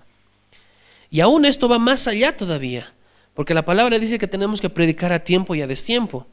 Y 1.10 1.22
aún 1.22 1.46
esto 1.46 1.68
va 1.68 1.80
más 1.80 2.08
allá 2.08 2.38
todavía, 2.38 2.94
porque 3.34 3.56
la 3.56 3.66
palabra 3.66 3.98
dice 3.98 4.20
que 4.20 4.28
tenemos 4.28 4.62
que 4.62 4.70
predicar 4.70 5.12
a 5.12 5.24
tiempo 5.24 5.56
y 5.56 5.64
a 5.64 5.68
destiempo. 5.68 6.28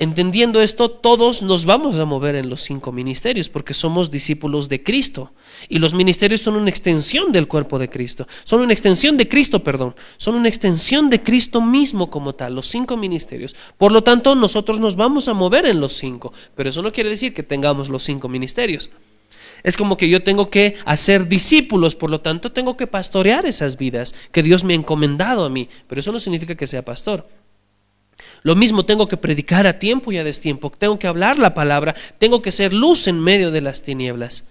Entendiendo 0.00 0.62
esto, 0.62 0.90
todos 0.90 1.42
nos 1.42 1.66
vamos 1.66 1.98
a 1.98 2.06
mover 2.06 2.34
en 2.34 2.48
los 2.48 2.62
cinco 2.62 2.90
ministerios 2.90 3.50
porque 3.50 3.74
somos 3.74 4.10
discípulos 4.10 4.70
de 4.70 4.82
Cristo. 4.82 5.34
Y 5.68 5.78
los 5.78 5.92
ministerios 5.92 6.40
son 6.40 6.56
una 6.56 6.70
extensión 6.70 7.32
del 7.32 7.46
cuerpo 7.46 7.78
de 7.78 7.90
Cristo. 7.90 8.26
Son 8.44 8.62
una 8.62 8.72
extensión 8.72 9.18
de 9.18 9.28
Cristo, 9.28 9.62
perdón. 9.62 9.94
Son 10.16 10.36
una 10.36 10.48
extensión 10.48 11.10
de 11.10 11.22
Cristo 11.22 11.60
mismo 11.60 12.08
como 12.08 12.34
tal, 12.34 12.54
los 12.54 12.66
cinco 12.68 12.96
ministerios. 12.96 13.54
Por 13.76 13.92
lo 13.92 14.02
tanto, 14.02 14.34
nosotros 14.34 14.80
nos 14.80 14.96
vamos 14.96 15.28
a 15.28 15.34
mover 15.34 15.66
en 15.66 15.82
los 15.82 15.92
cinco. 15.92 16.32
Pero 16.54 16.70
eso 16.70 16.80
no 16.80 16.92
quiere 16.92 17.10
decir 17.10 17.34
que 17.34 17.42
tengamos 17.42 17.90
los 17.90 18.02
cinco 18.02 18.30
ministerios. 18.30 18.90
Es 19.62 19.76
como 19.76 19.98
que 19.98 20.08
yo 20.08 20.22
tengo 20.22 20.48
que 20.48 20.78
hacer 20.86 21.28
discípulos, 21.28 21.94
por 21.94 22.08
lo 22.08 22.22
tanto 22.22 22.52
tengo 22.52 22.74
que 22.78 22.86
pastorear 22.86 23.44
esas 23.44 23.76
vidas 23.76 24.14
que 24.32 24.42
Dios 24.42 24.64
me 24.64 24.72
ha 24.72 24.76
encomendado 24.76 25.44
a 25.44 25.50
mí. 25.50 25.68
Pero 25.88 26.00
eso 26.00 26.10
no 26.10 26.20
significa 26.20 26.54
que 26.54 26.66
sea 26.66 26.86
pastor. 26.86 27.28
Lo 28.42 28.54
mismo 28.56 28.84
tengo 28.84 29.08
que 29.08 29.16
predicar 29.16 29.66
a 29.66 29.78
tiempo 29.78 30.12
y 30.12 30.18
a 30.18 30.24
destiempo, 30.24 30.70
tengo 30.70 30.98
que 30.98 31.06
hablar 31.06 31.38
la 31.38 31.54
palabra, 31.54 31.94
tengo 32.18 32.42
que 32.42 32.52
ser 32.52 32.72
luz 32.72 33.06
en 33.08 33.20
medio 33.20 33.50
de 33.50 33.60
las 33.60 33.82
tinieblas. 33.82 34.44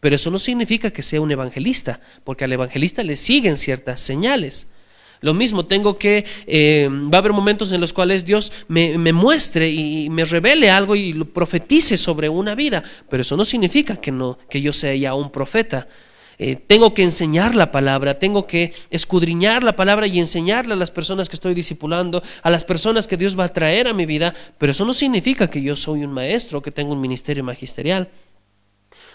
Pero 0.00 0.16
eso 0.16 0.30
no 0.30 0.38
significa 0.38 0.90
que 0.90 1.02
sea 1.02 1.20
un 1.20 1.30
evangelista, 1.30 2.00
porque 2.24 2.44
al 2.44 2.52
evangelista 2.52 3.02
le 3.02 3.16
siguen 3.16 3.56
ciertas 3.56 4.00
señales. 4.00 4.68
Lo 5.20 5.32
mismo, 5.32 5.64
tengo 5.64 5.98
que, 5.98 6.26
eh, 6.46 6.88
va 6.90 7.18
a 7.18 7.20
haber 7.20 7.32
momentos 7.32 7.72
en 7.72 7.80
los 7.80 7.92
cuales 7.92 8.24
Dios 8.24 8.52
me, 8.68 8.98
me, 8.98 9.12
muestre 9.14 9.70
y 9.70 10.10
me 10.10 10.26
revele 10.26 10.70
algo 10.70 10.94
y 10.94 11.14
lo 11.14 11.24
profetice 11.24 11.96
sobre 11.96 12.28
una 12.28 12.54
vida, 12.54 12.84
pero 13.08 13.22
eso 13.22 13.36
no 13.36 13.44
significa 13.44 13.96
que, 13.96 14.12
no, 14.12 14.38
que 14.50 14.60
yo 14.60 14.72
sea 14.72 14.94
ya 14.94 15.14
un 15.14 15.30
profeta. 15.30 15.88
Eh, 16.38 16.56
tengo 16.56 16.92
que 16.92 17.02
enseñar 17.02 17.54
la 17.54 17.72
palabra, 17.72 18.18
tengo 18.18 18.46
que 18.46 18.74
escudriñar 18.90 19.64
la 19.64 19.74
palabra 19.74 20.06
y 20.06 20.18
enseñarle 20.18 20.74
a 20.74 20.76
las 20.76 20.90
personas 20.90 21.30
que 21.30 21.36
estoy 21.36 21.54
discipulando, 21.54 22.22
a 22.42 22.50
las 22.50 22.64
personas 22.64 23.06
que 23.06 23.16
Dios 23.16 23.38
va 23.38 23.44
a 23.44 23.52
traer 23.52 23.88
a 23.88 23.94
mi 23.94 24.04
vida, 24.04 24.34
pero 24.58 24.72
eso 24.72 24.84
no 24.84 24.92
significa 24.92 25.48
que 25.48 25.62
yo 25.62 25.76
soy 25.76 26.04
un 26.04 26.12
maestro, 26.12 26.60
que 26.60 26.70
tengo 26.70 26.92
un 26.92 27.00
ministerio 27.00 27.42
magisterial. 27.42 28.10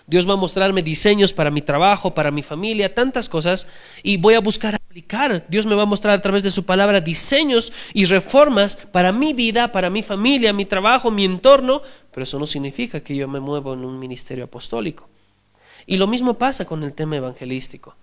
Dios 0.08 0.28
va 0.28 0.34
a 0.34 0.38
mostrarme 0.38 0.82
diseños 0.82 1.32
para 1.32 1.52
mi 1.52 1.62
trabajo, 1.62 2.14
para 2.14 2.32
mi 2.32 2.42
familia, 2.42 2.94
tantas 2.94 3.30
cosas, 3.30 3.68
y 4.02 4.18
voy 4.18 4.34
a 4.34 4.42
buscar 4.42 4.74
aplicar. 4.74 5.46
Dios 5.48 5.68
me 5.68 5.76
va 5.76 5.84
a 5.84 5.86
mostrar 5.86 6.18
a 6.18 6.22
través 6.22 6.42
de 6.42 6.50
su 6.50 6.66
palabra 6.66 7.02
diseños 7.02 7.72
y 7.94 8.06
reformas 8.06 8.76
para 8.76 9.12
mi 9.12 9.34
vida, 9.34 9.72
para 9.72 9.92
mi 9.92 10.02
familia, 10.02 10.54
mi 10.54 10.66
trabajo, 10.66 11.12
mi 11.12 11.24
entorno, 11.24 11.84
pero 12.12 12.24
eso 12.24 12.40
no 12.40 12.48
significa 12.48 13.02
que 13.02 13.16
yo 13.16 13.28
me 13.28 13.40
muevo 13.40 13.74
en 13.74 13.86
un 13.86 14.00
ministerio 14.00 14.46
apostólico. 14.46 15.08
Y 15.86 15.98
lo 15.98 16.08
mismo 16.08 16.36
pasa 16.36 16.66
con 16.66 16.84
el 16.84 16.94
tema 16.94 17.18
evangelístico. 17.18 17.96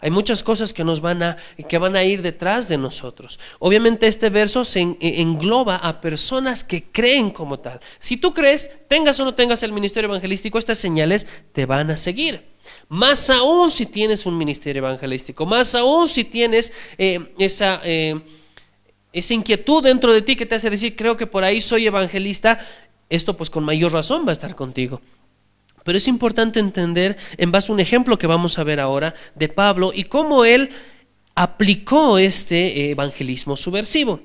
Hay 0.00 0.10
muchas 0.10 0.42
cosas 0.42 0.74
que 0.74 0.84
nos 0.84 1.00
van 1.00 1.22
a 1.22 1.36
que 1.68 1.78
van 1.78 1.96
a 1.96 2.04
ir 2.04 2.20
detrás 2.20 2.68
de 2.68 2.76
nosotros. 2.76 3.40
Obviamente 3.58 4.06
este 4.06 4.28
verso 4.28 4.64
se 4.64 4.80
e, 4.80 5.20
engloba 5.22 5.76
a 5.76 6.00
personas 6.02 6.64
que 6.64 6.84
creen 6.84 7.30
como 7.30 7.58
tal. 7.60 7.80
Si 7.98 8.18
tú 8.18 8.34
crees, 8.34 8.70
tengas 8.88 9.18
o 9.20 9.24
no 9.24 9.34
tengas 9.34 9.62
el 9.62 9.72
ministerio 9.72 10.08
evangelístico, 10.08 10.58
estas 10.58 10.78
señales 10.78 11.26
te 11.52 11.64
van 11.64 11.90
a 11.90 11.96
seguir. 11.96 12.44
Más 12.88 13.30
aún 13.30 13.70
si 13.70 13.86
tienes 13.86 14.26
un 14.26 14.36
ministerio 14.36 14.80
evangelístico, 14.80 15.46
más 15.46 15.74
aún 15.74 16.08
si 16.08 16.24
tienes 16.24 16.72
eh, 16.98 17.32
esa 17.38 17.80
eh, 17.84 18.20
esa 19.16 19.32
inquietud 19.32 19.82
dentro 19.82 20.12
de 20.12 20.20
ti 20.20 20.36
que 20.36 20.44
te 20.44 20.56
hace 20.56 20.68
decir, 20.68 20.94
creo 20.94 21.16
que 21.16 21.26
por 21.26 21.42
ahí 21.42 21.62
soy 21.62 21.86
evangelista, 21.86 22.60
esto 23.08 23.34
pues 23.34 23.48
con 23.48 23.64
mayor 23.64 23.92
razón 23.92 24.26
va 24.26 24.30
a 24.30 24.32
estar 24.32 24.54
contigo. 24.54 25.00
Pero 25.86 25.96
es 25.96 26.08
importante 26.08 26.60
entender, 26.60 27.16
en 27.38 27.52
base 27.52 27.70
a 27.70 27.74
un 27.74 27.80
ejemplo 27.80 28.18
que 28.18 28.26
vamos 28.26 28.58
a 28.58 28.64
ver 28.64 28.80
ahora 28.80 29.14
de 29.36 29.48
Pablo 29.48 29.92
y 29.94 30.04
cómo 30.04 30.44
él 30.44 30.70
aplicó 31.36 32.18
este 32.18 32.90
evangelismo 32.90 33.56
subversivo. 33.56 34.20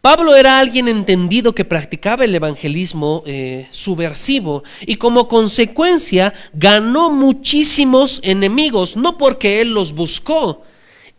Pablo 0.00 0.34
era 0.34 0.58
alguien 0.58 0.88
entendido 0.88 1.54
que 1.54 1.64
practicaba 1.64 2.24
el 2.24 2.34
evangelismo 2.34 3.22
eh, 3.26 3.68
subversivo 3.70 4.64
y 4.86 4.96
como 4.96 5.28
consecuencia 5.28 6.34
ganó 6.54 7.10
muchísimos 7.10 8.20
enemigos, 8.24 8.96
no 8.96 9.16
porque 9.16 9.60
él 9.60 9.74
los 9.74 9.92
buscó. 9.92 10.64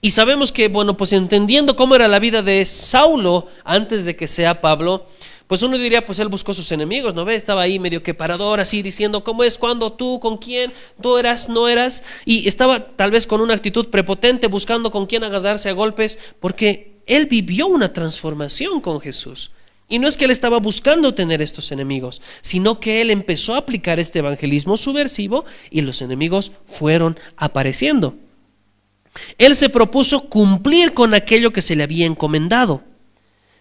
Y 0.01 0.09
sabemos 0.09 0.51
que, 0.51 0.67
bueno, 0.67 0.97
pues 0.97 1.13
entendiendo 1.13 1.75
cómo 1.75 1.95
era 1.95 2.07
la 2.07 2.19
vida 2.19 2.41
de 2.41 2.65
Saulo 2.65 3.47
antes 3.63 4.03
de 4.03 4.15
que 4.15 4.27
sea 4.27 4.59
Pablo, 4.59 5.05
pues 5.51 5.63
uno 5.63 5.77
diría, 5.77 6.05
pues 6.05 6.17
él 6.19 6.29
buscó 6.29 6.53
sus 6.53 6.71
enemigos, 6.71 7.13
¿no 7.13 7.25
ve? 7.25 7.35
Estaba 7.35 7.63
ahí 7.63 7.77
medio 7.77 8.01
que 8.01 8.13
parador, 8.13 8.61
así 8.61 8.81
diciendo, 8.81 9.25
¿cómo 9.25 9.43
es? 9.43 9.57
¿Cuándo? 9.57 9.91
¿Tú? 9.91 10.17
¿Con 10.21 10.37
quién? 10.37 10.71
¿Tú 11.01 11.17
eras? 11.17 11.49
¿No 11.49 11.67
eras? 11.67 12.05
Y 12.23 12.47
estaba 12.47 12.95
tal 12.95 13.11
vez 13.11 13.27
con 13.27 13.41
una 13.41 13.53
actitud 13.53 13.89
prepotente, 13.89 14.47
buscando 14.47 14.91
con 14.91 15.07
quién 15.07 15.25
agarrarse 15.25 15.67
a 15.67 15.73
golpes, 15.73 16.19
porque 16.39 17.01
él 17.05 17.25
vivió 17.25 17.67
una 17.67 17.91
transformación 17.91 18.79
con 18.79 19.01
Jesús. 19.01 19.51
Y 19.89 19.99
no 19.99 20.07
es 20.07 20.15
que 20.15 20.23
él 20.23 20.31
estaba 20.31 20.57
buscando 20.59 21.13
tener 21.13 21.41
estos 21.41 21.73
enemigos, 21.73 22.21
sino 22.39 22.79
que 22.79 23.01
él 23.01 23.09
empezó 23.09 23.55
a 23.55 23.57
aplicar 23.57 23.99
este 23.99 24.19
evangelismo 24.19 24.77
subversivo 24.77 25.43
y 25.69 25.81
los 25.81 26.01
enemigos 26.01 26.53
fueron 26.65 27.19
apareciendo. 27.35 28.15
Él 29.37 29.53
se 29.55 29.67
propuso 29.67 30.29
cumplir 30.29 30.93
con 30.93 31.13
aquello 31.13 31.51
que 31.51 31.61
se 31.61 31.75
le 31.75 31.83
había 31.83 32.05
encomendado 32.05 32.85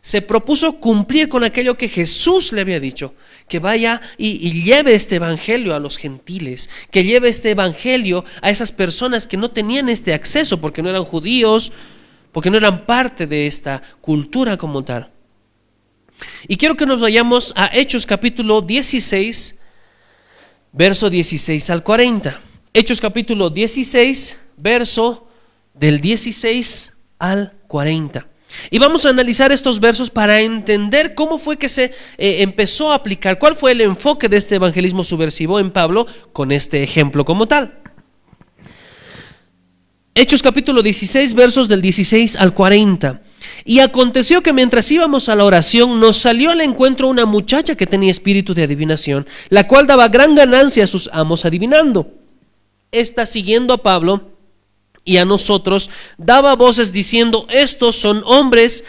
se 0.02 0.22
propuso 0.22 0.80
cumplir 0.80 1.28
con 1.28 1.44
aquello 1.44 1.76
que 1.76 1.88
Jesús 1.88 2.52
le 2.52 2.62
había 2.62 2.80
dicho, 2.80 3.14
que 3.48 3.58
vaya 3.58 4.00
y, 4.16 4.62
lleve 4.62 4.94
este 4.94 5.16
evangelio 5.16 5.74
a 5.74 5.80
los 5.80 5.98
gentiles, 5.98 6.70
que 6.90 7.04
lleve 7.04 7.28
este 7.28 7.50
evangelio 7.50 8.24
a 8.40 8.50
esas 8.50 8.72
personas 8.72 9.26
que 9.26 9.36
no 9.36 9.50
tenían 9.50 9.88
este 9.88 10.14
acceso 10.14 10.60
porque 10.60 10.82
no 10.82 10.88
eran 10.88 11.04
judíos, 11.04 11.72
porque 12.32 12.50
no 12.50 12.56
eran 12.56 12.86
parte 12.86 13.26
de 13.26 13.46
esta 13.46 13.82
cultura 14.00 14.56
como 14.56 14.82
tal. 14.82 15.10
Y 16.48 16.56
quiero 16.56 16.76
que 16.76 16.86
nos 16.86 17.00
vayamos 17.00 17.52
a 17.56 17.70
Hechos 17.72 18.06
capítulo 18.06 18.62
16, 18.62 19.58
verso 20.72 21.10
16 21.10 21.70
al 21.70 21.82
40. 21.82 22.40
Hechos 22.72 23.00
capítulo 23.00 23.50
16, 23.50 24.38
verso 24.56 25.28
del 25.74 26.00
16 26.00 26.92
al 27.18 27.54
40. 27.66 28.29
Y 28.70 28.78
vamos 28.78 29.06
a 29.06 29.10
analizar 29.10 29.52
estos 29.52 29.80
versos 29.80 30.10
para 30.10 30.40
entender 30.40 31.14
cómo 31.14 31.38
fue 31.38 31.56
que 31.56 31.68
se 31.68 31.92
eh, 32.18 32.42
empezó 32.42 32.92
a 32.92 32.96
aplicar, 32.96 33.38
cuál 33.38 33.56
fue 33.56 33.72
el 33.72 33.80
enfoque 33.80 34.28
de 34.28 34.36
este 34.36 34.56
evangelismo 34.56 35.04
subversivo 35.04 35.60
en 35.60 35.70
Pablo 35.70 36.06
con 36.32 36.52
este 36.52 36.82
ejemplo 36.82 37.24
como 37.24 37.46
tal. 37.46 37.80
Hechos 40.14 40.42
capítulo 40.42 40.82
16, 40.82 41.34
versos 41.34 41.68
del 41.68 41.80
16 41.80 42.36
al 42.36 42.52
40. 42.52 43.22
Y 43.64 43.78
aconteció 43.78 44.42
que 44.42 44.52
mientras 44.52 44.90
íbamos 44.90 45.28
a 45.28 45.36
la 45.36 45.44
oración 45.44 46.00
nos 46.00 46.16
salió 46.16 46.50
al 46.50 46.60
encuentro 46.60 47.08
una 47.08 47.26
muchacha 47.26 47.76
que 47.76 47.86
tenía 47.86 48.10
espíritu 48.10 48.52
de 48.52 48.64
adivinación, 48.64 49.26
la 49.48 49.68
cual 49.68 49.86
daba 49.86 50.08
gran 50.08 50.34
ganancia 50.34 50.84
a 50.84 50.88
sus 50.88 51.08
amos 51.12 51.44
adivinando. 51.44 52.12
Esta 52.90 53.24
siguiendo 53.24 53.72
a 53.72 53.82
Pablo, 53.82 54.29
y 55.10 55.16
a 55.16 55.24
nosotros, 55.24 55.90
daba 56.18 56.54
voces 56.54 56.92
diciendo, 56.92 57.44
estos 57.50 57.96
son 57.96 58.22
hombres, 58.26 58.84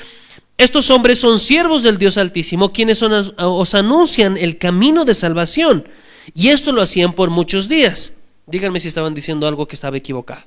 estos 0.56 0.92
hombres 0.92 1.18
son 1.18 1.40
siervos 1.40 1.82
del 1.82 1.98
Dios 1.98 2.16
Altísimo, 2.16 2.72
quienes 2.72 3.02
os 3.02 3.74
anuncian 3.74 4.38
el 4.38 4.60
camino 4.60 5.04
de 5.04 5.16
salvación. 5.16 5.88
Y 6.36 6.50
esto 6.50 6.74
lo 6.74 6.84
hacían 6.84 7.14
por 7.14 7.32
muchos 7.32 7.68
días. 7.68 8.18
Díganme 8.46 8.80
si 8.80 8.88
estaban 8.88 9.16
diciendo 9.16 9.48
algo 9.48 9.68
que 9.68 9.74
estaba 9.74 9.98
equivocado. 9.98 10.44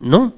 No. 0.00 0.34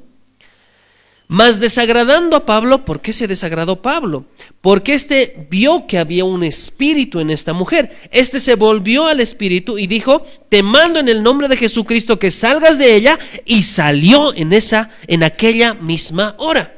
Mas 1.28 1.58
desagradando 1.58 2.36
a 2.36 2.46
Pablo, 2.46 2.84
¿por 2.84 3.00
qué 3.00 3.12
se 3.12 3.26
desagradó 3.26 3.82
Pablo? 3.82 4.26
Porque 4.60 4.94
éste 4.94 5.48
vio 5.50 5.86
que 5.88 5.98
había 5.98 6.24
un 6.24 6.44
espíritu 6.44 7.18
en 7.18 7.30
esta 7.30 7.52
mujer. 7.52 7.96
Este 8.12 8.38
se 8.38 8.54
volvió 8.54 9.06
al 9.06 9.20
espíritu 9.20 9.76
y 9.76 9.88
dijo, 9.88 10.24
te 10.48 10.62
mando 10.62 11.00
en 11.00 11.08
el 11.08 11.24
nombre 11.24 11.48
de 11.48 11.56
Jesucristo 11.56 12.20
que 12.20 12.30
salgas 12.30 12.78
de 12.78 12.94
ella 12.94 13.18
y 13.44 13.62
salió 13.62 14.34
en 14.34 14.52
esa 14.52 14.90
en 15.08 15.24
aquella 15.24 15.74
misma 15.74 16.36
hora. 16.38 16.76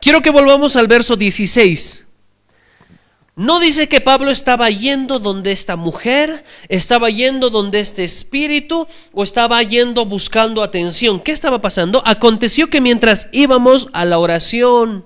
Quiero 0.00 0.20
que 0.20 0.30
volvamos 0.30 0.74
al 0.74 0.88
verso 0.88 1.16
16. 1.16 2.05
No 3.38 3.60
dice 3.60 3.86
que 3.86 4.00
Pablo 4.00 4.30
estaba 4.30 4.70
yendo 4.70 5.18
donde 5.18 5.52
esta 5.52 5.76
mujer, 5.76 6.42
estaba 6.70 7.10
yendo 7.10 7.50
donde 7.50 7.80
este 7.80 8.02
espíritu 8.02 8.88
o 9.12 9.22
estaba 9.24 9.62
yendo 9.62 10.06
buscando 10.06 10.62
atención. 10.62 11.20
¿Qué 11.20 11.32
estaba 11.32 11.60
pasando? 11.60 12.02
Aconteció 12.06 12.70
que 12.70 12.80
mientras 12.80 13.28
íbamos 13.32 13.90
a 13.92 14.06
la 14.06 14.18
oración, 14.18 15.04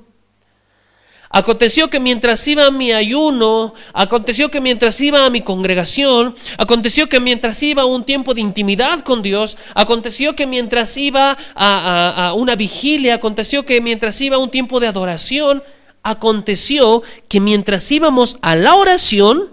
aconteció 1.28 1.90
que 1.90 1.98
mientras 1.98 2.46
iba 2.46 2.66
a 2.66 2.70
mi 2.70 2.92
ayuno, 2.92 3.74
aconteció 3.94 4.48
que 4.48 4.60
mientras 4.60 5.00
iba 5.00 5.26
a 5.26 5.30
mi 5.30 5.40
congregación, 5.40 6.36
aconteció 6.56 7.08
que 7.08 7.18
mientras 7.18 7.60
iba 7.64 7.82
a 7.82 7.86
un 7.86 8.04
tiempo 8.04 8.32
de 8.34 8.42
intimidad 8.42 9.00
con 9.00 9.22
Dios, 9.22 9.58
aconteció 9.74 10.36
que 10.36 10.46
mientras 10.46 10.96
iba 10.96 11.36
a, 11.56 12.32
una 12.36 12.54
vigilia, 12.54 13.16
aconteció 13.16 13.66
que 13.66 13.80
mientras 13.80 14.20
iba 14.20 14.36
a 14.36 14.38
un 14.38 14.50
tiempo 14.50 14.78
de 14.78 14.86
adoración, 14.86 15.64
aconteció 16.02 17.02
que 17.28 17.40
mientras 17.40 17.90
íbamos 17.90 18.38
a 18.42 18.56
la 18.56 18.74
oración, 18.74 19.50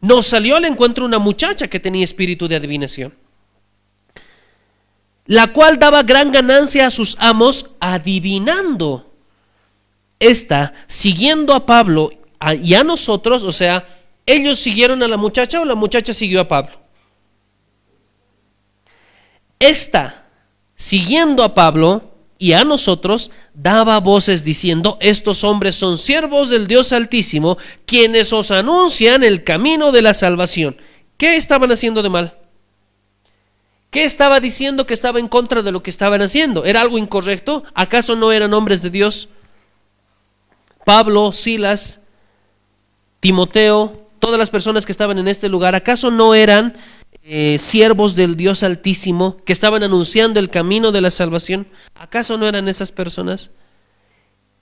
nos 0.00 0.26
salió 0.26 0.56
al 0.56 0.64
encuentro 0.64 1.04
una 1.04 1.18
muchacha 1.18 1.68
que 1.68 1.80
tenía 1.80 2.04
espíritu 2.04 2.48
de 2.48 2.56
adivinación, 2.56 3.14
la 5.26 5.52
cual 5.52 5.78
daba 5.78 6.02
gran 6.02 6.32
ganancia 6.32 6.86
a 6.86 6.90
sus 6.90 7.16
amos 7.18 7.70
adivinando. 7.80 9.04
Esta, 10.20 10.74
siguiendo 10.86 11.54
a 11.54 11.64
Pablo 11.64 12.10
y 12.62 12.74
a 12.74 12.82
nosotros, 12.82 13.44
o 13.44 13.52
sea, 13.52 13.86
ellos 14.26 14.58
siguieron 14.58 15.02
a 15.02 15.08
la 15.08 15.16
muchacha 15.16 15.60
o 15.60 15.64
la 15.64 15.74
muchacha 15.74 16.12
siguió 16.12 16.40
a 16.40 16.48
Pablo. 16.48 16.72
Esta, 19.58 20.26
siguiendo 20.76 21.42
a 21.42 21.54
Pablo, 21.54 22.07
y 22.38 22.52
a 22.52 22.64
nosotros 22.64 23.32
daba 23.52 23.98
voces 23.98 24.44
diciendo, 24.44 24.96
estos 25.00 25.42
hombres 25.42 25.74
son 25.74 25.98
siervos 25.98 26.50
del 26.50 26.68
Dios 26.68 26.92
Altísimo, 26.92 27.58
quienes 27.84 28.32
os 28.32 28.50
anuncian 28.52 29.24
el 29.24 29.42
camino 29.42 29.90
de 29.90 30.02
la 30.02 30.14
salvación. 30.14 30.76
¿Qué 31.16 31.36
estaban 31.36 31.72
haciendo 31.72 32.02
de 32.02 32.08
mal? 32.08 32.38
¿Qué 33.90 34.04
estaba 34.04 34.38
diciendo 34.38 34.86
que 34.86 34.94
estaba 34.94 35.18
en 35.18 35.28
contra 35.28 35.62
de 35.62 35.72
lo 35.72 35.82
que 35.82 35.90
estaban 35.90 36.22
haciendo? 36.22 36.64
¿Era 36.64 36.80
algo 36.80 36.98
incorrecto? 36.98 37.64
¿Acaso 37.74 38.14
no 38.14 38.30
eran 38.30 38.54
hombres 38.54 38.82
de 38.82 38.90
Dios? 38.90 39.30
Pablo, 40.84 41.32
Silas, 41.32 42.00
Timoteo, 43.20 44.08
todas 44.20 44.38
las 44.38 44.50
personas 44.50 44.86
que 44.86 44.92
estaban 44.92 45.18
en 45.18 45.26
este 45.26 45.48
lugar, 45.48 45.74
¿acaso 45.74 46.10
no 46.10 46.34
eran 46.34 46.76
eh, 47.30 47.58
siervos 47.58 48.14
del 48.14 48.36
Dios 48.36 48.62
Altísimo 48.62 49.36
que 49.44 49.52
estaban 49.52 49.82
anunciando 49.82 50.40
el 50.40 50.48
camino 50.48 50.92
de 50.92 51.02
la 51.02 51.10
salvación? 51.10 51.66
¿Acaso 51.94 52.38
no 52.38 52.48
eran 52.48 52.68
esas 52.68 52.90
personas? 52.90 53.50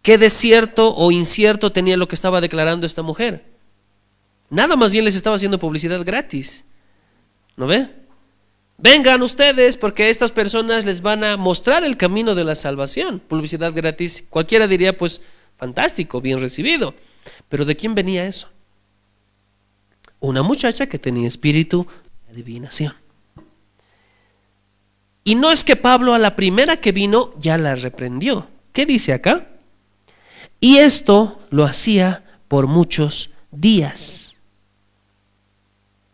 ¿Qué 0.02 0.18
desierto 0.18 0.92
o 0.94 1.12
incierto 1.12 1.70
tenía 1.70 1.96
lo 1.96 2.08
que 2.08 2.16
estaba 2.16 2.40
declarando 2.40 2.84
esta 2.84 3.02
mujer? 3.02 3.44
Nada 4.50 4.74
más 4.74 4.90
bien 4.92 5.04
les 5.04 5.14
estaba 5.14 5.36
haciendo 5.36 5.60
publicidad 5.60 6.04
gratis. 6.04 6.64
¿No 7.56 7.68
ve? 7.68 7.88
Vengan 8.78 9.22
ustedes 9.22 9.76
porque 9.76 10.10
estas 10.10 10.32
personas 10.32 10.84
les 10.84 11.02
van 11.02 11.22
a 11.22 11.36
mostrar 11.36 11.84
el 11.84 11.96
camino 11.96 12.34
de 12.34 12.42
la 12.42 12.56
salvación. 12.56 13.20
Publicidad 13.20 13.72
gratis. 13.72 14.24
Cualquiera 14.28 14.66
diría, 14.66 14.96
pues, 14.96 15.20
fantástico, 15.56 16.20
bien 16.20 16.40
recibido. 16.40 16.94
Pero 17.48 17.64
¿de 17.64 17.76
quién 17.76 17.94
venía 17.94 18.26
eso? 18.26 18.48
Una 20.18 20.42
muchacha 20.42 20.88
que 20.88 20.98
tenía 20.98 21.28
espíritu 21.28 21.86
adivinación. 22.36 22.94
Y 25.24 25.34
no 25.34 25.50
es 25.50 25.64
que 25.64 25.74
Pablo 25.74 26.14
a 26.14 26.18
la 26.18 26.36
primera 26.36 26.76
que 26.76 26.92
vino 26.92 27.32
ya 27.38 27.58
la 27.58 27.74
reprendió. 27.74 28.46
¿Qué 28.72 28.86
dice 28.86 29.12
acá? 29.12 29.48
Y 30.60 30.78
esto 30.78 31.40
lo 31.50 31.64
hacía 31.64 32.24
por 32.46 32.66
muchos 32.68 33.30
días. 33.50 34.36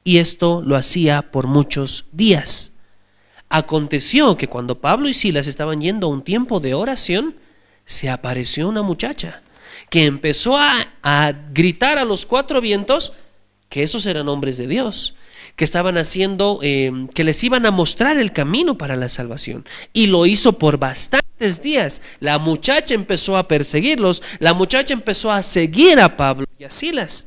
Y 0.05 0.18
esto 0.18 0.62
lo 0.64 0.77
hacía 0.77 1.31
por 1.31 1.47
muchos 1.47 2.07
días. 2.12 2.73
Aconteció 3.51 4.37
que 4.37 4.49
cuando 4.49 4.81
Pablo 4.81 5.09
y 5.09 5.14
Silas 5.14 5.47
estaban 5.47 5.81
yendo 5.81 6.07
a 6.07 6.11
un 6.11 6.25
tiempo 6.25 6.59
de 6.59 6.73
oración, 6.73 7.37
se 7.85 8.09
apareció 8.09 8.68
una 8.68 8.83
muchacha 8.83 9.43
que 9.91 10.07
empezó 10.07 10.57
a, 10.57 10.87
a 11.03 11.33
gritar 11.53 11.99
a 11.99 12.05
los 12.05 12.25
cuatro 12.25 12.62
vientos 12.62 13.12
que 13.68 13.83
esos 13.83 14.07
eran 14.07 14.29
hombres 14.29 14.57
de 14.57 14.68
Dios 14.68 15.16
que 15.57 15.64
estaban 15.64 15.98
haciendo, 15.98 16.59
eh, 16.62 16.90
que 17.14 17.24
les 17.24 17.42
iban 17.44 17.66
a 17.66 17.70
mostrar 17.70 18.18
el 18.18 18.32
camino 18.32 18.78
para 18.78 18.96
la 18.96 19.09
salvación. 19.09 19.66
Y 19.92 20.07
lo 20.07 20.26
hizo 20.26 20.59
por 20.59 20.78
bastantes 20.78 21.62
días. 21.62 22.03
La 22.20 22.38
muchacha 22.38 22.94
empezó 22.94 23.36
a 23.36 23.48
perseguirlos, 23.48 24.22
la 24.38 24.55
muchacha 24.55 24.94
empezó 24.94 25.30
a 25.30 25.42
seguir 25.42 26.00
a 26.00 26.16
Pablo 26.16 26.46
y 26.59 26.64
a 26.64 26.70
Silas. 26.70 27.26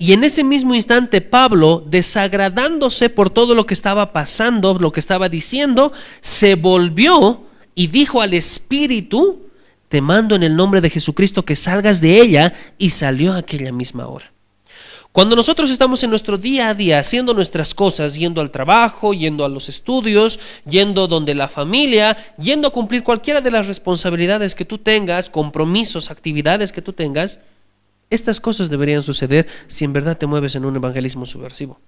Y 0.00 0.12
en 0.12 0.22
ese 0.22 0.44
mismo 0.44 0.76
instante 0.76 1.20
Pablo, 1.20 1.84
desagradándose 1.84 3.10
por 3.10 3.30
todo 3.30 3.56
lo 3.56 3.66
que 3.66 3.74
estaba 3.74 4.12
pasando, 4.12 4.78
lo 4.78 4.92
que 4.92 5.00
estaba 5.00 5.28
diciendo, 5.28 5.92
se 6.20 6.54
volvió 6.54 7.42
y 7.74 7.88
dijo 7.88 8.22
al 8.22 8.32
Espíritu, 8.34 9.48
te 9.88 10.00
mando 10.00 10.36
en 10.36 10.44
el 10.44 10.54
nombre 10.54 10.80
de 10.80 10.90
Jesucristo 10.90 11.44
que 11.44 11.56
salgas 11.56 12.00
de 12.00 12.20
ella, 12.20 12.54
y 12.78 12.90
salió 12.90 13.32
aquella 13.32 13.72
misma 13.72 14.06
hora. 14.06 14.32
Cuando 15.18 15.34
nosotros 15.34 15.72
estamos 15.72 16.04
en 16.04 16.10
nuestro 16.10 16.38
día 16.38 16.68
a 16.68 16.74
día 16.74 17.00
haciendo 17.00 17.34
nuestras 17.34 17.74
cosas, 17.74 18.14
yendo 18.14 18.40
al 18.40 18.52
trabajo, 18.52 19.12
yendo 19.12 19.44
a 19.44 19.48
los 19.48 19.68
estudios, 19.68 20.38
yendo 20.64 21.08
donde 21.08 21.34
la 21.34 21.48
familia, 21.48 22.16
yendo 22.38 22.68
a 22.68 22.70
cumplir 22.70 23.02
cualquiera 23.02 23.40
de 23.40 23.50
las 23.50 23.66
responsabilidades 23.66 24.54
que 24.54 24.64
tú 24.64 24.78
tengas, 24.78 25.28
compromisos, 25.28 26.12
actividades 26.12 26.70
que 26.70 26.82
tú 26.82 26.92
tengas, 26.92 27.40
estas 28.10 28.40
cosas 28.40 28.70
deberían 28.70 29.02
suceder 29.02 29.48
si 29.66 29.84
en 29.84 29.92
verdad 29.92 30.16
te 30.16 30.28
mueves 30.28 30.54
en 30.54 30.64
un 30.64 30.76
evangelismo 30.76 31.26
subversivo. 31.26 31.80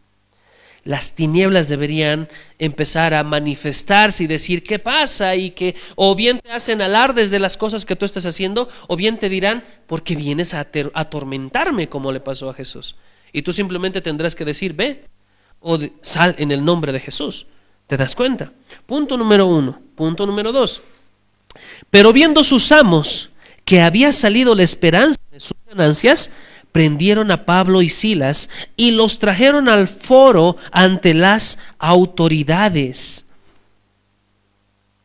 Las 0.83 1.13
tinieblas 1.13 1.69
deberían 1.69 2.29
empezar 2.59 3.15
a 3.15 3.23
manifestarse 3.23 4.25
y 4.25 4.27
decir 4.27 4.65
qué 4.65 4.81
pasa 4.81 5.37
y 5.37 5.53
que 5.53 5.77
o 5.95 6.17
bien 6.17 6.41
te 6.41 6.51
hacen 6.51 6.83
alardes 6.83 7.31
de 7.31 7.39
las 7.39 7.57
cosas 7.57 7.85
que 7.85 7.95
tú 7.95 8.05
estás 8.07 8.27
haciendo 8.27 8.69
o 8.89 8.97
bien 8.97 9.21
te 9.21 9.29
dirán, 9.29 9.63
¿por 9.87 10.03
qué 10.03 10.17
vienes 10.17 10.53
a 10.53 10.67
atormentarme 10.95 11.89
como 11.89 12.11
le 12.11 12.19
pasó 12.19 12.51
a 12.51 12.55
Jesús? 12.55 12.97
Y 13.33 13.43
tú 13.43 13.53
simplemente 13.53 14.01
tendrás 14.01 14.35
que 14.35 14.45
decir, 14.45 14.75
ve, 14.75 15.05
o 15.61 15.79
sal 16.03 16.35
en 16.39 16.51
el 16.51 16.65
nombre 16.65 16.93
de 16.93 17.01
Jesús. 17.01 17.47
¿Te 17.87 17.97
das 17.97 18.15
cuenta? 18.15 18.53
Punto 18.87 19.17
número 19.17 19.47
uno. 19.47 19.81
Punto 19.95 20.27
número 20.27 20.53
dos. 20.53 20.83
Pero 21.91 22.13
viendo 22.13 22.43
sus 22.43 22.71
amos 22.73 23.31
que 23.65 23.83
había 23.83 24.13
salido 24.13 24.55
la 24.55 24.63
esperanza 24.63 25.21
de 25.31 25.41
sus 25.41 25.57
ganancias, 25.69 26.31
prendieron 26.73 27.31
a 27.31 27.45
Pablo 27.45 27.83
y 27.83 27.89
Silas 27.89 28.51
y 28.77 28.93
los 28.93 29.19
trajeron 29.19 29.69
al 29.69 29.89
foro 29.89 30.57
ante 30.71 31.15
las 31.15 31.59
autoridades 31.79 33.27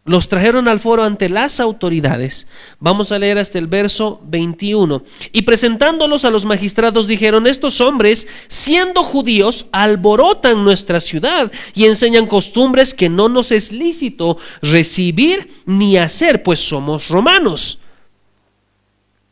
los 0.05 0.29
trajeron 0.29 0.67
al 0.67 0.79
foro 0.79 1.03
ante 1.03 1.29
las 1.29 1.59
autoridades. 1.59 2.47
Vamos 2.79 3.11
a 3.11 3.17
leer 3.17 3.39
hasta 3.39 3.57
el 3.57 3.65
verso 3.65 4.21
21. 4.25 5.03
Y 5.31 5.41
presentándolos 5.41 6.25
a 6.25 6.29
los 6.29 6.45
magistrados 6.45 7.07
dijeron, 7.07 7.47
estos 7.47 7.81
hombres, 7.81 8.27
siendo 8.47 9.03
judíos, 9.03 9.65
alborotan 9.71 10.63
nuestra 10.63 11.01
ciudad 11.01 11.51
y 11.73 11.85
enseñan 11.85 12.27
costumbres 12.27 12.93
que 12.93 13.09
no 13.09 13.29
nos 13.29 13.51
es 13.51 13.71
lícito 13.71 14.37
recibir 14.61 15.63
ni 15.65 15.97
hacer, 15.97 16.43
pues 16.43 16.59
somos 16.59 17.09
romanos. 17.09 17.79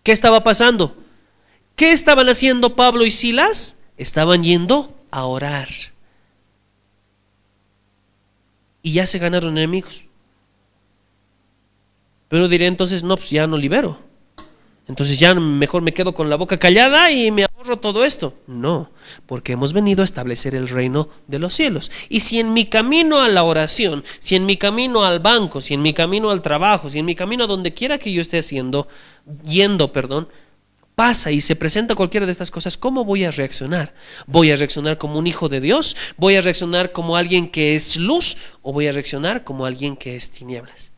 ¿Qué 0.02 0.12
estaba 0.12 0.44
pasando? 0.44 0.98
¿Qué 1.76 1.92
estaban 1.92 2.30
haciendo 2.30 2.76
Pablo 2.76 3.06
y 3.06 3.12
Silas? 3.12 3.78
Estaban 3.96 4.44
yendo 4.44 4.92
a 5.12 5.26
orar. 5.26 5.70
Y 8.82 8.94
ya 8.94 9.06
se 9.06 9.20
ganaron 9.20 9.56
enemigos. 9.56 10.06
Pero 12.34 12.48
diré 12.48 12.66
entonces, 12.66 13.04
no, 13.04 13.16
pues 13.16 13.30
ya 13.30 13.46
no 13.46 13.58
libero. 13.58 14.00
Entonces 14.88 15.20
ya 15.20 15.36
mejor 15.36 15.84
me 15.84 15.94
quedo 15.94 16.16
con 16.16 16.32
la 16.32 16.36
boca 16.36 16.58
callada 16.58 17.12
y 17.12 17.30
me 17.30 17.44
ahorro 17.44 17.78
todo 17.78 18.04
esto. 18.04 18.34
No, 18.48 18.90
porque 19.28 19.52
hemos 19.54 19.72
venido 19.72 20.02
a 20.02 20.04
establecer 20.04 20.56
el 20.56 20.68
reino 20.68 21.10
de 21.28 21.38
los 21.38 21.54
cielos. 21.54 21.92
Y 22.10 22.22
si 22.22 22.40
en 22.40 22.52
mi 22.52 22.66
camino 22.66 23.22
a 23.22 23.30
la 23.30 23.44
oración, 23.44 24.04
si 24.18 24.36
en 24.36 24.48
mi 24.48 24.58
camino 24.58 25.04
al 25.04 25.20
banco, 25.20 25.62
si 25.62 25.76
en 25.76 25.84
mi 25.84 25.94
camino 25.94 26.32
al 26.32 26.42
trabajo, 26.42 26.90
si 26.90 26.98
en 26.98 27.06
mi 27.06 27.14
camino 27.14 27.44
a 27.44 27.48
donde 27.48 27.76
quiera 27.76 28.00
que 28.00 28.12
yo 28.12 28.20
esté 28.20 28.40
haciendo, 28.40 28.88
yendo, 29.46 29.94
perdón, 29.94 30.28
pasa 30.96 31.30
y 31.30 31.40
se 31.40 31.56
presenta 31.56 31.94
cualquiera 31.94 32.26
de 32.26 32.32
estas 32.32 32.50
cosas, 32.50 32.80
¿cómo 32.80 33.06
voy 33.06 33.26
a 33.26 33.30
reaccionar? 33.30 33.94
¿Voy 34.26 34.50
a 34.50 34.56
reaccionar 34.56 34.98
como 34.98 35.20
un 35.20 35.28
hijo 35.28 35.50
de 35.50 35.62
Dios? 35.62 35.96
¿Voy 36.18 36.36
a 36.36 36.42
reaccionar 36.42 36.94
como 36.94 37.16
alguien 37.16 37.48
que 37.48 37.76
es 37.76 37.96
luz? 37.96 38.38
¿O 38.64 38.74
voy 38.74 38.88
a 38.88 38.92
reaccionar 38.92 39.44
como 39.44 39.68
alguien 39.68 39.96
que 39.96 40.16
es 40.16 40.32
tinieblas? 40.32 40.94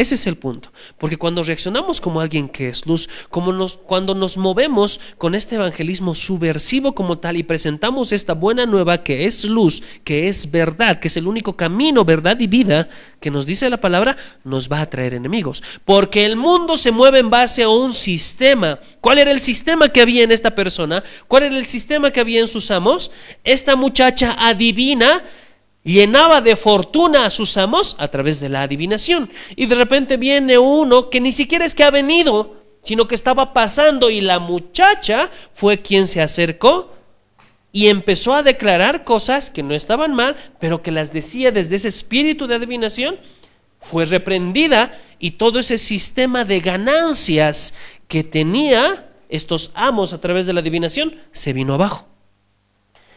Ese 0.00 0.14
es 0.14 0.26
el 0.26 0.36
punto. 0.36 0.72
Porque 0.96 1.18
cuando 1.18 1.42
reaccionamos 1.42 2.00
como 2.00 2.22
alguien 2.22 2.48
que 2.48 2.68
es 2.68 2.86
luz, 2.86 3.10
cuando 3.28 4.14
nos 4.14 4.38
movemos 4.38 4.98
con 5.18 5.34
este 5.34 5.56
evangelismo 5.56 6.14
subversivo 6.14 6.94
como 6.94 7.18
tal 7.18 7.36
y 7.36 7.42
presentamos 7.42 8.10
esta 8.10 8.32
buena 8.32 8.64
nueva 8.64 9.02
que 9.02 9.26
es 9.26 9.44
luz, 9.44 9.82
que 10.02 10.26
es 10.26 10.50
verdad, 10.50 11.00
que 11.00 11.08
es 11.08 11.18
el 11.18 11.28
único 11.28 11.54
camino, 11.54 12.06
verdad 12.06 12.40
y 12.40 12.46
vida 12.46 12.88
que 13.20 13.30
nos 13.30 13.44
dice 13.44 13.68
la 13.68 13.76
palabra, 13.76 14.16
nos 14.42 14.72
va 14.72 14.80
a 14.80 14.88
traer 14.88 15.12
enemigos. 15.12 15.62
Porque 15.84 16.24
el 16.24 16.36
mundo 16.36 16.78
se 16.78 16.92
mueve 16.92 17.18
en 17.18 17.28
base 17.28 17.62
a 17.62 17.68
un 17.68 17.92
sistema. 17.92 18.78
¿Cuál 19.02 19.18
era 19.18 19.30
el 19.30 19.40
sistema 19.40 19.90
que 19.90 20.00
había 20.00 20.24
en 20.24 20.32
esta 20.32 20.54
persona? 20.54 21.04
¿Cuál 21.28 21.42
era 21.42 21.58
el 21.58 21.66
sistema 21.66 22.10
que 22.10 22.20
había 22.20 22.40
en 22.40 22.48
sus 22.48 22.70
amos? 22.70 23.12
Esta 23.44 23.76
muchacha 23.76 24.34
adivina 24.38 25.22
llenaba 25.84 26.40
de 26.40 26.56
fortuna 26.56 27.26
a 27.26 27.30
sus 27.30 27.56
amos 27.56 27.96
a 27.98 28.08
través 28.08 28.40
de 28.40 28.48
la 28.48 28.62
adivinación. 28.62 29.30
Y 29.56 29.66
de 29.66 29.74
repente 29.74 30.16
viene 30.16 30.58
uno 30.58 31.10
que 31.10 31.20
ni 31.20 31.32
siquiera 31.32 31.64
es 31.64 31.74
que 31.74 31.84
ha 31.84 31.90
venido, 31.90 32.56
sino 32.82 33.08
que 33.08 33.14
estaba 33.14 33.52
pasando 33.52 34.10
y 34.10 34.20
la 34.20 34.38
muchacha 34.38 35.30
fue 35.52 35.80
quien 35.80 36.06
se 36.06 36.22
acercó 36.22 36.92
y 37.72 37.88
empezó 37.88 38.34
a 38.34 38.42
declarar 38.42 39.04
cosas 39.04 39.50
que 39.50 39.62
no 39.62 39.74
estaban 39.74 40.14
mal, 40.14 40.36
pero 40.58 40.82
que 40.82 40.90
las 40.90 41.12
decía 41.12 41.52
desde 41.52 41.76
ese 41.76 41.88
espíritu 41.88 42.46
de 42.46 42.56
adivinación, 42.56 43.18
fue 43.80 44.04
reprendida 44.04 44.98
y 45.18 45.32
todo 45.32 45.58
ese 45.58 45.78
sistema 45.78 46.44
de 46.44 46.60
ganancias 46.60 47.74
que 48.08 48.24
tenía 48.24 49.06
estos 49.28 49.70
amos 49.74 50.12
a 50.12 50.20
través 50.20 50.46
de 50.46 50.52
la 50.52 50.60
adivinación 50.60 51.14
se 51.30 51.52
vino 51.52 51.74
abajo. 51.74 52.09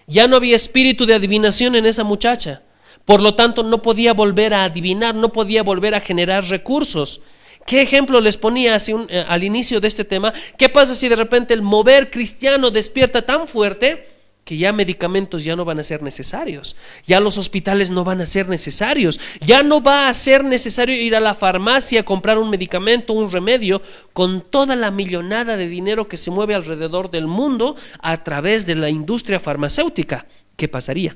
Ya 0.08 0.28
no 0.28 0.36
había 0.36 0.56
espíritu 0.56 1.06
de 1.06 1.16
adivinación 1.16 1.76
en 1.76 1.86
esa 1.86 2.04
muchacha. 2.04 2.62
Por 3.06 3.22
lo 3.22 3.36
tanto, 3.36 3.64
no 3.64 3.82
podía 3.82 4.14
volver 4.14 4.54
a 4.54 4.64
adivinar, 4.64 5.16
no 5.16 5.32
podía 5.32 5.64
volver 5.64 5.96
a 5.96 6.00
generar 6.00 6.46
recursos. 6.46 7.22
¿Qué 7.66 7.82
ejemplo 7.82 8.20
les 8.22 8.38
ponía 8.38 8.78
eh, 8.78 9.26
al 9.28 9.44
inicio 9.44 9.80
de 9.80 9.88
este 9.88 10.06
tema? 10.06 10.34
¿Qué 10.58 10.70
pasa 10.70 10.96
si 10.96 11.08
de 11.10 11.16
repente 11.16 11.54
el 11.54 11.62
mover 11.62 12.12
cristiano 12.12 12.72
despierta 12.72 13.22
tan 13.22 13.48
fuerte 13.48 14.13
que 14.44 14.58
ya 14.58 14.74
medicamentos 14.74 15.44
ya 15.44 15.56
no 15.56 15.64
van 15.66 15.80
a 15.80 15.84
ser 15.84 16.04
necesarios, 16.04 16.76
ya 17.06 17.20
los 17.20 17.38
hospitales 17.38 17.92
no 17.92 18.04
van 18.04 18.22
a 18.22 18.26
ser 18.26 18.50
necesarios, 18.50 19.20
ya 19.40 19.64
no 19.64 19.82
va 19.82 20.10
a 20.10 20.14
ser 20.14 20.44
necesario 20.44 20.96
ir 20.96 21.16
a 21.16 21.22
la 21.22 21.36
farmacia 21.36 22.02
a 22.02 22.06
comprar 22.06 22.38
un 22.38 22.50
medicamento, 22.50 23.14
un 23.14 23.32
remedio, 23.32 23.82
con 24.12 24.42
toda 24.42 24.76
la 24.76 24.92
millonada 24.92 25.56
de 25.56 25.68
dinero 25.68 26.08
que 26.08 26.18
se 26.18 26.32
mueve 26.32 26.56
alrededor 26.56 27.10
del 27.10 27.28
mundo 27.28 27.78
a 28.00 28.24
través 28.24 28.66
de 28.66 28.76
la 28.76 28.90
industria 28.90 29.40
farmacéutica. 29.40 30.28
¿Qué 30.58 30.68
pasaría? 30.68 31.16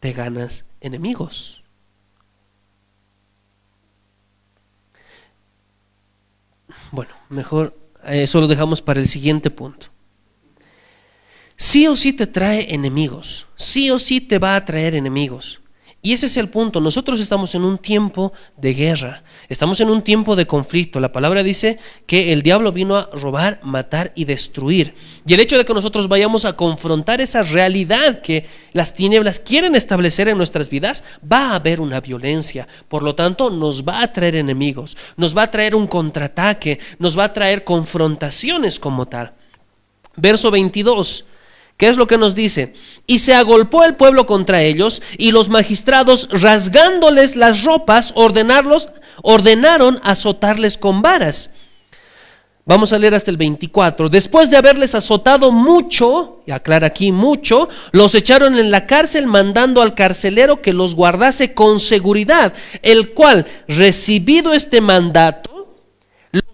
Te 0.00 0.12
ganas 0.12 0.66
enemigos. 0.80 1.62
Bueno, 6.90 7.12
mejor 7.28 7.74
eso 8.04 8.40
lo 8.40 8.46
dejamos 8.46 8.82
para 8.82 9.00
el 9.00 9.08
siguiente 9.08 9.50
punto. 9.50 9.88
Sí 11.56 11.86
o 11.86 11.96
sí 11.96 12.12
te 12.12 12.26
trae 12.26 12.72
enemigos, 12.72 13.46
sí 13.56 13.90
o 13.90 13.98
sí 13.98 14.20
te 14.20 14.38
va 14.38 14.54
a 14.56 14.64
traer 14.64 14.94
enemigos. 14.94 15.60
Y 16.00 16.12
ese 16.12 16.26
es 16.26 16.36
el 16.36 16.48
punto. 16.48 16.80
Nosotros 16.80 17.18
estamos 17.18 17.56
en 17.56 17.64
un 17.64 17.76
tiempo 17.76 18.32
de 18.56 18.72
guerra, 18.72 19.24
estamos 19.48 19.80
en 19.80 19.90
un 19.90 20.02
tiempo 20.02 20.36
de 20.36 20.46
conflicto. 20.46 21.00
La 21.00 21.10
palabra 21.10 21.42
dice 21.42 21.80
que 22.06 22.32
el 22.32 22.42
diablo 22.42 22.70
vino 22.70 22.96
a 22.96 23.08
robar, 23.12 23.58
matar 23.64 24.12
y 24.14 24.24
destruir. 24.24 24.94
Y 25.26 25.34
el 25.34 25.40
hecho 25.40 25.58
de 25.58 25.64
que 25.64 25.74
nosotros 25.74 26.06
vayamos 26.06 26.44
a 26.44 26.52
confrontar 26.52 27.20
esa 27.20 27.42
realidad 27.42 28.20
que 28.20 28.46
las 28.72 28.94
tinieblas 28.94 29.40
quieren 29.40 29.74
establecer 29.74 30.28
en 30.28 30.38
nuestras 30.38 30.70
vidas, 30.70 31.02
va 31.20 31.50
a 31.50 31.56
haber 31.56 31.80
una 31.80 32.00
violencia. 32.00 32.68
Por 32.88 33.02
lo 33.02 33.16
tanto, 33.16 33.50
nos 33.50 33.86
va 33.86 34.00
a 34.00 34.12
traer 34.12 34.36
enemigos, 34.36 34.96
nos 35.16 35.36
va 35.36 35.42
a 35.42 35.50
traer 35.50 35.74
un 35.74 35.88
contraataque, 35.88 36.78
nos 37.00 37.18
va 37.18 37.24
a 37.24 37.32
traer 37.32 37.64
confrontaciones 37.64 38.78
como 38.78 39.06
tal. 39.06 39.32
Verso 40.14 40.52
22. 40.52 41.24
¿Qué 41.78 41.88
es 41.88 41.96
lo 41.96 42.08
que 42.08 42.18
nos 42.18 42.34
dice? 42.34 42.74
Y 43.06 43.20
se 43.20 43.34
agolpó 43.34 43.84
el 43.84 43.94
pueblo 43.94 44.26
contra 44.26 44.62
ellos 44.62 45.00
y 45.16 45.30
los 45.30 45.48
magistrados, 45.48 46.28
rasgándoles 46.30 47.36
las 47.36 47.62
ropas, 47.62 48.12
ordenarlos, 48.16 48.88
ordenaron 49.22 50.00
azotarles 50.02 50.76
con 50.76 51.02
varas. 51.02 51.52
Vamos 52.66 52.92
a 52.92 52.98
leer 52.98 53.14
hasta 53.14 53.30
el 53.30 53.36
24. 53.36 54.08
Después 54.08 54.50
de 54.50 54.56
haberles 54.56 54.96
azotado 54.96 55.52
mucho, 55.52 56.42
y 56.46 56.50
aclara 56.50 56.88
aquí 56.88 57.12
mucho, 57.12 57.68
los 57.92 58.14
echaron 58.16 58.58
en 58.58 58.72
la 58.72 58.86
cárcel 58.86 59.28
mandando 59.28 59.80
al 59.80 59.94
carcelero 59.94 60.60
que 60.60 60.72
los 60.72 60.96
guardase 60.96 61.54
con 61.54 61.78
seguridad, 61.78 62.52
el 62.82 63.14
cual, 63.14 63.46
recibido 63.68 64.52
este 64.52 64.80
mandato, 64.80 65.57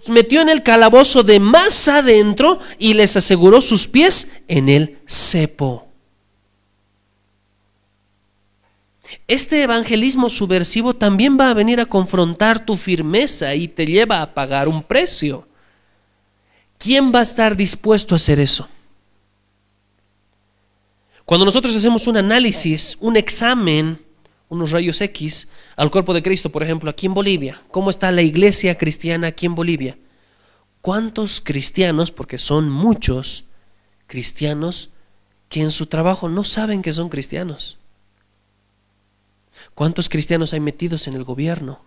metió 0.09 0.41
en 0.41 0.49
el 0.49 0.63
calabozo 0.63 1.23
de 1.23 1.41
más 1.41 1.89
adentro 1.89 2.59
y 2.79 2.95
les 2.95 3.17
aseguró 3.17 3.61
sus 3.61 3.89
pies 3.89 4.31
en 4.49 4.69
el 4.69 4.99
cepo. 5.07 5.89
Este 9.27 9.63
evangelismo 9.63 10.29
subversivo 10.29 10.95
también 10.95 11.39
va 11.39 11.51
a 11.51 11.55
venir 11.55 11.81
a 11.81 11.87
confrontar 11.87 12.67
tu 12.67 12.77
firmeza 12.77 13.55
y 13.55 13.69
te 13.69 13.87
lleva 13.87 14.21
a 14.21 14.35
pagar 14.35 14.69
un 14.69 14.83
precio. 14.83 15.49
¿Quién 16.79 17.13
va 17.15 17.21
a 17.21 17.23
estar 17.23 17.57
dispuesto 17.57 18.15
a 18.15 18.17
hacer 18.17 18.39
eso? 18.39 18.69
Cuando 21.25 21.47
nosotros 21.47 21.75
hacemos 21.75 22.07
un 22.07 22.19
análisis, 22.19 22.99
un 23.01 23.17
examen 23.17 24.05
unos 24.49 24.71
rayos 24.71 25.01
X 25.01 25.49
al 25.77 25.91
cuerpo 25.91 26.15
de 26.15 26.23
Cristo, 26.23 26.51
por 26.51 26.63
ejemplo, 26.63 26.91
aquí 26.91 27.07
en 27.07 27.15
Bolivia. 27.15 27.63
¿Cómo 27.71 27.91
está 27.91 28.11
la 28.11 28.23
iglesia 28.23 28.77
cristiana 28.79 29.29
aquí 29.29 29.47
en 29.47 29.55
Bolivia? 29.55 29.99
¿Cuántos 30.81 31.41
cristianos, 31.41 32.11
porque 32.11 32.39
son 32.39 32.69
muchos 32.69 33.45
cristianos, 34.07 34.91
que 35.49 35.63
en 35.63 35.71
su 35.71 35.87
trabajo 35.87 36.29
no 36.29 36.45
saben 36.45 36.83
que 36.83 36.93
son 36.93 37.09
cristianos? 37.09 37.79
¿Cuántos 39.75 40.09
cristianos 40.09 40.53
hay 40.53 40.61
metidos 40.61 41.07
en 41.09 41.15
el 41.15 41.25
gobierno? 41.25 41.85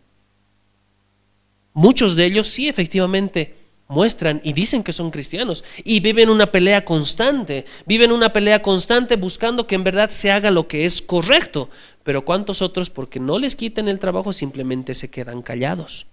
Muchos 1.74 2.16
de 2.16 2.26
ellos 2.26 2.48
sí, 2.48 2.68
efectivamente, 2.68 3.67
muestran 3.88 4.42
y 4.44 4.54
dicen 4.54 4.84
que 4.84 4.94
son 4.94 5.12
cristianos 5.12 5.64
y 5.84 6.00
viven 6.00 6.30
una 6.30 6.52
pelea 6.52 6.84
constante, 6.84 7.66
viven 7.86 8.12
una 8.12 8.34
pelea 8.34 8.62
constante 8.62 9.16
buscando 9.16 9.68
que 9.68 9.76
en 9.76 9.84
verdad 9.84 10.10
se 10.10 10.32
haga 10.32 10.52
lo 10.52 10.68
que 10.68 10.86
es 10.86 11.02
correcto, 11.02 11.70
pero 12.04 12.26
¿cuántos 12.26 12.62
otros 12.62 12.90
porque 12.90 13.20
no 13.20 13.40
les 13.40 13.56
quiten 13.56 13.88
el 13.88 14.00
trabajo 14.00 14.34
simplemente 14.34 14.94
se 14.94 15.10
quedan 15.10 15.42
callados? 15.42 16.08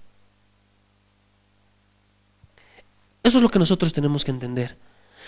Eso 3.22 3.38
es 3.38 3.42
lo 3.42 3.48
que 3.48 3.58
nosotros 3.58 3.92
tenemos 3.92 4.24
que 4.24 4.30
entender. 4.30 4.76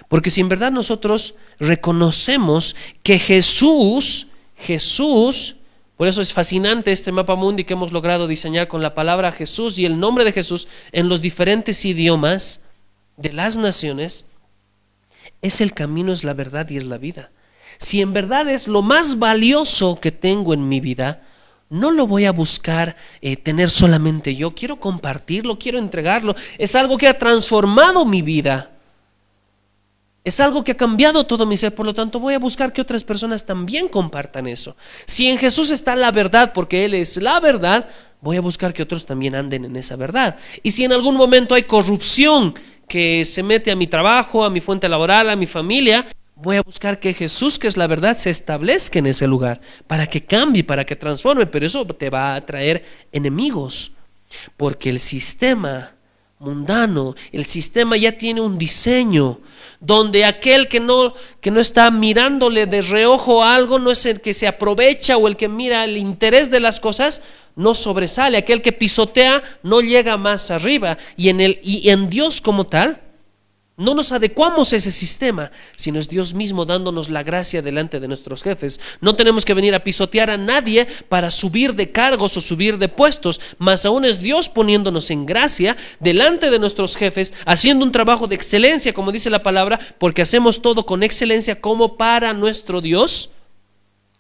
Porque 0.09 0.29
si 0.29 0.43
en 0.43 0.51
verdad 0.51 0.71
nosotros 0.71 1.35
reconocemos 1.59 2.77
que 3.03 3.19
Jesús, 3.19 4.29
Jesús 4.57 5.57
por 5.97 6.09
eso 6.09 6.21
es 6.21 6.35
fascinante 6.35 6.93
este 6.93 7.11
mapa 7.11 7.37
mundi 7.37 7.65
que 7.65 7.73
hemos 7.73 7.93
logrado 7.93 8.27
diseñar 8.27 8.69
con 8.69 8.83
la 8.83 8.95
palabra 8.95 9.33
Jesús 9.33 9.79
y 9.79 9.87
el 9.87 9.99
nombre 9.99 10.25
de 10.25 10.33
Jesús 10.33 10.69
en 10.93 11.09
los 11.09 11.23
diferentes 11.23 11.85
idiomas 11.87 12.61
de 13.17 13.33
las 13.33 13.57
naciones. 13.57 14.27
Es 15.41 15.63
el 15.63 15.73
camino, 15.73 16.13
es 16.13 16.23
la 16.23 16.35
verdad 16.35 16.69
y 16.69 16.77
es 16.77 16.85
la 16.85 16.99
vida. 16.99 17.31
Si 17.79 18.03
en 18.03 18.13
verdad 18.13 18.49
es 18.49 18.69
lo 18.69 18.83
más 18.83 19.19
valioso 19.19 19.99
que 19.99 20.13
tengo 20.13 20.53
en 20.53 20.69
mi 20.69 20.81
vida, 20.81 21.23
no 21.71 21.91
lo 21.91 22.07
voy 22.07 22.27
a 22.27 22.33
buscar 22.33 22.97
eh, 23.23 23.37
tener 23.37 23.71
solamente 23.71 24.37
yo, 24.37 24.55
quiero 24.55 24.79
compartirlo, 24.79 25.59
quiero 25.59 25.79
entregarlo. 25.79 26.37
Es 26.59 26.75
algo 26.75 26.99
que 26.99 27.09
ha 27.09 27.19
transformado 27.19 28.05
mi 28.05 28.21
vida. 28.21 28.76
Es 30.27 30.41
algo 30.41 30.65
que 30.65 30.73
ha 30.73 30.77
cambiado 30.77 31.25
todo 31.25 31.47
mi 31.47 31.57
ser, 31.57 31.73
por 31.73 31.87
lo 31.87 31.95
tanto 31.95 32.19
voy 32.19 32.35
a 32.35 32.41
buscar 32.41 32.73
que 32.73 32.81
otras 32.81 33.05
personas 33.05 33.47
también 33.47 33.87
compartan 33.87 34.49
eso. 34.49 34.77
Si 35.05 35.29
en 35.29 35.39
Jesús 35.39 35.71
está 35.71 35.95
la 35.95 36.11
verdad, 36.11 36.53
porque 36.53 36.85
Él 36.85 36.95
es 36.95 37.17
la 37.19 37.39
verdad, 37.39 37.89
voy 38.21 38.37
a 38.37 38.41
buscar 38.41 38.75
que 38.75 38.83
otros 38.83 39.07
también 39.07 39.37
anden 39.37 39.67
en 39.67 39.77
esa 39.77 39.95
verdad. 39.95 40.37
Y 40.65 40.73
si 40.73 40.83
en 40.83 40.93
algún 40.93 41.15
momento 41.15 41.55
hay 41.55 41.63
corrupción 41.63 42.55
que 42.89 43.25
se 43.25 43.45
mete 43.45 43.71
a 43.71 43.77
mi 43.77 43.87
trabajo, 43.87 44.45
a 44.45 44.51
mi 44.51 44.61
fuente 44.61 44.89
laboral, 44.89 45.31
a 45.31 45.37
mi 45.37 45.47
familia, 45.47 46.05
voy 46.35 46.57
a 46.57 46.63
buscar 46.63 46.99
que 46.99 47.15
Jesús, 47.15 47.57
que 47.57 47.69
es 47.69 47.77
la 47.77 47.87
verdad, 47.87 48.17
se 48.17 48.31
establezca 48.31 48.99
en 48.99 49.07
ese 49.07 49.29
lugar, 49.29 49.61
para 49.87 50.09
que 50.09 50.25
cambie, 50.25 50.65
para 50.65 50.85
que 50.85 50.97
transforme, 50.97 51.47
pero 51.47 51.67
eso 51.67 51.87
te 51.87 52.11
va 52.11 52.35
a 52.35 52.45
traer 52.45 52.85
enemigos, 53.13 53.93
porque 54.57 54.91
el 54.91 54.99
sistema 54.99 55.93
mundano, 56.41 57.15
el 57.31 57.45
sistema 57.45 57.97
ya 57.97 58.19
tiene 58.19 58.41
un 58.41 58.59
diseño 58.59 59.39
donde 59.81 60.25
aquel 60.25 60.69
que 60.69 60.81
no, 60.81 61.15
que 61.41 61.51
no 61.51 61.61
está 61.61 61.91
mirándole 61.91 62.67
de 62.67 62.83
reojo 62.83 63.43
algo, 63.45 63.79
no 63.79 63.91
es 63.91 64.07
el 64.07 64.21
que 64.21 64.35
se 64.35 64.47
aprovecha 64.47 65.17
o 65.17 65.29
el 65.29 65.37
que 65.37 65.49
mira 65.49 65.85
el 65.85 65.97
interés 65.97 66.51
de 66.51 66.61
las 66.61 66.81
cosas, 66.81 67.23
no 67.55 67.75
sobresale, 67.75 68.37
aquel 68.37 68.63
que 68.63 68.73
pisotea 68.73 69.43
no 69.63 69.81
llega 69.81 70.17
más 70.17 70.51
arriba. 70.51 70.99
Y 71.17 71.29
en, 71.31 71.41
el, 71.41 71.61
y 71.63 71.89
en 71.91 72.11
Dios 72.11 72.41
como 72.41 72.65
tal 72.65 73.06
no 73.79 73.95
nos 73.95 74.11
adecuamos 74.11 74.73
a 74.73 74.77
ese 74.77 74.91
sistema, 74.91 75.51
sino 75.77 75.99
es 75.99 76.09
Dios 76.09 76.33
mismo 76.33 76.65
dándonos 76.65 77.11
la 77.11 77.23
gracia 77.23 77.61
delante 77.61 78.01
de 78.01 78.09
nuestros 78.09 78.43
jefes. 78.43 78.81
No 79.03 79.17
tenemos 79.17 79.45
que 79.45 79.53
venir 79.53 79.75
a 79.75 79.85
pisotear 79.85 80.31
a 80.31 80.39
nadie 80.39 80.87
para 81.11 81.31
subir 81.31 81.75
de 81.75 81.93
cargos 81.93 82.37
o 82.39 82.41
subir 82.41 82.79
de 82.79 82.89
puestos, 82.89 83.39
más 83.59 83.85
aún 83.85 84.07
es 84.07 84.21
Dios 84.21 84.49
poniéndonos 84.49 85.11
en 85.11 85.27
gracia 85.27 85.77
delante 86.01 86.49
de 86.49 86.59
nuestros 86.59 86.97
jefes, 86.97 87.35
haciendo 87.45 87.85
un 87.85 87.93
trabajo 87.93 88.27
de 88.27 88.35
excelencia, 88.35 88.95
como 88.95 89.13
dice 89.13 89.29
la 89.29 89.43
palabra, 89.43 89.79
porque 89.99 90.23
hacemos 90.23 90.63
todo 90.63 90.87
con 90.87 91.03
excelencia 91.03 91.61
como 91.61 91.99
para 91.99 92.33
nuestro 92.33 92.81
Dios. 92.81 93.33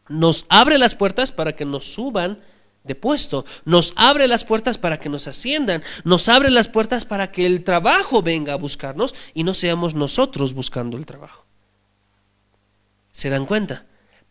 Nos 0.09 0.44
abre 0.50 0.78
las 0.78 0.94
puertas 0.94 1.32
para 1.32 1.57
que 1.57 1.64
nos 1.64 1.94
suban 1.94 2.40
de 2.87 2.95
puesto, 2.95 3.45
nos 3.64 3.93
abre 3.97 4.28
las 4.28 4.45
puertas 4.45 4.78
para 4.78 4.99
que 4.99 5.09
nos 5.09 5.26
asciendan, 5.26 5.82
nos 6.05 6.28
abre 6.28 6.51
las 6.51 6.68
puertas 6.68 7.05
para 7.05 7.32
que 7.32 7.47
el 7.47 7.64
trabajo 7.64 8.22
venga 8.22 8.53
a 8.53 8.57
buscarnos 8.57 9.14
y 9.34 9.45
no 9.45 9.55
seamos 9.55 9.95
nosotros 9.95 10.55
buscando 10.55 10.97
el 10.97 11.07
trabajo. 11.07 11.47
¿Se 13.12 13.30
dan 13.30 13.47
cuenta? 13.47 13.87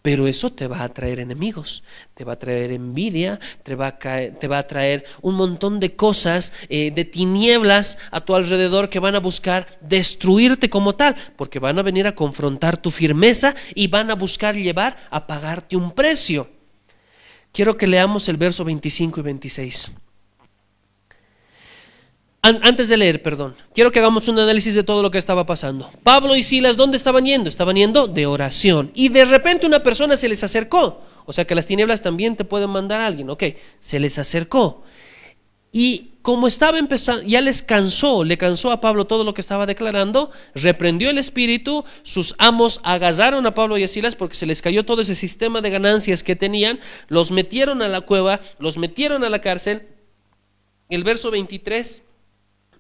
Pero 0.06 0.28
eso 0.28 0.51
te 0.51 0.68
va 0.68 0.84
a 0.84 0.89
traer 0.89 1.20
enemigos, 1.20 1.82
te 2.14 2.24
va 2.24 2.34
a 2.34 2.39
traer 2.39 2.72
envidia, 2.72 3.39
te 3.64 3.74
va 3.74 3.88
a, 3.88 3.97
te 3.97 4.47
va 4.47 4.60
a 4.60 4.68
traer 4.68 5.03
un 5.24 5.34
montón 5.34 5.80
de 5.80 5.95
cosas, 5.95 6.53
eh, 6.70 6.91
de 6.91 7.06
tinieblas 7.06 7.97
a 8.12 8.22
tu 8.22 8.36
alrededor 8.36 8.89
que 8.89 8.99
van 8.99 9.16
a 9.16 9.20
buscar 9.20 9.80
destruirte 9.82 10.70
como 10.70 10.93
tal, 10.93 11.16
porque 11.36 11.58
van 11.58 11.80
a 11.80 11.82
venir 11.82 12.06
a 12.06 12.14
confrontar 12.14 12.78
tu 12.78 12.91
firmeza 12.91 13.56
y 13.74 13.88
van 13.88 14.12
a 14.12 14.14
buscar 14.14 14.53
llevar 14.53 14.95
a 15.10 15.26
pagarte 15.26 15.76
un 15.76 15.89
precio. 15.89 16.55
Quiero 17.56 17.78
que 17.78 17.88
leamos 17.88 18.28
el 18.28 18.36
verso 18.36 18.66
25 18.66 19.22
y 19.22 19.24
26. 19.24 19.91
Antes 22.41 22.89
de 22.89 22.97
leer, 22.97 23.24
perdón, 23.24 23.56
quiero 23.74 23.91
que 23.91 23.99
hagamos 23.99 24.28
un 24.28 24.38
análisis 24.38 24.76
de 24.76 24.84
todo 24.84 25.01
lo 25.01 25.10
que 25.10 25.18
estaba 25.18 25.45
pasando. 25.45 25.89
Pablo 26.03 26.36
y 26.36 26.43
Silas, 26.43 26.76
¿dónde 26.76 26.97
estaban 26.97 27.26
yendo? 27.26 27.49
Estaban 27.49 27.78
yendo 27.78 28.08
de 28.08 28.26
oración. 28.26 28.91
Y 28.93 29.08
de 29.08 29.24
repente 29.24 29.66
una 29.66 29.82
persona 29.82 30.18
se 30.18 30.28
les 30.28 30.43
acercó. 30.43 31.01
O 31.26 31.32
sea 31.32 31.47
que 31.47 31.56
las 31.56 31.66
tinieblas 31.66 32.01
también 32.01 32.36
te 32.36 32.43
pueden 32.43 32.70
mandar 32.70 32.99
a 32.99 33.08
alguien. 33.08 33.30
Ok, 33.30 33.43
se 33.80 34.01
les 34.01 34.20
acercó. 34.20 34.84
Y 35.72 36.14
como 36.26 36.47
estaba 36.47 36.80
empezando, 36.80 37.21
ya 37.21 37.39
les 37.39 37.61
cansó, 37.61 38.23
le 38.23 38.36
cansó 38.36 38.71
a 38.71 38.82
Pablo 38.82 39.05
todo 39.05 39.23
lo 39.23 39.36
que 39.36 39.41
estaba 39.41 39.67
declarando, 39.67 40.32
reprendió 40.55 41.11
el 41.11 41.19
espíritu, 41.19 41.86
sus 42.01 42.34
amos 42.39 42.82
agazaron 42.84 43.45
a 43.45 43.53
Pablo 43.53 43.78
y 43.78 43.84
a 43.84 43.88
Silas 43.88 44.15
porque 44.15 44.34
se 44.34 44.47
les 44.47 44.63
cayó 44.63 44.84
todo 44.84 45.03
ese 45.03 45.13
sistema 45.13 45.61
de 45.61 45.69
ganancias 45.69 46.23
que 46.23 46.36
tenían, 46.36 46.80
los 47.09 47.30
metieron 47.30 47.84
a 47.84 47.88
la 47.89 48.01
cueva, 48.01 48.41
los 48.57 48.80
metieron 48.80 49.23
a 49.23 49.30
la 49.30 49.38
cárcel. 49.38 49.84
El 50.89 51.03
verso 51.03 51.30
23 51.30 52.01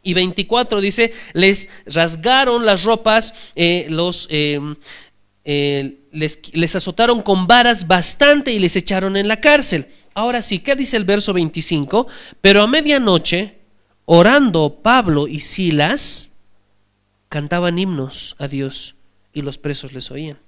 y 0.01 0.13
24 0.15 0.81
dice, 0.81 1.13
les 1.33 1.69
rasgaron 1.85 2.65
las 2.65 2.83
ropas, 2.83 3.35
eh, 3.55 3.85
los... 3.91 4.25
Eh, 4.31 4.59
eh, 5.47 5.99
les, 6.11 6.39
les 6.53 6.75
azotaron 6.75 7.21
con 7.21 7.45
varas 7.45 7.85
bastante 7.85 8.51
y 8.51 8.57
les 8.57 8.75
echaron 8.75 9.15
en 9.15 9.27
la 9.27 9.39
cárcel. 9.39 9.87
Ahora 10.15 10.41
sí, 10.41 10.59
¿qué 10.59 10.75
dice 10.75 10.95
el 10.95 11.03
verso 11.03 11.33
25? 11.33 12.07
Pero 12.39 12.61
a 12.63 12.67
medianoche, 12.67 13.59
orando 14.05 14.79
Pablo 14.81 15.27
y 15.27 15.41
Silas, 15.41 16.31
cantaban 17.27 17.77
himnos 17.77 18.37
a 18.39 18.47
Dios 18.47 18.95
y 19.33 19.41
los 19.41 19.57
presos 19.57 19.91
les 19.91 20.09
oían. 20.11 20.39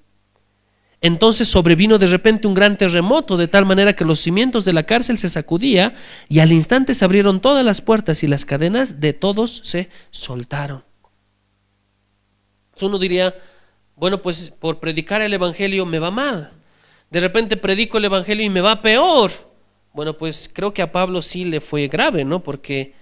Entonces 1.02 1.50
sobrevino 1.50 1.98
de 1.98 2.08
repente 2.08 2.48
un 2.48 2.54
gran 2.54 2.78
terremoto, 2.78 3.36
de 3.36 3.50
tal 3.50 3.66
manera 3.66 3.94
que 3.94 4.06
los 4.06 4.22
cimientos 4.22 4.64
de 4.64 4.72
la 4.72 4.84
cárcel 4.84 5.18
se 5.18 5.28
sacudía 5.28 5.94
y 6.30 6.40
al 6.40 6.54
instante 6.54 6.94
se 6.94 7.04
abrieron 7.04 7.42
todas 7.42 7.66
las 7.66 7.82
puertas 7.82 8.24
y 8.24 8.28
las 8.28 8.46
cadenas 8.46 9.02
de 9.02 9.12
todos 9.12 9.62
se 9.66 9.90
soltaron. 10.12 10.86
Uno 12.82 12.98
diría, 13.00 13.36
bueno, 13.98 14.22
pues 14.22 14.50
por 14.50 14.80
predicar 14.80 15.22
el 15.22 15.34
Evangelio 15.34 15.86
me 15.86 16.00
va 16.00 16.10
mal. 16.10 16.54
De 17.12 17.20
repente 17.20 17.58
predico 17.58 17.98
el 17.98 18.06
Evangelio 18.06 18.46
y 18.46 18.50
me 18.50 18.62
va 18.62 18.82
peor. 18.82 19.47
Bueno, 19.98 20.16
pues 20.16 20.48
creo 20.54 20.76
que 20.76 20.84
a 20.84 20.92
Pablo 20.92 21.24
sí 21.24 21.44
le 21.44 21.60
fue 21.60 21.88
grave, 21.88 22.24
¿no? 22.24 22.44
Porque 22.44 22.94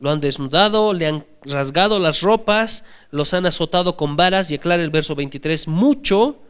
lo 0.00 0.10
han 0.10 0.18
desnudado, 0.18 0.92
le 0.92 1.06
han 1.06 1.24
rasgado 1.44 2.00
las 2.00 2.20
ropas, 2.20 2.84
los 3.12 3.32
han 3.32 3.46
azotado 3.46 3.96
con 3.96 4.16
varas, 4.16 4.50
y 4.50 4.56
aclara 4.56 4.82
el 4.82 4.90
verso 4.90 5.14
23, 5.14 5.68
mucho, 5.68 6.40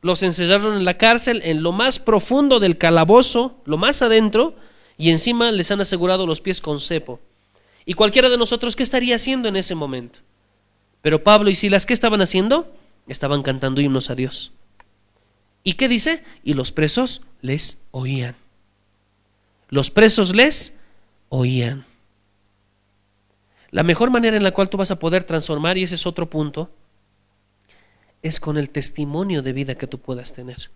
los 0.00 0.22
encerraron 0.22 0.78
en 0.78 0.86
la 0.86 0.96
cárcel, 0.96 1.42
en 1.44 1.62
lo 1.62 1.72
más 1.72 1.98
profundo 1.98 2.60
del 2.60 2.78
calabozo, 2.78 3.60
lo 3.66 3.76
más 3.76 4.00
adentro, 4.00 4.54
y 4.96 5.10
encima 5.10 5.52
les 5.52 5.70
han 5.70 5.82
asegurado 5.82 6.26
los 6.26 6.40
pies 6.40 6.62
con 6.62 6.80
cepo. 6.80 7.20
Y 7.84 7.92
cualquiera 7.92 8.30
de 8.30 8.38
nosotros, 8.38 8.74
¿qué 8.74 8.84
estaría 8.84 9.16
haciendo 9.16 9.48
en 9.48 9.56
ese 9.56 9.74
momento? 9.74 10.20
Pero 11.02 11.22
Pablo 11.22 11.50
y 11.50 11.54
Silas, 11.56 11.84
¿qué 11.84 11.92
estaban 11.92 12.22
haciendo? 12.22 12.72
Estaban 13.06 13.42
cantando 13.42 13.82
himnos 13.82 14.08
a 14.08 14.14
Dios. 14.14 14.52
¿Y 15.62 15.74
qué 15.74 15.88
dice? 15.88 16.24
Y 16.42 16.54
los 16.54 16.72
presos 16.72 17.20
les 17.42 17.82
oían. 17.90 18.45
Los 19.76 19.90
presos 19.90 20.34
les 20.34 20.72
oían. 21.28 21.84
La 23.70 23.82
mejor 23.82 24.10
manera 24.10 24.34
en 24.34 24.42
la 24.42 24.52
cual 24.52 24.70
tú 24.70 24.78
vas 24.78 24.90
a 24.90 24.98
poder 24.98 25.24
transformar, 25.24 25.76
y 25.76 25.82
ese 25.82 25.96
es 25.96 26.06
otro 26.06 26.30
punto, 26.30 26.70
es 28.22 28.40
con 28.40 28.56
el 28.56 28.70
testimonio 28.70 29.42
de 29.42 29.52
vida 29.52 29.74
que 29.74 29.86
tú 29.86 29.98
puedas 29.98 30.32
tener. 30.32 30.70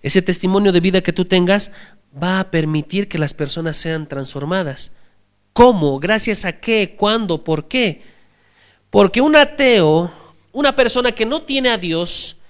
Ese 0.00 0.22
testimonio 0.22 0.72
de 0.72 0.80
vida 0.80 1.02
que 1.02 1.12
tú 1.12 1.26
tengas 1.26 1.72
va 2.10 2.40
a 2.40 2.50
permitir 2.50 3.06
que 3.06 3.18
las 3.18 3.34
personas 3.34 3.76
sean 3.76 4.08
transformadas. 4.08 4.92
¿Cómo? 5.52 6.00
¿Gracias 6.00 6.46
a 6.46 6.58
qué? 6.58 6.96
¿Cuándo? 6.98 7.44
¿Por 7.44 7.68
qué? 7.68 8.00
Porque 8.88 9.20
un 9.20 9.36
ateo, 9.36 10.10
una 10.52 10.74
persona 10.74 11.12
que 11.12 11.26
no 11.26 11.42
tiene 11.42 11.68
a 11.68 11.76
Dios, 11.76 12.40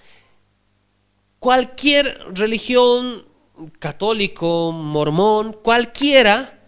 cualquier 1.41 2.21
religión, 2.33 3.32
católico, 3.79 4.73
mormón, 4.73 5.57
cualquiera, 5.63 6.59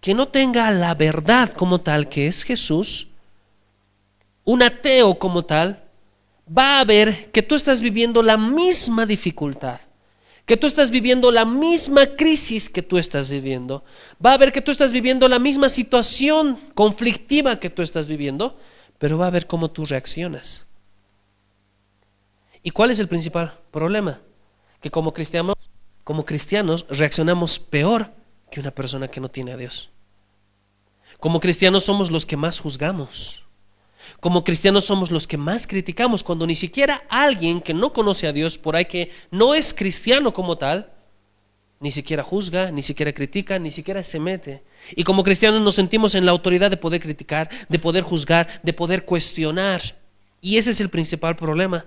que 0.00 0.14
no 0.14 0.28
tenga 0.28 0.70
la 0.70 0.94
verdad 0.94 1.52
como 1.52 1.80
tal, 1.80 2.08
que 2.08 2.26
es 2.26 2.42
Jesús, 2.42 3.08
un 4.44 4.62
ateo 4.62 5.18
como 5.18 5.44
tal, 5.44 5.84
va 6.46 6.80
a 6.80 6.84
ver 6.84 7.30
que 7.30 7.42
tú 7.42 7.54
estás 7.54 7.80
viviendo 7.80 8.22
la 8.22 8.36
misma 8.36 9.06
dificultad, 9.06 9.80
que 10.46 10.56
tú 10.56 10.66
estás 10.66 10.90
viviendo 10.90 11.30
la 11.30 11.44
misma 11.44 12.06
crisis 12.06 12.68
que 12.68 12.82
tú 12.82 12.98
estás 12.98 13.30
viviendo, 13.30 13.84
va 14.24 14.32
a 14.32 14.38
ver 14.38 14.52
que 14.52 14.62
tú 14.62 14.70
estás 14.70 14.90
viviendo 14.90 15.28
la 15.28 15.38
misma 15.38 15.68
situación 15.68 16.58
conflictiva 16.74 17.60
que 17.60 17.70
tú 17.70 17.82
estás 17.82 18.08
viviendo, 18.08 18.58
pero 18.98 19.18
va 19.18 19.28
a 19.28 19.30
ver 19.30 19.46
cómo 19.46 19.70
tú 19.70 19.84
reaccionas. 19.84 20.66
¿Y 22.62 22.70
cuál 22.70 22.90
es 22.90 22.98
el 22.98 23.08
principal 23.08 23.58
problema? 23.70 24.20
Que 24.80 24.90
como 24.90 25.12
cristianos, 25.12 25.54
como 26.10 26.24
cristianos 26.24 26.86
reaccionamos 26.88 27.60
peor 27.60 28.12
que 28.50 28.58
una 28.58 28.72
persona 28.72 29.06
que 29.06 29.20
no 29.20 29.30
tiene 29.30 29.52
a 29.52 29.56
Dios. 29.56 29.90
Como 31.20 31.38
cristianos 31.38 31.84
somos 31.84 32.10
los 32.10 32.26
que 32.26 32.36
más 32.36 32.58
juzgamos. 32.58 33.44
Como 34.18 34.42
cristianos 34.42 34.86
somos 34.86 35.12
los 35.12 35.28
que 35.28 35.36
más 35.36 35.68
criticamos 35.68 36.24
cuando 36.24 36.48
ni 36.48 36.56
siquiera 36.56 37.04
alguien 37.08 37.60
que 37.60 37.74
no 37.74 37.92
conoce 37.92 38.26
a 38.26 38.32
Dios 38.32 38.58
por 38.58 38.74
ahí 38.74 38.86
que 38.86 39.12
no 39.30 39.54
es 39.54 39.72
cristiano 39.72 40.32
como 40.32 40.58
tal, 40.58 40.92
ni 41.78 41.92
siquiera 41.92 42.24
juzga, 42.24 42.72
ni 42.72 42.82
siquiera 42.82 43.12
critica, 43.12 43.60
ni 43.60 43.70
siquiera 43.70 44.02
se 44.02 44.18
mete. 44.18 44.64
Y 44.96 45.04
como 45.04 45.22
cristianos 45.22 45.60
nos 45.60 45.76
sentimos 45.76 46.16
en 46.16 46.26
la 46.26 46.32
autoridad 46.32 46.72
de 46.72 46.76
poder 46.76 47.00
criticar, 47.00 47.48
de 47.68 47.78
poder 47.78 48.02
juzgar, 48.02 48.48
de 48.64 48.72
poder 48.72 49.04
cuestionar. 49.04 49.80
Y 50.40 50.56
ese 50.56 50.72
es 50.72 50.80
el 50.80 50.88
principal 50.88 51.36
problema 51.36 51.86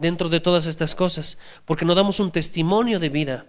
dentro 0.00 0.28
de 0.28 0.40
todas 0.40 0.66
estas 0.66 0.94
cosas, 0.94 1.38
porque 1.64 1.84
no 1.84 1.94
damos 1.94 2.20
un 2.20 2.30
testimonio 2.30 2.98
de 2.98 3.08
vida 3.08 3.46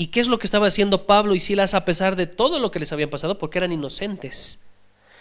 ¿Y 0.00 0.06
qué 0.06 0.20
es 0.20 0.28
lo 0.28 0.38
que 0.38 0.46
estaba 0.46 0.66
haciendo 0.66 1.04
Pablo 1.04 1.34
y 1.34 1.40
Silas 1.40 1.74
a 1.74 1.84
pesar 1.84 2.16
de 2.16 2.26
todo 2.26 2.58
lo 2.58 2.70
que 2.70 2.78
les 2.78 2.90
había 2.90 3.10
pasado? 3.10 3.36
Porque 3.36 3.58
eran 3.58 3.70
inocentes. 3.70 4.62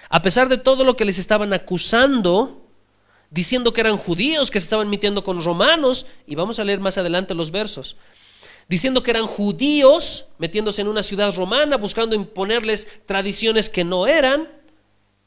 A 0.08 0.22
pesar 0.22 0.48
de 0.48 0.58
todo 0.58 0.86
lo 0.86 0.96
que 0.96 1.04
les 1.04 1.20
estaban 1.20 1.52
acusando, 1.52 2.66
diciendo 3.30 3.74
que 3.74 3.82
eran 3.82 3.98
judíos, 3.98 4.50
que 4.50 4.58
se 4.58 4.64
estaban 4.64 4.90
metiendo 4.90 5.22
con 5.22 5.44
romanos, 5.44 6.06
y 6.26 6.36
vamos 6.36 6.60
a 6.60 6.64
leer 6.64 6.80
más 6.80 6.98
adelante 6.98 7.34
los 7.34 7.52
versos, 7.52 7.98
diciendo 8.70 9.04
que 9.04 9.12
eran 9.12 9.28
judíos, 9.28 10.28
metiéndose 10.38 10.82
en 10.82 10.88
una 10.88 11.04
ciudad 11.04 11.36
romana, 11.36 11.76
buscando 11.76 12.16
imponerles 12.16 12.88
tradiciones 13.06 13.70
que 13.70 13.84
no 13.84 14.08
eran, 14.08 14.48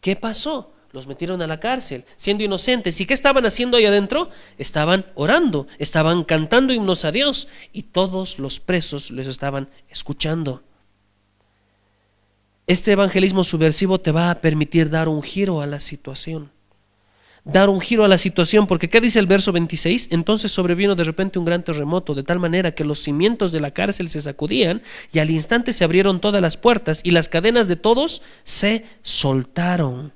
¿qué 0.01 0.17
pasó? 0.17 0.73
Los 0.93 1.07
metieron 1.07 1.41
a 1.43 1.47
la 1.47 1.59
cárcel, 1.59 2.05
siendo 2.17 2.45
inocentes. 2.45 3.01
¿Y 3.01 3.07
qué 3.07 3.15
estaban 3.15 3.47
haciendo 3.47 3.77
ahí 3.77 3.87
adentro? 3.87 4.31
Estaban 4.59 5.07
orando, 5.15 5.67
estaban 5.79 6.25
cantando 6.25 6.73
himnos 6.73 7.05
a 7.05 7.13
Dios 7.13 7.49
y 7.73 7.85
todos 7.85 8.39
los 8.39 8.61
presos 8.61 9.11
les 9.11 9.27
estaban 9.27 9.69
escuchando. 9.89 10.63
Este 12.67 12.93
evangelismo 12.93 13.43
subversivo 13.43 14.01
te 14.01 14.13
va 14.13 14.31
a 14.31 14.41
permitir 14.41 14.89
dar 14.89 15.09
un 15.09 15.23
giro 15.23 15.63
a 15.63 15.67
la 15.67 15.81
situación. 15.81 16.51
Dar 17.45 17.69
un 17.69 17.81
giro 17.81 18.05
a 18.05 18.09
la 18.09 18.19
situación, 18.19 18.69
porque 18.69 18.89
¿qué 18.89 19.01
dice 19.01 19.19
el 19.19 19.27
verso 19.27 19.51
26? 19.51 20.09
Entonces 20.13 20.53
sobrevino 20.53 20.95
de 20.95 21.03
repente 21.03 21.41
un 21.41 21.45
gran 21.45 21.65
terremoto, 21.65 22.15
de 22.15 22.23
tal 22.23 22.39
manera 22.39 22.73
que 22.73 22.85
los 22.85 23.01
cimientos 23.01 23.51
de 23.51 23.59
la 23.59 23.73
cárcel 23.73 24.09
se 24.09 24.21
sacudían 24.21 24.81
y 25.13 25.19
al 25.19 25.31
instante 25.31 25.73
se 25.73 25.83
abrieron 25.83 26.21
todas 26.21 26.41
las 26.41 26.57
puertas 26.57 27.01
y 27.03 27.11
las 27.11 27.29
cadenas 27.29 27.67
de 27.67 27.75
todos 27.75 28.23
se 28.45 28.87
soltaron. 29.03 30.13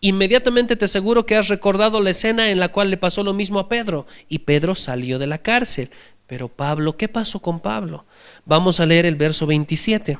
Inmediatamente 0.00 0.76
te 0.76 0.84
aseguro 0.84 1.24
que 1.24 1.36
has 1.36 1.48
recordado 1.48 2.00
la 2.00 2.10
escena 2.10 2.50
en 2.50 2.60
la 2.60 2.68
cual 2.68 2.90
le 2.90 2.96
pasó 2.96 3.22
lo 3.22 3.34
mismo 3.34 3.58
a 3.58 3.68
Pedro 3.68 4.06
y 4.28 4.40
Pedro 4.40 4.74
salió 4.74 5.18
de 5.18 5.26
la 5.26 5.38
cárcel. 5.38 5.90
Pero 6.26 6.48
Pablo, 6.48 6.96
¿qué 6.96 7.08
pasó 7.08 7.40
con 7.40 7.60
Pablo? 7.60 8.04
Vamos 8.44 8.80
a 8.80 8.86
leer 8.86 9.06
el 9.06 9.16
verso 9.16 9.46
27. 9.46 10.18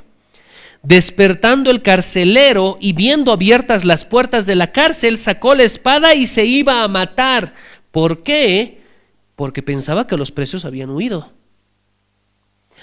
Despertando 0.82 1.70
el 1.70 1.82
carcelero 1.82 2.78
y 2.80 2.92
viendo 2.92 3.32
abiertas 3.32 3.84
las 3.84 4.04
puertas 4.04 4.46
de 4.46 4.54
la 4.54 4.72
cárcel, 4.72 5.18
sacó 5.18 5.54
la 5.54 5.64
espada 5.64 6.14
y 6.14 6.26
se 6.26 6.44
iba 6.44 6.82
a 6.82 6.88
matar. 6.88 7.54
¿Por 7.90 8.22
qué? 8.22 8.82
Porque 9.34 9.62
pensaba 9.62 10.06
que 10.06 10.16
los 10.16 10.30
presos 10.30 10.64
habían 10.64 10.90
huido. 10.90 11.32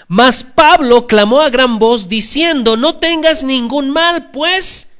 Mas 0.06 0.44
Pablo 0.44 1.06
clamó 1.06 1.40
a 1.40 1.50
gran 1.50 1.78
voz 1.78 2.08
diciendo, 2.08 2.76
no 2.76 2.96
tengas 2.98 3.42
ningún 3.42 3.90
mal, 3.90 4.30
pues 4.32 4.90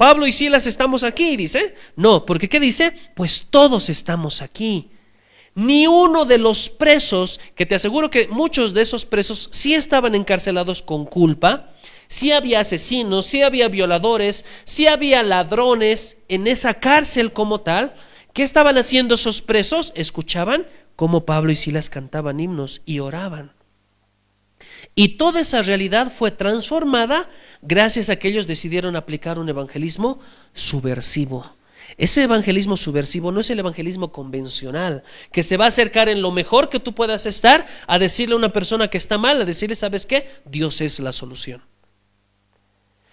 Pablo 0.00 0.26
y 0.26 0.32
Silas 0.32 0.66
estamos 0.66 1.04
aquí, 1.04 1.36
dice. 1.36 1.74
No, 1.94 2.24
porque 2.24 2.48
¿qué 2.48 2.58
dice? 2.58 2.94
Pues 3.14 3.48
todos 3.50 3.90
estamos 3.90 4.40
aquí. 4.40 4.92
Ni 5.54 5.86
uno 5.86 6.24
de 6.24 6.38
los 6.38 6.70
presos, 6.70 7.38
que 7.54 7.66
te 7.66 7.74
aseguro 7.74 8.08
que 8.08 8.26
muchos 8.28 8.72
de 8.72 8.80
esos 8.80 9.04
presos 9.04 9.50
sí 9.52 9.74
estaban 9.74 10.14
encarcelados 10.14 10.80
con 10.80 11.04
culpa, 11.04 11.74
sí 12.08 12.32
había 12.32 12.60
asesinos, 12.60 13.26
sí 13.26 13.42
había 13.42 13.68
violadores, 13.68 14.46
sí 14.64 14.86
había 14.86 15.22
ladrones 15.22 16.16
en 16.28 16.46
esa 16.46 16.72
cárcel 16.72 17.34
como 17.34 17.60
tal. 17.60 17.94
¿Qué 18.32 18.42
estaban 18.42 18.78
haciendo 18.78 19.16
esos 19.16 19.42
presos? 19.42 19.92
Escuchaban 19.94 20.66
cómo 20.96 21.26
Pablo 21.26 21.52
y 21.52 21.56
Silas 21.56 21.90
cantaban 21.90 22.40
himnos 22.40 22.80
y 22.86 23.00
oraban. 23.00 23.52
Y 24.94 25.16
toda 25.16 25.40
esa 25.40 25.62
realidad 25.62 26.12
fue 26.12 26.30
transformada 26.30 27.28
gracias 27.62 28.10
a 28.10 28.16
que 28.16 28.28
ellos 28.28 28.46
decidieron 28.46 28.96
aplicar 28.96 29.38
un 29.38 29.48
evangelismo 29.48 30.20
subversivo. 30.52 31.54
Ese 31.96 32.22
evangelismo 32.22 32.76
subversivo 32.76 33.32
no 33.32 33.40
es 33.40 33.50
el 33.50 33.58
evangelismo 33.58 34.12
convencional, 34.12 35.02
que 35.32 35.42
se 35.42 35.56
va 35.56 35.66
a 35.66 35.68
acercar 35.68 36.08
en 36.08 36.22
lo 36.22 36.32
mejor 36.32 36.68
que 36.68 36.80
tú 36.80 36.94
puedas 36.94 37.26
estar 37.26 37.66
a 37.86 37.98
decirle 37.98 38.34
a 38.34 38.38
una 38.38 38.52
persona 38.52 38.88
que 38.88 38.98
está 38.98 39.18
mal, 39.18 39.40
a 39.40 39.44
decirle, 39.44 39.74
¿sabes 39.74 40.06
qué? 40.06 40.28
Dios 40.44 40.80
es 40.80 41.00
la 41.00 41.12
solución. 41.12 41.62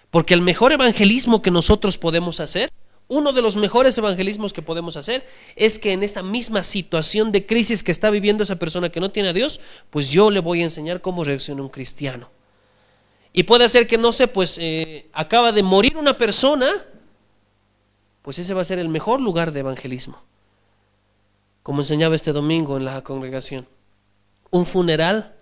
Porque 0.10 0.34
el 0.34 0.42
mejor 0.42 0.72
evangelismo 0.72 1.42
que 1.42 1.52
nosotros 1.52 1.98
podemos 1.98 2.40
hacer 2.40 2.70
uno 3.10 3.32
de 3.32 3.42
los 3.42 3.56
mejores 3.56 3.98
evangelismos 3.98 4.52
que 4.52 4.62
podemos 4.62 4.98
hacer 4.98 5.26
es 5.56 5.80
que 5.80 5.94
en 5.94 6.04
esta 6.04 6.24
misma 6.24 6.64
situación 6.64 7.32
de 7.32 7.46
crisis 7.46 7.84
que 7.84 7.92
está 7.92 8.10
viviendo 8.10 8.44
esa 8.44 8.58
persona 8.58 8.90
que 8.90 9.00
no 9.00 9.12
tiene 9.12 9.30
a 9.30 9.34
Dios, 9.34 9.62
pues 9.90 10.12
yo 10.12 10.30
le 10.30 10.42
voy 10.42 10.60
a 10.62 10.66
enseñar 10.66 11.00
cómo 11.00 11.24
reacciona 11.24 11.62
un 11.62 11.70
cristiano. 11.70 12.30
Y 13.32 13.44
puede 13.44 13.70
ser 13.70 13.88
que, 13.88 13.98
no 13.98 14.12
sé, 14.12 14.28
pues 14.28 14.58
eh, 14.58 15.10
acaba 15.14 15.54
de 15.54 15.64
morir 15.64 15.96
una 15.96 16.18
persona, 16.18 16.68
pues 18.24 18.40
ese 18.40 18.54
va 18.54 18.62
a 18.62 18.66
ser 18.66 18.80
el 18.80 18.90
mejor 18.90 19.22
lugar 19.22 19.54
de 19.54 19.62
evangelismo. 19.62 20.22
Como 21.64 21.82
enseñaba 21.82 22.16
este 22.16 22.34
domingo 22.34 22.76
en 22.76 22.84
la 22.84 23.04
congregación. 23.04 23.68
Un 24.50 24.66
funeral 24.66 25.37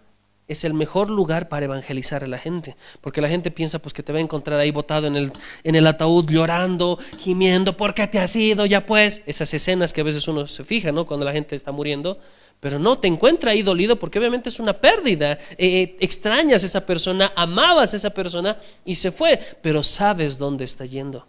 es 0.47 0.63
el 0.63 0.73
mejor 0.73 1.09
lugar 1.09 1.49
para 1.49 1.65
evangelizar 1.65 2.23
a 2.23 2.27
la 2.27 2.37
gente, 2.37 2.75
porque 3.01 3.21
la 3.21 3.29
gente 3.29 3.49
piensa 3.49 3.79
pues 3.79 3.93
que 3.93 4.03
te 4.03 4.13
va 4.13 4.19
a 4.19 4.21
encontrar 4.21 4.59
ahí 4.59 4.71
botado 4.71 5.07
en 5.07 5.15
el, 5.15 5.87
ataúd 5.87 6.29
llorando, 6.29 6.99
gimiendo, 7.19 7.75
¿por 7.75 7.93
qué 7.93 8.07
te 8.07 8.19
has 8.19 8.35
ido 8.35 8.65
ya 8.65 8.85
pues? 8.85 9.23
Esas 9.25 9.53
escenas 9.53 9.91
que 9.91 10.01
a 10.01 10.03
veces 10.03 10.27
uno 10.27 10.45
se 10.45 10.63
fija, 10.63 10.91
¿no? 10.91 11.05
Cuando 11.05 11.25
la 11.25 11.31
gente 11.31 11.55
está 11.55 11.71
muriendo, 11.71 12.19
pero 12.59 12.77
no, 12.77 12.99
te 12.99 13.07
encuentra 13.07 13.51
ahí 13.51 13.63
dolido 13.63 13.97
porque 13.97 14.19
obviamente 14.19 14.49
es 14.49 14.59
una 14.59 14.73
pérdida, 14.73 15.33
eh, 15.33 15.57
eh, 15.57 15.97
extrañas 15.99 16.61
a 16.63 16.65
esa 16.67 16.85
persona, 16.85 17.31
amabas 17.35 17.93
a 17.93 17.97
esa 17.97 18.11
persona 18.11 18.57
y 18.83 18.95
se 18.95 19.11
fue, 19.11 19.39
pero 19.61 19.81
sabes 19.81 20.37
dónde 20.37 20.63
está 20.63 20.85
yendo. 20.85 21.27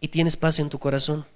Y 0.00 0.08
tienes 0.08 0.36
paz 0.36 0.58
en 0.58 0.70
tu 0.70 0.78
corazón. 0.78 1.26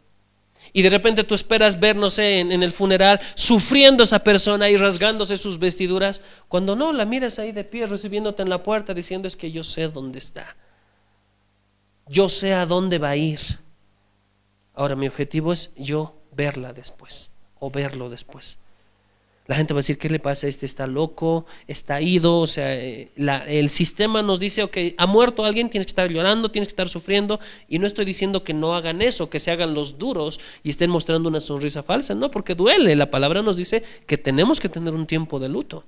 Y 0.72 0.82
de 0.82 0.88
repente 0.90 1.24
tú 1.24 1.34
esperas 1.34 1.78
ver, 1.80 1.96
no 1.96 2.10
sé, 2.10 2.40
en, 2.40 2.62
el 2.62 2.72
funeral, 2.72 3.20
sufriendo 3.34 4.04
esa 4.04 4.18
persona 4.20 4.68
y 4.68 4.76
rasgándose 4.76 5.36
sus 5.36 5.58
vestiduras, 5.58 6.22
cuando 6.48 6.76
no, 6.76 6.92
la 6.92 7.04
miras 7.04 7.38
ahí 7.38 7.52
de 7.52 7.64
pie 7.64 7.86
recibiéndote 7.86 8.42
en 8.42 8.50
la 8.50 8.62
puerta 8.62 8.94
diciendo 8.94 9.28
es 9.28 9.36
que 9.36 9.50
yo 9.50 9.64
sé 9.64 9.88
dónde 9.88 10.18
está. 10.18 10.56
yo 12.06 12.28
sé 12.28 12.54
a 12.54 12.64
dónde 12.64 12.98
va 12.98 13.10
a 13.10 13.16
ir. 13.16 13.40
Ahora 14.74 14.96
mi 14.96 15.08
objetivo 15.08 15.52
es 15.52 15.72
yo 15.76 16.14
verla 16.32 16.72
después 16.72 17.32
o 17.58 17.70
verlo 17.70 18.08
después. 18.08 18.58
La 19.48 19.56
gente 19.56 19.72
va 19.72 19.78
a 19.78 19.80
decir, 19.80 19.96
¿qué 19.96 20.10
le 20.10 20.20
pasa? 20.20 20.46
Este 20.46 20.66
está 20.66 20.86
loco, 20.86 21.46
está 21.66 22.02
ido, 22.02 22.36
o 22.36 22.46
sea, 22.46 22.76
eh, 22.76 23.10
el 23.16 23.70
sistema 23.70 24.20
nos 24.20 24.38
dice, 24.38 24.62
ok, 24.62 24.76
ha 24.98 25.06
muerto 25.06 25.46
alguien, 25.46 25.70
tienes 25.70 25.86
que 25.86 25.92
estar 25.92 26.10
llorando, 26.10 26.50
tienes 26.50 26.68
que 26.68 26.72
estar 26.72 26.90
sufriendo, 26.90 27.40
y 27.66 27.78
no 27.78 27.86
estoy 27.86 28.04
diciendo 28.04 28.44
que 28.44 28.52
no 28.52 28.74
hagan 28.74 29.00
eso, 29.00 29.30
que 29.30 29.40
se 29.40 29.50
hagan 29.50 29.72
los 29.72 29.98
duros 29.98 30.38
y 30.62 30.68
estén 30.68 30.90
mostrando 30.90 31.30
una 31.30 31.40
sonrisa 31.40 31.82
falsa, 31.82 32.14
no, 32.14 32.30
porque 32.30 32.54
duele, 32.54 32.94
la 32.94 33.10
palabra 33.10 33.40
nos 33.40 33.56
dice 33.56 33.82
que 34.06 34.18
tenemos 34.18 34.60
que 34.60 34.68
tener 34.68 34.94
un 34.94 35.06
tiempo 35.06 35.40
de 35.40 35.48
luto. 35.48 35.86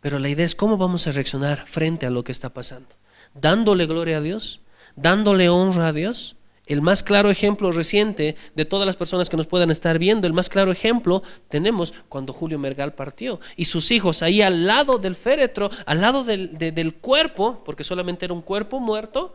Pero 0.00 0.20
la 0.20 0.28
idea 0.28 0.46
es 0.46 0.54
cómo 0.54 0.76
vamos 0.76 1.08
a 1.08 1.12
reaccionar 1.12 1.66
frente 1.66 2.06
a 2.06 2.10
lo 2.10 2.22
que 2.22 2.30
está 2.30 2.50
pasando. 2.54 2.90
Dándole 3.34 3.86
gloria 3.86 4.18
a 4.18 4.20
Dios, 4.20 4.60
dándole 4.94 5.48
honra 5.48 5.88
a 5.88 5.92
Dios, 5.92 6.36
el 6.66 6.80
más 6.80 7.02
claro 7.02 7.30
ejemplo 7.30 7.72
reciente 7.72 8.36
de 8.54 8.64
todas 8.64 8.86
las 8.86 8.96
personas 8.96 9.28
que 9.28 9.36
nos 9.36 9.46
puedan 9.46 9.70
estar 9.70 9.98
viendo, 9.98 10.26
el 10.26 10.32
más 10.32 10.48
claro 10.48 10.72
ejemplo 10.72 11.22
tenemos 11.48 11.92
cuando 12.08 12.32
Julio 12.32 12.58
Mergal 12.58 12.94
partió 12.94 13.40
y 13.56 13.66
sus 13.66 13.90
hijos 13.90 14.22
ahí 14.22 14.42
al 14.42 14.66
lado 14.66 14.98
del 14.98 15.14
féretro, 15.14 15.70
al 15.86 16.00
lado 16.00 16.24
del, 16.24 16.94
cuerpo, 17.00 17.62
porque 17.64 17.84
solamente 17.84 18.24
era 18.24 18.34
un 18.34 18.42
cuerpo 18.42 18.80
muerto, 18.80 19.34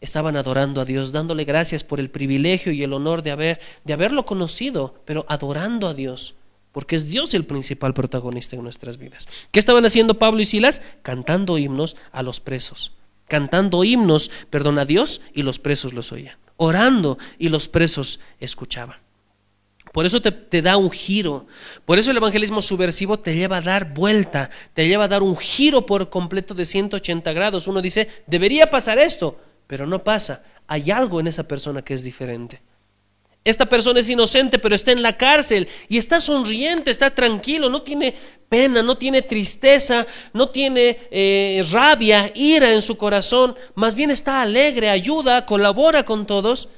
estaban 0.00 0.36
adorando 0.36 0.80
a 0.80 0.84
Dios, 0.86 1.12
dándole 1.12 1.44
gracias 1.44 1.84
por 1.84 2.00
el 2.00 2.08
privilegio 2.08 2.72
y 2.72 2.82
el 2.82 2.94
honor 2.94 3.22
de, 3.22 3.32
haber, 3.32 3.60
de 3.84 3.92
haberlo 3.92 4.24
conocido, 4.24 4.94
pero 5.04 5.26
adorando 5.28 5.86
a 5.86 5.94
Dios, 5.94 6.34
porque 6.72 6.96
es 6.96 7.08
Dios 7.08 7.34
el 7.34 7.44
principal 7.44 7.92
protagonista 7.92 8.56
en 8.56 8.62
nuestras 8.62 8.96
vidas. 8.96 9.28
¿Qué 9.52 9.58
estaban 9.58 9.84
haciendo 9.84 10.18
Pablo 10.18 10.40
y 10.40 10.46
Silas? 10.46 10.80
Cantando 11.02 11.58
himnos 11.58 11.96
a 12.12 12.22
los 12.22 12.40
presos 12.40 12.92
cantando 13.30 13.82
himnos, 13.84 14.30
perdón, 14.50 14.78
a 14.78 14.84
Dios 14.84 15.22
y 15.32 15.42
los 15.42 15.58
presos 15.58 15.94
los 15.94 16.12
oían, 16.12 16.36
orando 16.58 17.16
y 17.38 17.48
los 17.48 17.68
presos 17.68 18.20
escuchaban. 18.40 18.98
Por 19.92 20.04
eso 20.04 20.20
te, 20.20 20.30
te, 20.30 20.62
da 20.62 20.76
un 20.76 20.90
giro. 20.90 21.46
Por 21.84 21.98
eso 21.98 22.10
el 22.10 22.16
evangelismo 22.18 22.62
subversivo 22.62 23.18
te 23.18 23.34
lleva 23.34 23.56
a 23.56 23.60
dar 23.62 23.94
vuelta, 23.94 24.50
te 24.74 24.86
lleva 24.86 25.04
a 25.04 25.08
dar 25.08 25.22
un 25.22 25.36
giro 25.36 25.86
por 25.86 26.10
completo 26.10 26.54
de 26.54 26.64
180 26.64 27.32
grados. 27.32 27.66
Uno 27.66 27.80
dice, 27.80 28.08
debería 28.26 28.70
pasar 28.70 28.98
esto, 28.98 29.40
pero 29.66 29.86
no 29.86 30.04
pasa. 30.04 30.44
Hay 30.68 30.90
algo 30.90 31.18
en 31.18 31.26
esa 31.26 31.48
persona 31.48 31.82
que 31.82 31.94
es 31.94 32.04
diferente. 32.04 32.62
Esta 33.42 33.66
persona 33.66 34.00
es 34.00 34.10
inocente, 34.10 34.58
pero 34.58 34.74
está 34.74 34.92
en 34.92 35.02
la 35.02 35.16
cárcel 35.16 35.66
y 35.88 35.96
está 35.96 36.20
sonriente, 36.20 36.90
está 36.90 37.14
tranquilo, 37.14 37.70
no 37.70 37.82
tiene 37.82 38.14
pena, 38.50 38.82
no 38.82 38.98
tiene 38.98 39.22
tristeza, 39.22 40.06
no 40.34 40.50
tiene 40.50 40.98
eh, 41.10 41.64
rabia, 41.70 42.30
ira 42.34 42.74
en 42.74 42.82
su 42.82 42.98
corazón, 42.98 43.56
más 43.74 43.94
bien 43.94 44.10
está 44.10 44.42
alegre, 44.42 44.90
ayuda, 44.90 45.46
colabora 45.46 46.04
con 46.04 46.26
todos. 46.26 46.68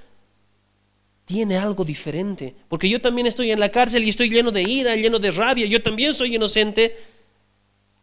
Tiene 1.25 1.57
algo 1.57 1.85
diferente, 1.85 2.55
porque 2.69 2.89
yo 2.89 3.01
también 3.01 3.27
estoy 3.27 3.51
en 3.51 3.59
la 3.59 3.71
cárcel 3.71 4.05
y 4.05 4.11
estoy 4.11 4.31
lleno 4.31 4.53
de 4.53 4.63
ira, 4.63 4.95
lleno 4.95 5.19
de 5.19 5.31
rabia, 5.33 5.67
yo 5.67 5.83
también 5.83 6.15
soy 6.15 6.37
inocente. 6.37 6.97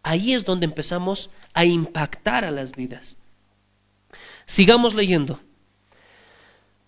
Ahí 0.03 0.33
es 0.33 0.43
donde 0.43 0.65
empezamos 0.65 1.29
a 1.53 1.63
impactar 1.63 2.43
a 2.43 2.51
las 2.51 2.73
vidas. 2.73 3.17
Sigamos 4.45 4.93
leyendo. 4.95 5.39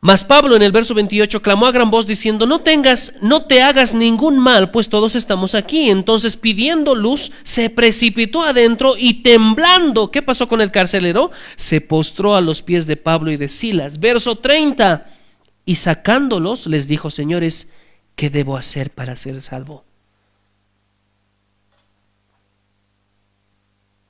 Mas 0.04 0.26
Pablo 0.26 0.56
en 0.56 0.64
el 0.64 0.72
verso 0.72 0.96
28 0.96 1.44
clamó 1.44 1.68
a 1.68 1.72
gran 1.72 1.92
voz 1.92 2.08
diciendo, 2.08 2.48
no 2.48 2.62
tengas, 2.62 3.14
no 3.22 3.46
te 3.46 3.62
hagas 3.62 3.94
ningún 3.94 4.40
mal, 4.40 4.72
pues 4.72 4.90
todos 4.90 5.14
estamos 5.16 5.54
aquí. 5.54 5.92
Entonces 5.92 6.38
pidiendo 6.38 6.96
luz, 6.96 7.32
se 7.44 7.70
precipitó 7.70 8.42
adentro 8.42 8.96
y 8.98 9.22
temblando, 9.22 10.10
¿qué 10.10 10.24
pasó 10.24 10.48
con 10.48 10.60
el 10.60 10.72
carcelero? 10.72 11.30
Se 11.56 11.82
postró 11.82 12.36
a 12.36 12.42
los 12.42 12.64
pies 12.64 12.88
de 12.88 12.98
Pablo 12.98 13.30
y 13.30 13.38
de 13.38 13.48
Silas. 13.48 14.00
Verso 14.00 14.40
30, 14.40 15.08
y 15.66 15.76
sacándolos 15.76 16.66
les 16.66 16.88
dijo, 16.88 17.12
señores, 17.12 17.68
¿qué 18.16 18.32
debo 18.32 18.58
hacer 18.58 18.90
para 18.90 19.16
ser 19.16 19.40
salvo? 19.44 19.86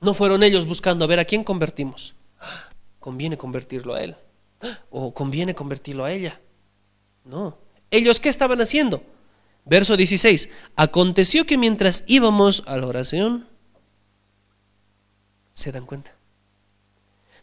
No 0.00 0.14
fueron 0.14 0.42
ellos 0.42 0.64
buscando 0.64 1.04
a 1.04 1.08
ver 1.08 1.20
a 1.20 1.26
quién 1.26 1.44
convertimos. 1.44 2.14
Conviene 2.98 3.36
convertirlo 3.36 3.92
a 3.92 4.02
él 4.02 4.16
o 4.90 5.12
conviene 5.12 5.54
convertirlo 5.54 6.04
a 6.04 6.12
ella. 6.12 6.40
No. 7.24 7.58
¿Ellos 7.90 8.20
qué 8.20 8.28
estaban 8.28 8.60
haciendo? 8.60 9.02
Verso 9.64 9.96
16. 9.96 10.48
Aconteció 10.76 11.46
que 11.46 11.58
mientras 11.58 12.04
íbamos 12.06 12.62
a 12.66 12.76
la 12.76 12.86
oración, 12.86 13.46
se 15.52 15.70
dan 15.72 15.86
cuenta. 15.86 16.12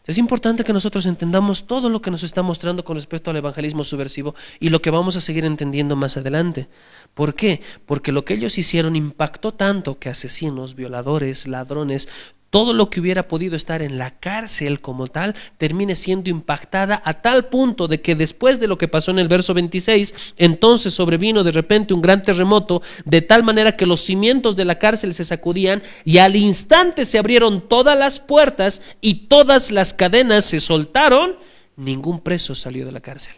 Es 0.06 0.18
importante 0.18 0.64
que 0.64 0.72
nosotros 0.72 1.06
entendamos 1.06 1.66
todo 1.66 1.88
lo 1.88 2.02
que 2.02 2.10
nos 2.10 2.22
está 2.22 2.42
mostrando 2.42 2.84
con 2.84 2.96
respecto 2.96 3.30
al 3.30 3.36
evangelismo 3.36 3.84
subversivo 3.84 4.34
y 4.58 4.70
lo 4.70 4.82
que 4.82 4.90
vamos 4.90 5.14
a 5.14 5.20
seguir 5.20 5.44
entendiendo 5.44 5.94
más 5.94 6.16
adelante. 6.16 6.68
¿Por 7.14 7.34
qué? 7.34 7.60
Porque 7.86 8.10
lo 8.10 8.24
que 8.24 8.34
ellos 8.34 8.58
hicieron 8.58 8.96
impactó 8.96 9.52
tanto 9.52 9.98
que 9.98 10.08
asesinos, 10.08 10.74
violadores, 10.74 11.46
ladrones, 11.46 12.08
todo 12.50 12.72
lo 12.72 12.90
que 12.90 13.00
hubiera 13.00 13.22
podido 13.22 13.54
estar 13.54 13.80
en 13.80 13.96
la 13.96 14.10
cárcel 14.18 14.80
como 14.80 15.06
tal 15.06 15.36
termine 15.56 15.94
siendo 15.94 16.30
impactada 16.30 17.00
a 17.04 17.14
tal 17.14 17.46
punto 17.46 17.86
de 17.86 18.00
que 18.00 18.16
después 18.16 18.58
de 18.58 18.66
lo 18.66 18.76
que 18.76 18.88
pasó 18.88 19.12
en 19.12 19.20
el 19.20 19.28
verso 19.28 19.54
26, 19.54 20.34
entonces 20.36 20.92
sobrevino 20.92 21.44
de 21.44 21.52
repente 21.52 21.94
un 21.94 22.02
gran 22.02 22.22
terremoto, 22.22 22.82
de 23.04 23.22
tal 23.22 23.44
manera 23.44 23.76
que 23.76 23.86
los 23.86 24.00
cimientos 24.00 24.56
de 24.56 24.64
la 24.64 24.78
cárcel 24.78 25.14
se 25.14 25.24
sacudían 25.24 25.82
y 26.04 26.18
al 26.18 26.34
instante 26.34 27.04
se 27.04 27.18
abrieron 27.18 27.68
todas 27.68 27.96
las 27.96 28.18
puertas 28.18 28.82
y 29.00 29.28
todas 29.28 29.70
las 29.70 29.94
cadenas 29.94 30.44
se 30.44 30.60
soltaron, 30.60 31.36
ningún 31.76 32.20
preso 32.20 32.56
salió 32.56 32.84
de 32.84 32.92
la 32.92 33.00
cárcel. 33.00 33.34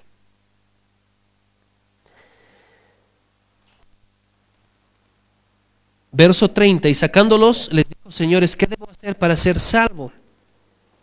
Verso 6.15 6.51
30, 6.51 6.91
y 6.91 6.95
sacándolos 6.95 7.73
les 7.73 7.89
dijo, 7.89 8.11
señores, 8.11 8.55
¿qué 8.55 8.67
debo 8.67 8.87
para 9.19 9.37
ser 9.37 9.59
salvo? 9.59 10.13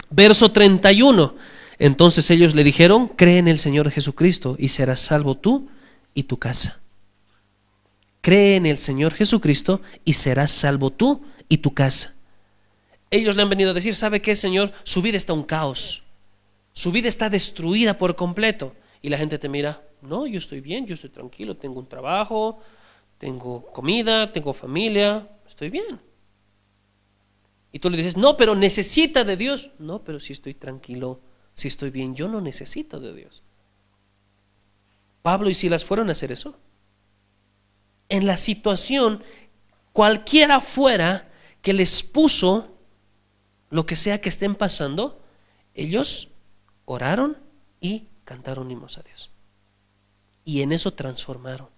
Verso 0.10 0.52
31, 0.52 1.36
entonces 1.78 2.30
ellos 2.32 2.56
le 2.56 2.64
dijeron, 2.64 3.10
cree 3.10 3.38
en 3.38 3.47
el 3.47 3.60
Señor 3.60 3.91
Jesucristo 3.91 4.56
y 4.58 4.70
serás 4.70 5.02
salvo 5.02 5.36
tú 5.36 5.70
y 6.14 6.24
tu 6.24 6.38
casa. 6.38 6.80
Cree 8.22 8.56
en 8.56 8.66
el 8.66 8.78
Señor 8.78 9.14
Jesucristo 9.14 9.82
y 10.06 10.14
serás 10.14 10.52
salvo 10.52 10.89
tú 10.89 11.24
y 11.47 11.58
tu 11.58 11.74
casa. 11.74 12.16
Ellos 13.12 13.36
le 13.36 13.41
han 13.41 13.50
venido 13.50 13.72
a 13.72 13.74
decir, 13.74 13.95
¿sabe 13.95 14.22
qué, 14.22 14.36
Señor? 14.36 14.72
Su 14.84 15.02
vida 15.02 15.18
está 15.18 15.34
un 15.34 15.43
caos. 15.43 16.04
Su 16.74 16.91
vida 16.91 17.08
está 17.08 17.30
destruida 17.30 17.97
por 17.97 18.16
completo. 18.16 18.76
Y 19.02 19.10
la 19.10 19.18
gente 19.18 19.39
te 19.39 19.50
mira, 19.50 19.82
no, 20.02 20.26
yo 20.28 20.39
estoy 20.39 20.62
bien, 20.62 20.86
yo 20.86 20.93
estoy 20.95 21.10
tranquilo, 21.10 21.58
tengo 21.58 21.80
un 21.80 21.88
trabajo, 21.88 22.60
tengo 23.18 23.66
comida, 23.72 24.32
tengo 24.32 24.54
familia, 24.54 25.28
estoy 25.47 25.70
bien. 25.70 26.00
Y 27.72 27.80
tú 27.80 27.89
le 27.89 27.97
dices, 27.97 28.17
no, 28.17 28.38
pero 28.38 28.55
necesita 28.55 29.24
de 29.24 29.38
Dios. 29.38 29.72
No, 29.80 30.03
pero 30.03 30.20
si 30.20 30.34
estoy 30.34 30.53
tranquilo, 30.53 31.22
si 31.53 31.67
estoy 31.67 31.91
bien, 31.91 32.15
yo 32.15 32.28
no 32.28 32.41
necesito 32.41 32.99
de 32.99 33.13
Dios. 33.13 33.43
Pablo 35.22 35.49
y 35.49 35.53
Silas 35.53 35.86
fueron 35.86 36.09
a 36.09 36.13
hacer 36.13 36.32
eso. 36.32 36.57
En 38.07 38.26
la 38.26 38.38
situación, 38.38 39.24
cualquiera 39.93 40.61
fuera 40.61 41.30
que 41.61 41.74
les 41.74 42.01
puso 42.03 42.76
lo 43.70 43.86
que 43.86 43.95
sea 43.95 44.22
que 44.22 44.30
estén 44.30 44.55
pasando, 44.55 45.22
ellos 45.76 46.30
oraron 46.86 47.38
y 47.80 48.07
cantaron 48.26 48.72
himnos 48.72 48.97
a 48.97 49.03
Dios. 49.03 49.30
Y 50.43 50.61
en 50.61 50.72
eso 50.72 50.93
transformaron. 50.93 51.70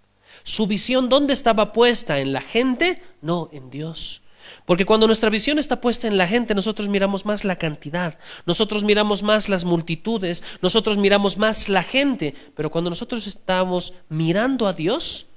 Su 0.43 0.67
visión, 0.67 1.09
¿dónde 1.09 1.33
estaba 1.33 1.73
puesta? 1.73 2.19
¿En 2.19 2.31
la 2.31 2.41
gente? 2.41 3.01
No, 3.21 3.49
en 3.51 3.69
Dios. 3.69 4.21
Porque 4.65 4.85
cuando 4.85 5.07
nuestra 5.07 5.29
visión 5.29 5.59
está 5.59 5.81
puesta 5.81 6.07
en 6.07 6.17
la 6.17 6.27
gente, 6.27 6.55
nosotros 6.55 6.89
miramos 6.89 7.25
más 7.25 7.43
la 7.43 7.57
cantidad, 7.57 8.17
nosotros 8.45 8.83
miramos 8.83 9.23
más 9.23 9.49
las 9.49 9.65
multitudes, 9.65 10.43
nosotros 10.61 10.97
miramos 10.97 11.37
más 11.37 11.69
la 11.69 11.83
gente. 11.83 12.35
Pero 12.55 12.71
cuando 12.71 12.89
nosotros 12.89 13.27
estamos 13.27 13.93
mirando 14.09 14.67
a 14.67 14.73
Dios, 14.73 15.27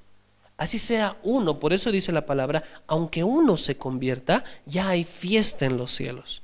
así 0.57 0.79
sea 0.79 1.17
uno, 1.23 1.59
por 1.61 1.73
eso 1.73 1.91
dice 1.91 2.13
la 2.13 2.27
palabra, 2.27 2.65
aunque 2.87 3.25
uno 3.25 3.57
se 3.57 3.77
convierta, 3.77 4.45
ya 4.67 4.89
hay 4.89 5.05
fiesta 5.05 5.67
en 5.67 5.77
los 5.77 5.93
cielos. 5.93 6.43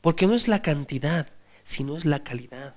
Porque 0.00 0.26
no 0.26 0.34
es 0.34 0.48
la 0.48 0.62
cantidad, 0.62 1.28
sino 1.64 1.96
es 1.96 2.04
la 2.04 2.22
calidad. 2.22 2.74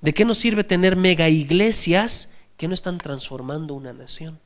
¿De 0.00 0.12
qué 0.12 0.24
nos 0.24 0.38
sirve 0.38 0.64
tener 0.64 0.96
mega 0.96 1.28
iglesias 1.28 2.28
que 2.56 2.68
no 2.68 2.74
están 2.74 2.98
transformando 2.98 3.74
una 3.74 3.92
nación. 3.92 4.40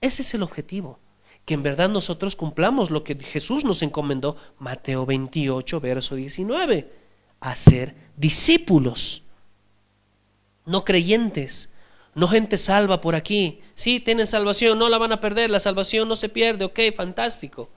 Ese 0.00 0.22
es 0.22 0.34
el 0.34 0.42
objetivo, 0.42 0.98
que 1.44 1.54
en 1.54 1.62
verdad 1.62 1.88
nosotros 1.88 2.36
cumplamos 2.36 2.90
lo 2.90 3.04
que 3.04 3.14
Jesús 3.14 3.64
nos 3.64 3.82
encomendó, 3.82 4.36
Mateo 4.58 5.06
28, 5.06 5.80
verso 5.80 6.14
19, 6.14 6.92
hacer 7.40 7.94
discípulos, 8.16 9.22
no 10.64 10.84
creyentes, 10.84 11.70
no 12.14 12.28
gente 12.28 12.56
salva 12.56 13.00
por 13.00 13.14
aquí. 13.14 13.60
Sí, 13.74 14.00
tienen 14.00 14.26
salvación, 14.26 14.78
no 14.78 14.88
la 14.88 14.98
van 14.98 15.12
a 15.12 15.20
perder, 15.20 15.50
la 15.50 15.60
salvación 15.60 16.08
no 16.08 16.16
se 16.16 16.28
pierde, 16.28 16.64
ok, 16.64 16.80
fantástico 16.96 17.70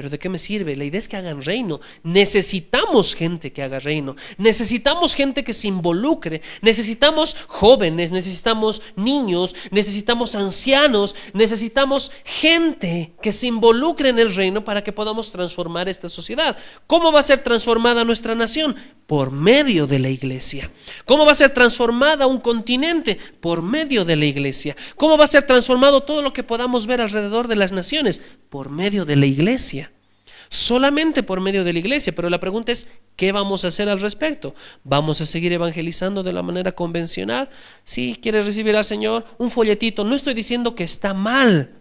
Pero 0.00 0.08
¿de 0.08 0.18
qué 0.18 0.30
me 0.30 0.38
sirve? 0.38 0.76
La 0.76 0.86
idea 0.86 0.98
es 0.98 1.10
que 1.10 1.18
hagan 1.18 1.42
reino. 1.42 1.78
Necesitamos 2.02 3.14
gente 3.14 3.52
que 3.52 3.62
haga 3.62 3.80
reino. 3.80 4.16
Necesitamos 4.38 5.14
gente 5.14 5.44
que 5.44 5.52
se 5.52 5.68
involucre. 5.68 6.40
Necesitamos 6.62 7.36
jóvenes, 7.48 8.10
necesitamos 8.10 8.80
niños, 8.96 9.54
necesitamos 9.70 10.34
ancianos, 10.34 11.16
necesitamos 11.34 12.12
gente 12.24 13.12
que 13.20 13.30
se 13.30 13.48
involucre 13.48 14.08
en 14.08 14.18
el 14.18 14.34
reino 14.34 14.64
para 14.64 14.82
que 14.82 14.90
podamos 14.90 15.32
transformar 15.32 15.86
esta 15.86 16.08
sociedad. 16.08 16.56
¿Cómo 16.86 17.12
va 17.12 17.20
a 17.20 17.22
ser 17.22 17.42
transformada 17.42 18.02
nuestra 18.02 18.34
nación? 18.34 18.76
Por 19.06 19.30
medio 19.32 19.86
de 19.86 19.98
la 19.98 20.08
iglesia. 20.08 20.70
¿Cómo 21.04 21.26
va 21.26 21.32
a 21.32 21.34
ser 21.34 21.52
transformada 21.52 22.26
un 22.26 22.40
continente? 22.40 23.18
Por 23.42 23.60
medio 23.60 24.06
de 24.06 24.16
la 24.16 24.24
iglesia. 24.24 24.74
¿Cómo 24.96 25.18
va 25.18 25.24
a 25.24 25.34
ser 25.34 25.42
transformado 25.42 26.04
todo 26.04 26.22
lo 26.22 26.32
que 26.32 26.42
podamos 26.42 26.86
ver 26.86 27.02
alrededor 27.02 27.48
de 27.48 27.56
las 27.56 27.72
naciones? 27.72 28.22
Por 28.48 28.70
medio 28.70 29.04
de 29.04 29.16
la 29.16 29.26
iglesia 29.26 29.89
solamente 30.50 31.22
por 31.22 31.40
medio 31.40 31.64
de 31.64 31.72
la 31.72 31.78
iglesia. 31.78 32.14
Pero 32.14 32.28
la 32.28 32.40
pregunta 32.40 32.72
es, 32.72 32.88
¿qué 33.16 33.32
vamos 33.32 33.64
a 33.64 33.68
hacer 33.68 33.88
al 33.88 34.00
respecto? 34.00 34.54
¿Vamos 34.84 35.20
a 35.22 35.26
seguir 35.26 35.52
evangelizando 35.52 36.22
de 36.22 36.32
la 36.32 36.42
manera 36.42 36.72
convencional? 36.72 37.48
Si 37.84 38.16
quieres 38.20 38.44
recibir 38.44 38.76
al 38.76 38.84
Señor, 38.84 39.24
un 39.38 39.50
folletito. 39.50 40.04
No 40.04 40.14
estoy 40.14 40.34
diciendo 40.34 40.74
que 40.74 40.84
está 40.84 41.14
mal. 41.14 41.76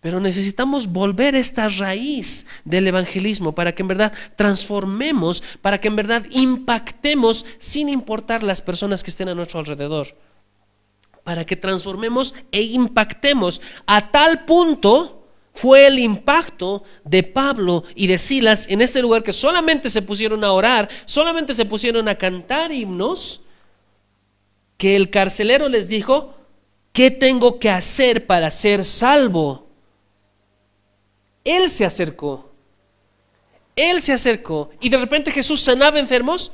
Pero 0.00 0.18
necesitamos 0.18 0.88
volver 0.88 1.36
esta 1.36 1.68
raíz 1.68 2.44
del 2.64 2.88
evangelismo 2.88 3.54
para 3.54 3.72
que 3.72 3.82
en 3.82 3.88
verdad 3.88 4.12
transformemos, 4.34 5.44
para 5.62 5.80
que 5.80 5.86
en 5.86 5.94
verdad 5.94 6.26
impactemos 6.32 7.46
sin 7.60 7.88
importar 7.88 8.42
las 8.42 8.62
personas 8.62 9.04
que 9.04 9.10
estén 9.10 9.28
a 9.28 9.34
nuestro 9.36 9.60
alrededor. 9.60 10.08
Para 11.22 11.46
que 11.46 11.54
transformemos 11.54 12.34
e 12.50 12.62
impactemos 12.62 13.60
a 13.86 14.10
tal 14.10 14.44
punto 14.44 15.21
fue 15.54 15.86
el 15.86 15.98
impacto 15.98 16.82
de 17.04 17.22
Pablo 17.22 17.84
y 17.94 18.06
de 18.06 18.18
Silas 18.18 18.66
en 18.68 18.80
este 18.80 19.02
lugar 19.02 19.22
que 19.22 19.32
solamente 19.32 19.90
se 19.90 20.02
pusieron 20.02 20.44
a 20.44 20.52
orar, 20.52 20.88
solamente 21.04 21.52
se 21.54 21.64
pusieron 21.64 22.08
a 22.08 22.14
cantar 22.14 22.72
himnos, 22.72 23.42
que 24.78 24.96
el 24.96 25.10
carcelero 25.10 25.68
les 25.68 25.88
dijo, 25.88 26.34
¿qué 26.92 27.10
tengo 27.10 27.58
que 27.58 27.70
hacer 27.70 28.26
para 28.26 28.50
ser 28.50 28.84
salvo? 28.84 29.68
Él 31.44 31.70
se 31.70 31.84
acercó, 31.84 32.50
él 33.76 34.00
se 34.00 34.12
acercó 34.12 34.70
y 34.80 34.88
de 34.88 34.96
repente 34.96 35.30
Jesús 35.30 35.60
sanaba 35.60 35.98
enfermos 35.98 36.52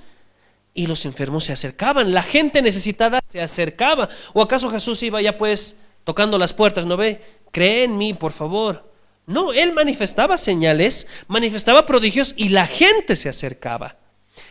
y 0.75 0.87
los 0.87 1.05
enfermos 1.07 1.45
se 1.45 1.53
acercaban, 1.53 2.13
la 2.13 2.23
gente 2.23 2.63
necesitada 2.63 3.21
se 3.27 3.41
acercaba. 3.41 4.09
¿O 4.33 4.43
acaso 4.43 4.71
Jesús 4.71 5.03
iba 5.03 5.21
ya 5.21 5.37
pues 5.37 5.77
tocando 6.05 6.39
las 6.39 6.55
puertas, 6.55 6.87
no 6.87 6.97
ve? 6.97 7.21
Cree 7.51 7.85
en 7.85 7.99
mí, 7.99 8.15
por 8.15 8.33
favor. 8.33 8.88
No, 9.29 9.53
él 9.53 9.75
manifestaba 9.75 10.39
señales, 10.39 11.07
manifestaba 11.27 11.85
prodigios 11.85 12.33
y 12.39 12.49
la 12.49 12.67
gente 12.67 13.15
se 13.15 13.29
acercaba. 13.29 13.97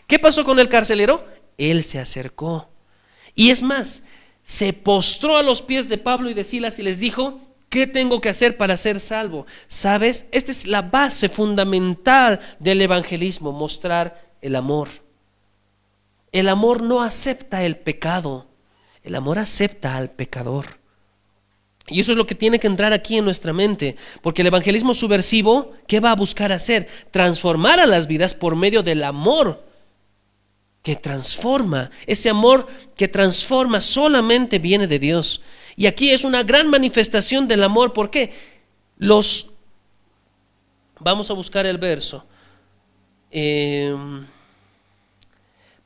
¿Qué 0.05 0.19
pasó 0.19 0.43
con 0.45 0.59
el 0.59 0.69
carcelero? 0.69 1.25
Él 1.57 1.83
se 1.83 1.97
acercó. 1.97 2.69
Y 3.33 3.49
es 3.49 3.63
más, 3.63 4.03
se 4.43 4.73
postró 4.73 5.35
a 5.35 5.41
los 5.41 5.63
pies 5.63 5.89
de 5.89 5.97
Pablo 5.97 6.29
y 6.29 6.35
de 6.35 6.43
Silas 6.43 6.77
y 6.77 6.83
les 6.83 6.99
dijo, 6.99 7.41
¿qué 7.69 7.87
tengo 7.87 8.21
que 8.21 8.29
hacer 8.29 8.55
para 8.55 8.77
ser 8.77 8.99
salvo? 8.99 9.47
¿Sabes? 9.67 10.27
Esta 10.31 10.51
es 10.51 10.67
la 10.67 10.83
base 10.83 11.27
fundamental 11.27 12.39
del 12.59 12.79
evangelismo, 12.79 13.51
mostrar 13.51 14.29
el 14.43 14.55
amor. 14.55 14.89
El 16.31 16.49
amor 16.49 16.83
no 16.83 17.01
acepta 17.01 17.63
el 17.63 17.77
pecado, 17.77 18.45
el 19.01 19.15
amor 19.15 19.39
acepta 19.39 19.95
al 19.95 20.11
pecador. 20.11 20.76
Y 21.89 22.01
eso 22.01 22.11
es 22.11 22.17
lo 22.17 22.27
que 22.27 22.35
tiene 22.35 22.59
que 22.59 22.67
entrar 22.67 22.91
aquí 22.91 23.17
en 23.17 23.25
nuestra 23.25 23.53
mente, 23.53 23.95
porque 24.21 24.41
el 24.41 24.47
evangelismo 24.47 24.93
subversivo, 24.93 25.73
¿qué 25.87 25.99
va 25.99 26.11
a 26.11 26.15
buscar 26.15 26.51
hacer? 26.51 26.87
Transformar 27.11 27.79
a 27.79 27.85
las 27.85 28.07
vidas 28.07 28.33
por 28.33 28.55
medio 28.55 28.83
del 28.83 29.03
amor 29.03 29.63
que 30.83 30.95
transforma. 30.95 31.89
Ese 32.05 32.29
amor 32.29 32.67
que 32.95 33.07
transforma 33.07 33.79
solamente 33.79 34.59
viene 34.59 34.87
de 34.87 34.99
Dios. 34.99 35.41
Y 35.75 35.85
aquí 35.85 36.09
es 36.09 36.25
una 36.25 36.43
gran 36.43 36.69
manifestación 36.69 37.47
del 37.47 37.63
amor, 37.63 37.93
¿por 37.93 38.09
qué? 38.09 38.33
Los... 38.97 39.51
Vamos 40.99 41.29
a 41.29 41.33
buscar 41.33 41.65
el 41.65 41.77
verso. 41.77 42.25
Eh 43.31 43.95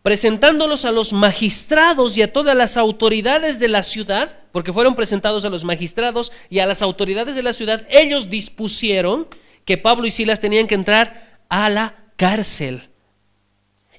presentándolos 0.01 0.85
a 0.85 0.91
los 0.91 1.13
magistrados 1.13 2.17
y 2.17 2.21
a 2.21 2.33
todas 2.33 2.55
las 2.55 2.77
autoridades 2.77 3.59
de 3.59 3.67
la 3.67 3.83
ciudad, 3.83 4.39
porque 4.51 4.73
fueron 4.73 4.95
presentados 4.95 5.45
a 5.45 5.49
los 5.49 5.63
magistrados 5.63 6.31
y 6.49 6.59
a 6.59 6.65
las 6.65 6.81
autoridades 6.81 7.35
de 7.35 7.43
la 7.43 7.53
ciudad, 7.53 7.85
ellos 7.89 8.29
dispusieron 8.29 9.27
que 9.65 9.77
Pablo 9.77 10.07
y 10.07 10.11
Silas 10.11 10.39
tenían 10.39 10.67
que 10.67 10.75
entrar 10.75 11.39
a 11.49 11.69
la 11.69 11.95
cárcel. 12.17 12.89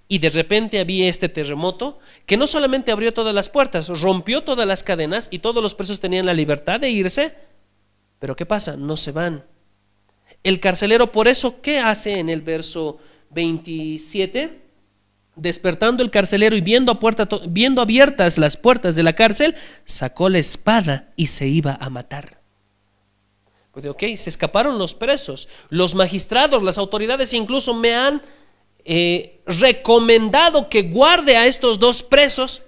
Y 0.09 0.19
de 0.19 0.31
repente 0.31 0.81
había 0.81 1.09
este 1.09 1.29
terremoto 1.29 1.99
que 2.27 2.37
no 2.37 2.47
solamente 2.47 2.93
abrió 2.93 3.15
todas 3.15 3.35
las 3.35 3.49
puertas, 3.49 3.89
rompió 4.01 4.43
todas 4.43 4.67
las 4.67 4.83
cadenas 4.83 5.29
y 5.31 5.39
todos 5.39 5.63
los 5.63 5.75
presos 5.75 6.01
tenían 6.01 6.27
la 6.27 6.35
libertad 6.35 6.81
de 6.81 6.91
irse, 6.91 7.35
pero 8.19 8.37
¿qué 8.37 8.45
pasa? 8.45 8.77
No 8.77 8.97
se 8.97 9.13
van. 9.13 9.45
El 10.43 10.61
carcelero, 10.61 11.13
por 11.13 11.29
eso, 11.29 11.63
¿qué 11.63 11.79
hace 11.79 12.19
en 12.19 12.29
el 12.29 12.43
verso 12.43 12.99
27? 13.31 14.62
Despertando 15.35 16.03
el 16.03 16.11
carcelero 16.11 16.57
y 16.57 16.61
viendo, 16.61 16.99
viendo 17.49 17.81
abiertas 17.81 18.37
las 18.37 18.57
puertas 18.57 18.95
de 18.95 19.03
la 19.03 19.15
cárcel, 19.15 19.55
sacó 19.85 20.29
la 20.29 20.39
espada 20.39 21.13
y 21.17 21.27
se 21.29 21.47
iba 21.49 21.79
a 21.81 21.89
matar. 21.89 22.43
Pues 23.73 23.87
ok, 23.87 24.03
se 24.17 24.29
escaparon 24.29 24.79
los 24.79 24.95
presos, 24.95 25.49
los 25.71 25.95
magistrados, 25.95 26.63
las 26.63 26.77
autoridades 26.77 27.33
incluso 27.33 27.73
me 27.73 27.95
han 27.95 28.23
eh, 28.85 29.41
recomendado 29.47 30.69
que 30.69 30.83
guarde 30.83 31.37
a 31.37 31.47
estos 31.47 31.79
dos 31.79 32.03
presos. 32.03 32.63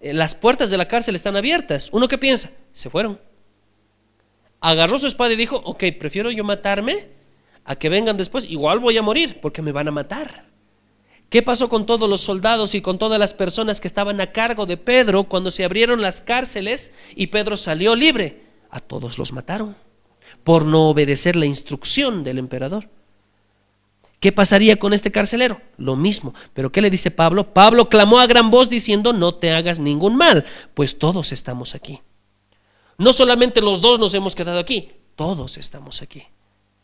Eh, 0.00 0.12
las 0.12 0.36
puertas 0.36 0.70
de 0.70 0.76
la 0.76 0.86
cárcel 0.86 1.16
están 1.16 1.36
abiertas. 1.36 1.88
¿Uno 1.92 2.06
qué 2.06 2.18
piensa? 2.18 2.50
Se 2.72 2.90
fueron. 2.90 3.20
Agarró 4.60 4.98
su 4.98 5.08
espada 5.08 5.32
y 5.32 5.36
dijo, 5.36 5.56
ok, 5.64 5.84
prefiero 5.98 6.30
yo 6.30 6.44
matarme 6.44 7.08
a 7.64 7.74
que 7.74 7.88
vengan 7.88 8.16
después. 8.16 8.48
Igual 8.48 8.78
voy 8.78 8.96
a 8.96 9.02
morir 9.02 9.40
porque 9.40 9.62
me 9.62 9.72
van 9.72 9.88
a 9.88 9.92
matar. 9.92 10.46
¿Qué 11.28 11.42
pasó 11.42 11.68
con 11.68 11.86
todos 11.86 12.08
los 12.08 12.20
soldados 12.20 12.74
y 12.74 12.80
con 12.80 12.98
todas 12.98 13.18
las 13.18 13.34
personas 13.34 13.80
que 13.80 13.88
estaban 13.88 14.20
a 14.20 14.32
cargo 14.32 14.64
de 14.64 14.76
Pedro 14.76 15.24
cuando 15.24 15.50
se 15.50 15.64
abrieron 15.64 16.00
las 16.00 16.20
cárceles 16.20 16.92
y 17.16 17.28
Pedro 17.28 17.56
salió 17.56 17.96
libre? 17.96 18.44
A 18.70 18.80
todos 18.80 19.18
los 19.18 19.32
mataron 19.32 19.76
por 20.44 20.64
no 20.64 20.88
obedecer 20.88 21.34
la 21.34 21.46
instrucción 21.46 22.22
del 22.22 22.38
emperador. 22.38 22.88
¿Qué 24.20 24.32
pasaría 24.32 24.78
con 24.78 24.92
este 24.92 25.10
carcelero? 25.10 25.60
Lo 25.76 25.96
mismo. 25.96 26.34
Pero 26.54 26.70
¿qué 26.70 26.80
le 26.80 26.90
dice 26.90 27.10
Pablo? 27.10 27.52
Pablo 27.52 27.88
clamó 27.88 28.18
a 28.18 28.26
gran 28.26 28.50
voz 28.50 28.68
diciendo, 28.68 29.12
no 29.12 29.34
te 29.34 29.50
hagas 29.50 29.80
ningún 29.80 30.16
mal, 30.16 30.44
pues 30.74 30.98
todos 30.98 31.32
estamos 31.32 31.74
aquí. 31.74 32.00
No 32.96 33.12
solamente 33.12 33.60
los 33.60 33.82
dos 33.82 33.98
nos 33.98 34.14
hemos 34.14 34.34
quedado 34.34 34.58
aquí, 34.58 34.92
todos 35.16 35.58
estamos 35.58 36.00
aquí. 36.00 36.22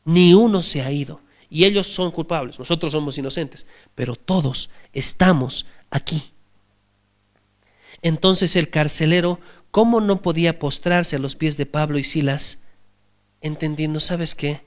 Ni 0.04 0.34
uno 0.34 0.62
se 0.62 0.82
ha 0.82 0.90
ido 0.90 1.20
y 1.52 1.66
ellos 1.66 1.86
son 1.86 2.10
culpables, 2.10 2.58
nosotros 2.58 2.92
somos 2.92 3.18
inocentes, 3.18 3.66
pero 3.94 4.16
todos 4.16 4.70
estamos 4.94 5.66
aquí. 5.90 6.32
Entonces 8.00 8.56
el 8.56 8.70
carcelero, 8.70 9.38
¿cómo 9.70 10.00
no 10.00 10.22
podía 10.22 10.58
postrarse 10.58 11.16
a 11.16 11.18
los 11.18 11.36
pies 11.36 11.58
de 11.58 11.66
Pablo 11.66 11.98
y 11.98 12.04
Silas, 12.04 12.60
entendiendo, 13.42 14.00
¿sabes 14.00 14.34
qué? 14.34 14.64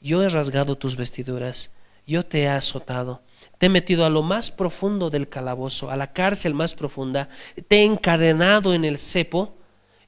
Yo 0.00 0.24
he 0.24 0.28
rasgado 0.28 0.76
tus 0.76 0.96
vestiduras, 0.96 1.70
yo 2.04 2.26
te 2.26 2.42
he 2.42 2.48
azotado, 2.48 3.22
te 3.58 3.66
he 3.66 3.68
metido 3.68 4.04
a 4.04 4.10
lo 4.10 4.24
más 4.24 4.50
profundo 4.50 5.08
del 5.08 5.28
calabozo, 5.28 5.92
a 5.92 5.96
la 5.96 6.12
cárcel 6.12 6.52
más 6.52 6.74
profunda, 6.74 7.28
te 7.68 7.76
he 7.76 7.84
encadenado 7.84 8.74
en 8.74 8.84
el 8.84 8.98
cepo, 8.98 9.56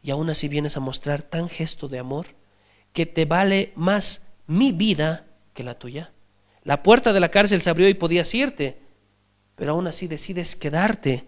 y 0.03 0.11
aún 0.11 0.29
así 0.29 0.49
vienes 0.49 0.77
a 0.77 0.81
mostrar 0.81 1.23
tan 1.23 1.49
gesto 1.49 1.87
de 1.87 2.01
amor 2.01 2.27
que 2.93 3.07
te 3.07 3.27
vale 3.27 3.73
más 3.77 4.23
mi 4.49 4.73
vida 4.73 5.28
la 5.65 5.79
tuya. 5.79 6.13
La 6.65 6.83
puerta 6.83 7.13
de 7.13 7.21
la 7.21 7.31
cárcel 7.31 7.61
se 7.61 7.71
abrió 7.71 7.89
y 7.89 7.95
podías 7.95 8.35
irte, 8.35 8.79
pero 9.57 9.73
aún 9.73 9.87
así 9.87 10.07
decides 10.07 10.57
quedarte. 10.57 11.27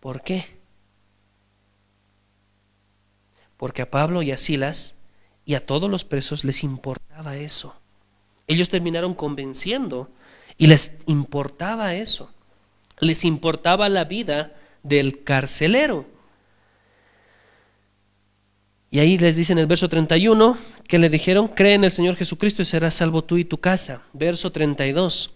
¿Por 0.00 0.22
qué? 0.22 0.58
Porque 3.56 3.82
a 3.82 3.90
Pablo 3.90 4.22
y 4.22 4.30
a 4.30 4.36
Silas 4.36 4.94
y 5.44 5.54
a 5.54 5.64
todos 5.64 5.90
los 5.90 6.04
presos 6.04 6.44
les 6.44 6.62
importaba 6.62 7.36
eso. 7.36 7.74
Ellos 8.46 8.70
terminaron 8.70 9.14
convenciendo 9.14 10.10
y 10.56 10.66
les 10.66 10.92
importaba 11.06 11.94
eso. 11.94 12.30
Les 13.00 13.24
importaba 13.24 13.88
la 13.88 14.04
vida 14.04 14.54
del 14.82 15.24
carcelero. 15.24 16.06
Y 18.90 19.00
ahí 19.00 19.18
les 19.18 19.36
dice 19.36 19.52
en 19.52 19.58
el 19.58 19.66
verso 19.66 19.88
31 19.88 20.56
que 20.86 20.98
le 20.98 21.10
dijeron, 21.10 21.48
cree 21.48 21.74
en 21.74 21.84
el 21.84 21.90
Señor 21.90 22.16
Jesucristo 22.16 22.62
y 22.62 22.64
serás 22.64 22.94
salvo 22.94 23.22
tú 23.22 23.36
y 23.36 23.44
tu 23.44 23.58
casa. 23.58 24.02
Verso 24.12 24.50
32. 24.50 25.32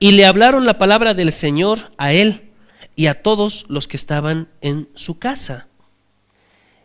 Y 0.00 0.12
le 0.12 0.26
hablaron 0.26 0.66
la 0.66 0.78
palabra 0.78 1.14
del 1.14 1.30
Señor 1.30 1.90
a 1.96 2.12
él 2.12 2.50
y 2.96 3.06
a 3.06 3.22
todos 3.22 3.66
los 3.68 3.86
que 3.86 3.96
estaban 3.96 4.48
en 4.60 4.88
su 4.94 5.18
casa. 5.18 5.68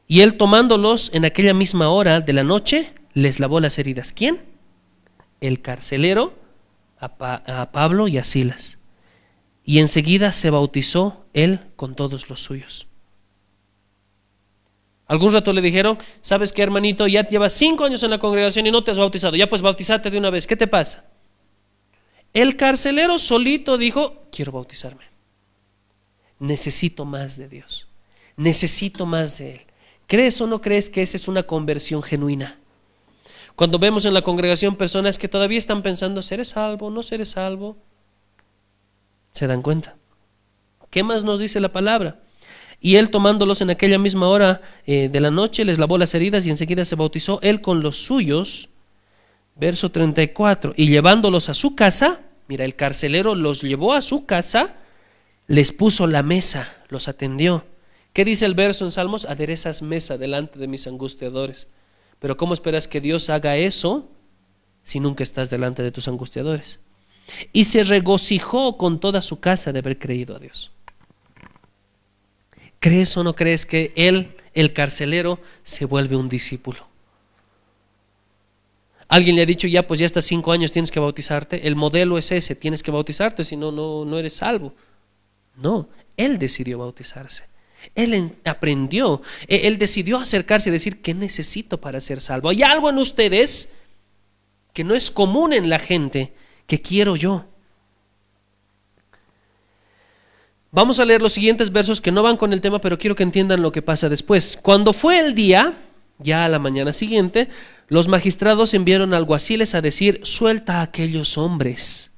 Y 0.07 0.21
él 0.21 0.37
tomándolos 0.37 1.11
en 1.13 1.25
aquella 1.25 1.53
misma 1.53 1.89
hora 1.89 2.19
de 2.19 2.33
la 2.33 2.43
noche, 2.43 2.93
les 3.13 3.39
lavó 3.39 3.59
las 3.59 3.77
heridas. 3.79 4.13
¿Quién? 4.13 4.41
El 5.41 5.61
carcelero 5.61 6.33
a, 6.99 7.69
Pablo 7.71 8.07
y 8.07 8.17
a 8.17 8.23
Silas. 8.23 8.79
Y 9.63 9.79
enseguida 9.79 10.31
se 10.31 10.49
bautizó 10.49 11.25
él 11.33 11.61
con 11.75 11.95
todos 11.95 12.29
los 12.29 12.41
suyos. 12.41 12.88
Algún 15.09 15.33
rato 15.33 15.51
le 15.53 15.61
dijeron, 15.61 15.97
¿sabes 16.21 16.53
qué, 16.53 16.61
hermanito? 16.61 17.07
Ya 17.07 17.27
llevas 17.27 17.53
cinco 17.53 17.83
años 17.83 18.03
en 18.03 18.11
la 18.11 18.19
congregación 18.19 18.67
y 18.67 18.71
no 18.71 18.83
te 18.83 18.91
has 18.91 18.99
bautizado. 18.99 19.35
Ya 19.35 19.49
pues 19.49 19.63
bautizate 19.63 20.11
de 20.11 20.19
una 20.19 20.29
vez. 20.29 20.45
¿Qué 20.45 20.55
te 20.55 20.67
pasa? 20.67 21.03
El 22.31 22.55
carcelero 22.55 23.17
solito 23.17 23.79
dijo, 23.79 24.27
quiero 24.31 24.51
bautizarme. 24.51 25.05
Necesito 26.37 27.05
más 27.05 27.37
de 27.37 27.49
Dios. 27.49 27.87
Necesito 28.37 29.07
más 29.07 29.39
de 29.39 29.55
Él. 29.55 29.61
¿Crees 30.05 30.39
o 30.41 30.47
no 30.47 30.61
crees 30.61 30.91
que 30.91 31.01
esa 31.01 31.17
es 31.17 31.27
una 31.27 31.41
conversión 31.41 32.03
genuina? 32.03 32.59
Cuando 33.55 33.79
vemos 33.79 34.05
en 34.05 34.13
la 34.13 34.21
congregación 34.21 34.75
personas 34.75 35.17
que 35.17 35.27
todavía 35.27 35.57
están 35.57 35.81
pensando, 35.81 36.21
¿seré 36.21 36.45
salvo? 36.45 36.91
¿No 36.91 37.01
seré 37.01 37.25
salvo? 37.25 37.77
Se 39.31 39.47
dan 39.47 39.63
cuenta. 39.63 39.97
¿Qué 40.91 41.01
más 41.01 41.23
nos 41.23 41.39
dice 41.39 41.59
la 41.59 41.73
palabra? 41.73 42.21
Y 42.81 42.95
él 42.95 43.09
tomándolos 43.09 43.61
en 43.61 43.69
aquella 43.69 43.99
misma 43.99 44.29
hora 44.29 44.61
eh, 44.85 45.09
de 45.09 45.19
la 45.19 45.31
noche, 45.31 45.65
les 45.65 45.79
lavó 45.79 45.97
las 45.97 46.15
heridas 46.15 46.47
y 46.47 46.49
enseguida 46.49 46.85
se 46.85 46.95
bautizó 46.95 47.39
él 47.41 47.61
con 47.61 47.81
los 47.81 47.97
suyos. 47.97 48.69
Verso 49.55 49.91
34. 49.91 50.73
Y 50.77 50.87
llevándolos 50.87 51.49
a 51.49 51.53
su 51.53 51.75
casa, 51.75 52.21
mira, 52.47 52.63
el 52.63 52.75
carcelero 52.75 53.35
los 53.35 53.61
llevó 53.61 53.93
a 53.93 54.01
su 54.01 54.25
casa, 54.25 54.77
les 55.47 55.73
puso 55.73 56.07
la 56.07 56.23
mesa, 56.23 56.73
los 56.87 57.09
atendió. 57.09 57.65
¿Qué 58.13 58.23
dice 58.23 58.45
el 58.45 58.53
verso 58.53 58.85
en 58.85 58.91
Salmos? 58.91 59.25
Aderezas 59.25 59.81
mesa 59.81 60.17
delante 60.17 60.57
de 60.57 60.67
mis 60.67 60.87
angustiadores. 60.87 61.67
Pero 62.19 62.37
¿cómo 62.37 62.53
esperas 62.53 62.87
que 62.87 63.01
Dios 63.01 63.29
haga 63.29 63.57
eso 63.57 64.09
si 64.83 64.99
nunca 64.99 65.23
estás 65.23 65.49
delante 65.49 65.83
de 65.83 65.91
tus 65.91 66.07
angustiadores? 66.07 66.79
Y 67.53 67.65
se 67.65 67.83
regocijó 67.83 68.77
con 68.77 68.99
toda 68.99 69.21
su 69.21 69.39
casa 69.39 69.71
de 69.71 69.79
haber 69.79 69.99
creído 69.99 70.35
a 70.35 70.39
Dios. 70.39 70.71
¿Crees 72.79 73.15
o 73.17 73.23
no 73.23 73.35
crees 73.35 73.65
que 73.65 73.91
él, 73.95 74.35
el 74.53 74.73
carcelero, 74.73 75.39
se 75.63 75.85
vuelve 75.85 76.15
un 76.15 76.29
discípulo? 76.29 76.87
Alguien 79.09 79.35
le 79.35 79.41
ha 79.41 79.45
dicho, 79.45 79.67
ya 79.67 79.87
pues 79.87 79.99
ya 79.99 80.05
estás 80.05 80.25
cinco 80.25 80.51
años, 80.51 80.71
tienes 80.71 80.91
que 80.91 80.99
bautizarte. 80.99 81.67
El 81.67 81.75
modelo 81.75 82.17
es 82.17 82.31
ese, 82.31 82.55
tienes 82.55 82.83
que 82.83 82.91
bautizarte, 82.91 83.43
si 83.43 83.55
no, 83.57 83.71
no, 83.71 84.05
no 84.05 84.19
eres 84.19 84.33
salvo. 84.33 84.73
No, 85.55 85.89
él 86.15 86.37
decidió 86.37 86.77
bautizarse. 86.77 87.45
Él 87.95 88.35
aprendió, 88.45 89.21
e-, 89.47 89.67
él 89.67 89.77
decidió 89.77 90.17
acercarse 90.17 90.69
y 90.69 90.71
decir, 90.71 91.01
¿qué 91.01 91.13
necesito 91.13 91.81
para 91.81 91.99
ser 91.99 92.21
salvo? 92.21 92.49
Hay 92.49 92.61
algo 92.61 92.89
en 92.89 92.97
ustedes 92.97 93.71
que 94.73 94.83
no 94.83 94.93
es 94.95 95.09
común 95.11 95.53
en 95.53 95.69
la 95.69 95.79
gente, 95.79 96.33
que 96.67 96.81
quiero 96.81 97.15
yo. 97.15 97.45
Vamos 100.71 100.99
a 100.99 101.05
leer 101.05 101.21
los 101.21 101.33
siguientes 101.33 101.71
versos 101.71 101.99
que 101.99 102.11
no 102.11 102.21
van 102.21 102.37
con 102.37 102.53
el 102.53 102.61
tema, 102.61 102.79
pero 102.79 102.99
quiero 102.99 103.15
que 103.15 103.23
entiendan 103.23 103.63
lo 103.63 103.71
que 103.71 103.81
pasa 103.81 104.07
después. 104.07 104.59
Cuando 104.61 104.93
fue 104.93 105.19
el 105.19 105.33
día, 105.33 105.73
ya 106.19 106.45
a 106.45 106.49
la 106.49 106.59
mañana 106.59 106.93
siguiente, 106.93 107.49
los 107.87 108.07
magistrados 108.07 108.75
enviaron 108.75 109.15
alguaciles 109.15 109.73
a 109.73 109.81
decir, 109.81 110.19
suelta 110.23 110.79
a 110.79 110.83
aquellos 110.83 111.39
hombres. 111.39 112.11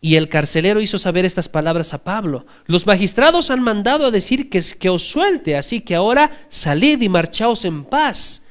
Y 0.00 0.16
el 0.16 0.30
carcelero 0.30 0.80
hizo 0.80 0.96
saber 0.96 1.26
estas 1.26 1.50
palabras 1.50 1.92
a 1.92 2.02
Pablo. 2.02 2.46
Los 2.64 2.86
magistrados 2.86 3.50
han 3.50 3.62
mandado 3.62 4.06
a 4.06 4.10
decir 4.10 4.48
que, 4.48 4.62
que 4.78 4.88
os 4.88 5.02
suelte, 5.02 5.56
así 5.56 5.82
que 5.82 5.94
ahora 5.94 6.30
salid 6.48 7.02
y 7.02 7.10
marchaos 7.10 7.66
en 7.66 7.84
paz. 7.84 8.42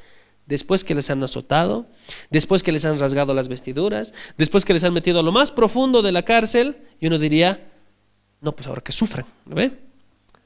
Después 0.45 0.83
que 0.83 0.93
les 0.93 1.09
han 1.09 1.23
azotado, 1.23 1.87
después 2.29 2.61
que 2.61 2.71
les 2.71 2.85
han 2.85 2.99
rasgado 2.99 3.33
las 3.33 3.47
vestiduras, 3.47 4.13
después 4.37 4.65
que 4.65 4.73
les 4.73 4.83
han 4.83 4.93
metido 4.93 5.19
a 5.19 5.23
lo 5.23 5.31
más 5.31 5.51
profundo 5.51 6.03
de 6.03 6.11
la 6.11 6.25
cárcel, 6.25 6.77
y 6.99 7.07
uno 7.07 7.17
diría, 7.17 7.72
no, 8.43 8.51
pues 8.51 8.67
ahora 8.67 8.81
que 8.81 8.91
sufran, 8.91 9.25
¿no 9.45 9.55
ve? 9.55 9.71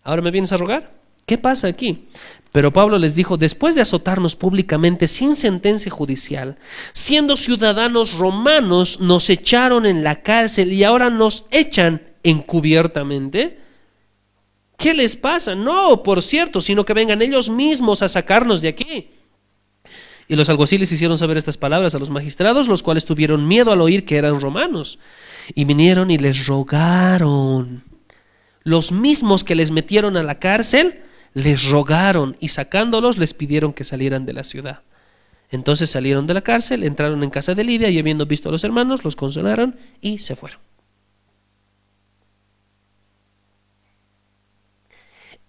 ¿Ahora 0.04 0.22
me 0.22 0.32
vienes 0.32 0.54
a 0.54 0.58
rogar? 0.58 0.94
¿Qué 1.26 1.38
pasa 1.38 1.68
aquí? 1.68 2.08
Pero 2.54 2.72
Pablo 2.72 2.98
les 2.98 3.16
dijo, 3.16 3.38
después 3.38 3.76
de 3.76 3.82
azotarnos 3.82 4.36
públicamente 4.36 5.08
sin 5.08 5.36
sentencia 5.36 5.92
judicial, 5.92 6.58
siendo 6.94 7.36
ciudadanos 7.36 8.18
romanos, 8.18 9.02
nos 9.02 9.30
echaron 9.30 9.86
en 9.86 10.04
la 10.04 10.22
cárcel 10.22 10.72
y 10.72 10.84
ahora 10.84 11.10
nos 11.10 11.46
echan 11.52 12.02
encubiertamente. 12.24 13.60
¿Qué 14.78 14.94
les 14.94 15.16
pasa? 15.16 15.56
No, 15.56 16.04
por 16.04 16.22
cierto, 16.22 16.62
sino 16.62 16.86
que 16.86 16.94
vengan 16.94 17.22
ellos 17.22 17.50
mismos 17.50 18.04
a 18.04 18.10
sacarnos 18.10 18.62
de 18.62 18.70
aquí. 18.70 19.10
Y 20.30 20.36
los 20.36 20.50
alguaciles 20.50 20.92
hicieron 20.92 21.18
saber 21.18 21.38
estas 21.38 21.58
palabras 21.58 21.96
a 21.96 22.00
los 22.00 22.10
magistrados, 22.10 22.68
los 22.68 22.84
cuales 22.84 23.06
tuvieron 23.06 23.48
miedo 23.48 23.72
al 23.72 23.82
oír 23.82 24.06
que 24.06 24.18
eran 24.18 24.40
romanos. 24.40 25.00
Y 25.56 25.66
vinieron 25.66 26.12
y 26.12 26.18
les 26.18 26.48
rogaron. 26.48 27.84
Los 28.68 28.92
mismos 28.92 29.46
que 29.46 29.56
les 29.56 29.72
metieron 29.72 30.18
a 30.18 30.24
la 30.24 30.40
cárcel, 30.40 31.02
les 31.34 31.70
rogaron 31.70 32.36
y 32.42 32.50
sacándolos 32.50 33.18
les 33.18 33.34
pidieron 33.34 33.72
que 33.72 33.86
salieran 33.86 34.26
de 34.26 34.34
la 34.34 34.44
ciudad. 34.44 34.82
Entonces 35.52 35.90
salieron 35.90 36.28
de 36.28 36.34
la 36.34 36.42
cárcel, 36.42 36.84
entraron 36.84 37.24
en 37.24 37.30
casa 37.30 37.56
de 37.56 37.64
Lidia 37.64 37.88
y 37.90 37.98
habiendo 37.98 38.26
visto 38.26 38.50
a 38.50 38.52
los 38.52 38.66
hermanos, 38.66 39.06
los 39.06 39.16
consolaron 39.16 39.80
y 40.02 40.20
se 40.20 40.36
fueron. 40.36 40.60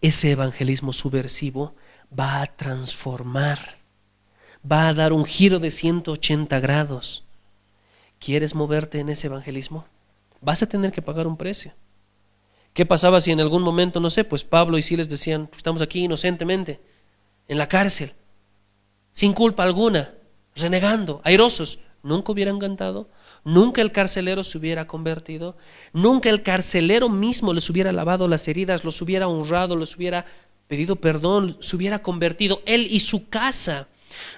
Ese 0.01 0.31
evangelismo 0.31 0.93
subversivo 0.93 1.75
va 2.17 2.41
a 2.41 2.47
transformar, 2.47 3.79
va 4.63 4.87
a 4.87 4.95
dar 4.95 5.13
un 5.13 5.25
giro 5.25 5.59
de 5.59 5.73
180 5.73 6.61
grados. 6.61 7.25
¿Quieres 8.21 8.55
moverte 8.55 9.01
en 9.01 9.09
ese 9.09 9.27
evangelismo? 9.27 9.87
Vas 10.41 10.63
a 10.63 10.69
tener 10.69 10.93
que 10.93 11.03
pagar 11.03 11.27
un 11.27 11.37
precio. 11.37 11.73
¿Qué 12.79 12.87
pasaba 12.87 13.21
si 13.21 13.33
en 13.33 13.41
algún 13.41 13.65
momento, 13.65 13.99
no 13.99 14.09
sé, 14.09 14.23
pues 14.23 14.45
Pablo 14.45 14.79
y 14.79 14.83
Siles 14.83 15.09
decían, 15.09 15.49
pues 15.49 15.57
estamos 15.57 15.83
aquí 15.83 16.05
inocentemente, 16.05 16.81
en 17.49 17.59
la 17.59 17.67
cárcel, 17.67 18.13
sin 19.13 19.33
culpa 19.33 19.65
alguna, 19.65 20.15
renegando, 20.55 21.21
airosos? 21.25 21.81
Nunca 22.05 22.31
hubieran 22.31 22.61
cantado, 22.61 23.09
nunca 23.43 23.83
el 23.83 23.91
carcelero 23.91 24.45
se 24.45 24.59
hubiera 24.59 24.87
convertido, 24.87 25.57
nunca 25.93 26.31
el 26.31 26.45
carcelero 26.45 27.09
mismo 27.09 27.53
les 27.53 27.69
hubiera 27.69 27.91
lavado 27.91 28.29
las 28.29 28.47
heridas, 28.47 28.85
los 28.85 29.03
hubiera 29.03 29.27
honrado, 29.27 29.75
los 29.75 29.97
hubiera 29.97 30.25
pedido 30.69 30.95
perdón, 30.95 31.57
se 31.59 31.75
hubiera 31.75 32.01
convertido 32.01 32.63
él 32.65 32.87
y 32.89 33.01
su 33.01 33.29
casa. 33.29 33.89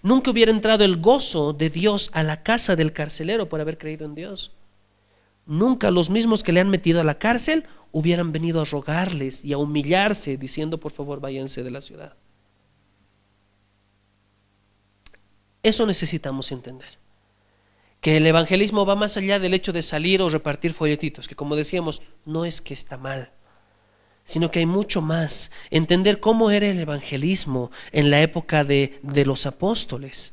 Nunca 0.03 0.31
hubiera 0.31 0.51
entrado 0.51 0.83
el 0.83 0.97
gozo 0.97 1.53
de 1.53 1.69
Dios 1.69 2.11
a 2.15 2.23
la 2.23 2.43
casa 2.43 2.75
del 2.75 2.95
carcelero 2.95 3.51
por 3.51 3.61
haber 3.61 3.77
creído 3.77 4.07
en 4.07 4.15
Dios. 4.15 4.53
Nunca 5.51 5.91
los 5.91 6.11
mismos 6.11 6.45
que 6.45 6.53
le 6.53 6.61
han 6.61 6.71
metido 6.71 7.01
a 7.01 7.05
la 7.05 7.19
cárcel 7.19 7.67
hubieran 7.91 8.31
venido 8.31 8.61
a 8.61 8.65
rogarles 8.65 9.45
y 9.45 9.53
a 9.53 9.59
humillarse 9.59 10.37
diciendo 10.37 10.79
por 10.79 10.93
favor 10.93 11.19
váyanse 11.19 11.65
de 11.65 11.73
la 11.73 11.81
ciudad. 11.81 12.15
Eso 15.65 15.87
necesitamos 15.87 16.53
entender. 16.53 17.01
Que 18.01 18.19
el 18.19 18.29
evangelismo 18.29 18.87
va 18.87 18.95
más 18.95 19.17
allá 19.17 19.41
del 19.41 19.53
hecho 19.53 19.73
de 19.73 19.83
salir 19.83 20.23
o 20.23 20.29
repartir 20.29 20.73
folletitos, 20.73 21.27
que 21.27 21.35
como 21.35 21.57
decíamos, 21.57 22.03
no 22.25 22.45
es 22.45 22.61
que 22.61 22.73
está 22.73 22.97
mal, 22.97 23.33
sino 24.23 24.53
que 24.53 24.61
hay 24.61 24.67
mucho 24.67 25.03
más. 25.03 25.51
Entender 25.71 26.21
cómo 26.21 26.53
era 26.53 26.69
el 26.69 26.79
evangelismo 26.79 27.73
en 27.91 28.09
la 28.13 28.23
época 28.23 28.63
de, 28.63 29.01
de 29.03 29.25
los 29.25 29.47
apóstoles. 29.47 30.33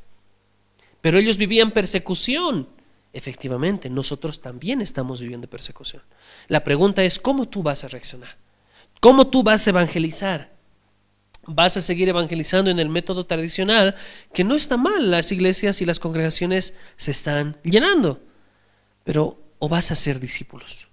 Pero 1.00 1.18
ellos 1.18 1.38
vivían 1.38 1.72
persecución, 1.72 2.68
Efectivamente, 3.18 3.90
nosotros 3.90 4.40
también 4.40 4.80
estamos 4.80 5.20
viviendo 5.20 5.50
persecución. 5.50 6.02
La 6.46 6.62
pregunta 6.62 7.02
es, 7.02 7.18
¿cómo 7.18 7.48
tú 7.48 7.64
vas 7.64 7.82
a 7.82 7.88
reaccionar? 7.88 8.36
¿Cómo 9.00 9.26
tú 9.26 9.42
vas 9.42 9.66
a 9.66 9.70
evangelizar? 9.70 10.52
¿Vas 11.44 11.76
a 11.76 11.80
seguir 11.80 12.08
evangelizando 12.08 12.70
en 12.70 12.78
el 12.78 12.88
método 12.88 13.26
tradicional? 13.26 13.96
Que 14.32 14.44
no 14.44 14.54
está 14.54 14.76
mal, 14.76 15.10
las 15.10 15.32
iglesias 15.32 15.82
y 15.82 15.84
las 15.84 15.98
congregaciones 15.98 16.74
se 16.96 17.10
están 17.10 17.58
llenando. 17.64 18.22
Pero, 19.02 19.42
¿o 19.58 19.68
vas 19.68 19.90
a 19.90 19.96
ser 19.96 20.20
discípulos? 20.20 20.86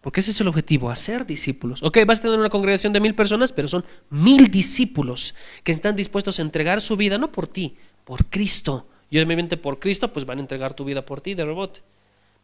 Porque 0.00 0.20
ese 0.20 0.30
es 0.30 0.40
el 0.40 0.46
objetivo, 0.46 0.90
hacer 0.90 1.26
discípulos. 1.26 1.82
Ok, 1.82 1.98
vas 2.06 2.20
a 2.20 2.22
tener 2.22 2.38
una 2.38 2.50
congregación 2.50 2.92
de 2.92 3.00
mil 3.00 3.16
personas, 3.16 3.50
pero 3.50 3.66
son 3.66 3.84
mil 4.10 4.48
discípulos 4.48 5.34
que 5.64 5.72
están 5.72 5.96
dispuestos 5.96 6.38
a 6.38 6.42
entregar 6.42 6.80
su 6.80 6.96
vida, 6.96 7.18
no 7.18 7.32
por 7.32 7.48
ti, 7.48 7.76
por 8.04 8.26
Cristo 8.26 8.86
y 9.10 9.18
obviamente 9.18 9.56
por 9.56 9.78
Cristo, 9.78 10.12
pues 10.12 10.24
van 10.24 10.38
a 10.38 10.42
entregar 10.42 10.74
tu 10.74 10.84
vida 10.84 11.04
por 11.04 11.20
ti 11.20 11.34
de 11.34 11.44
rebote. 11.44 11.82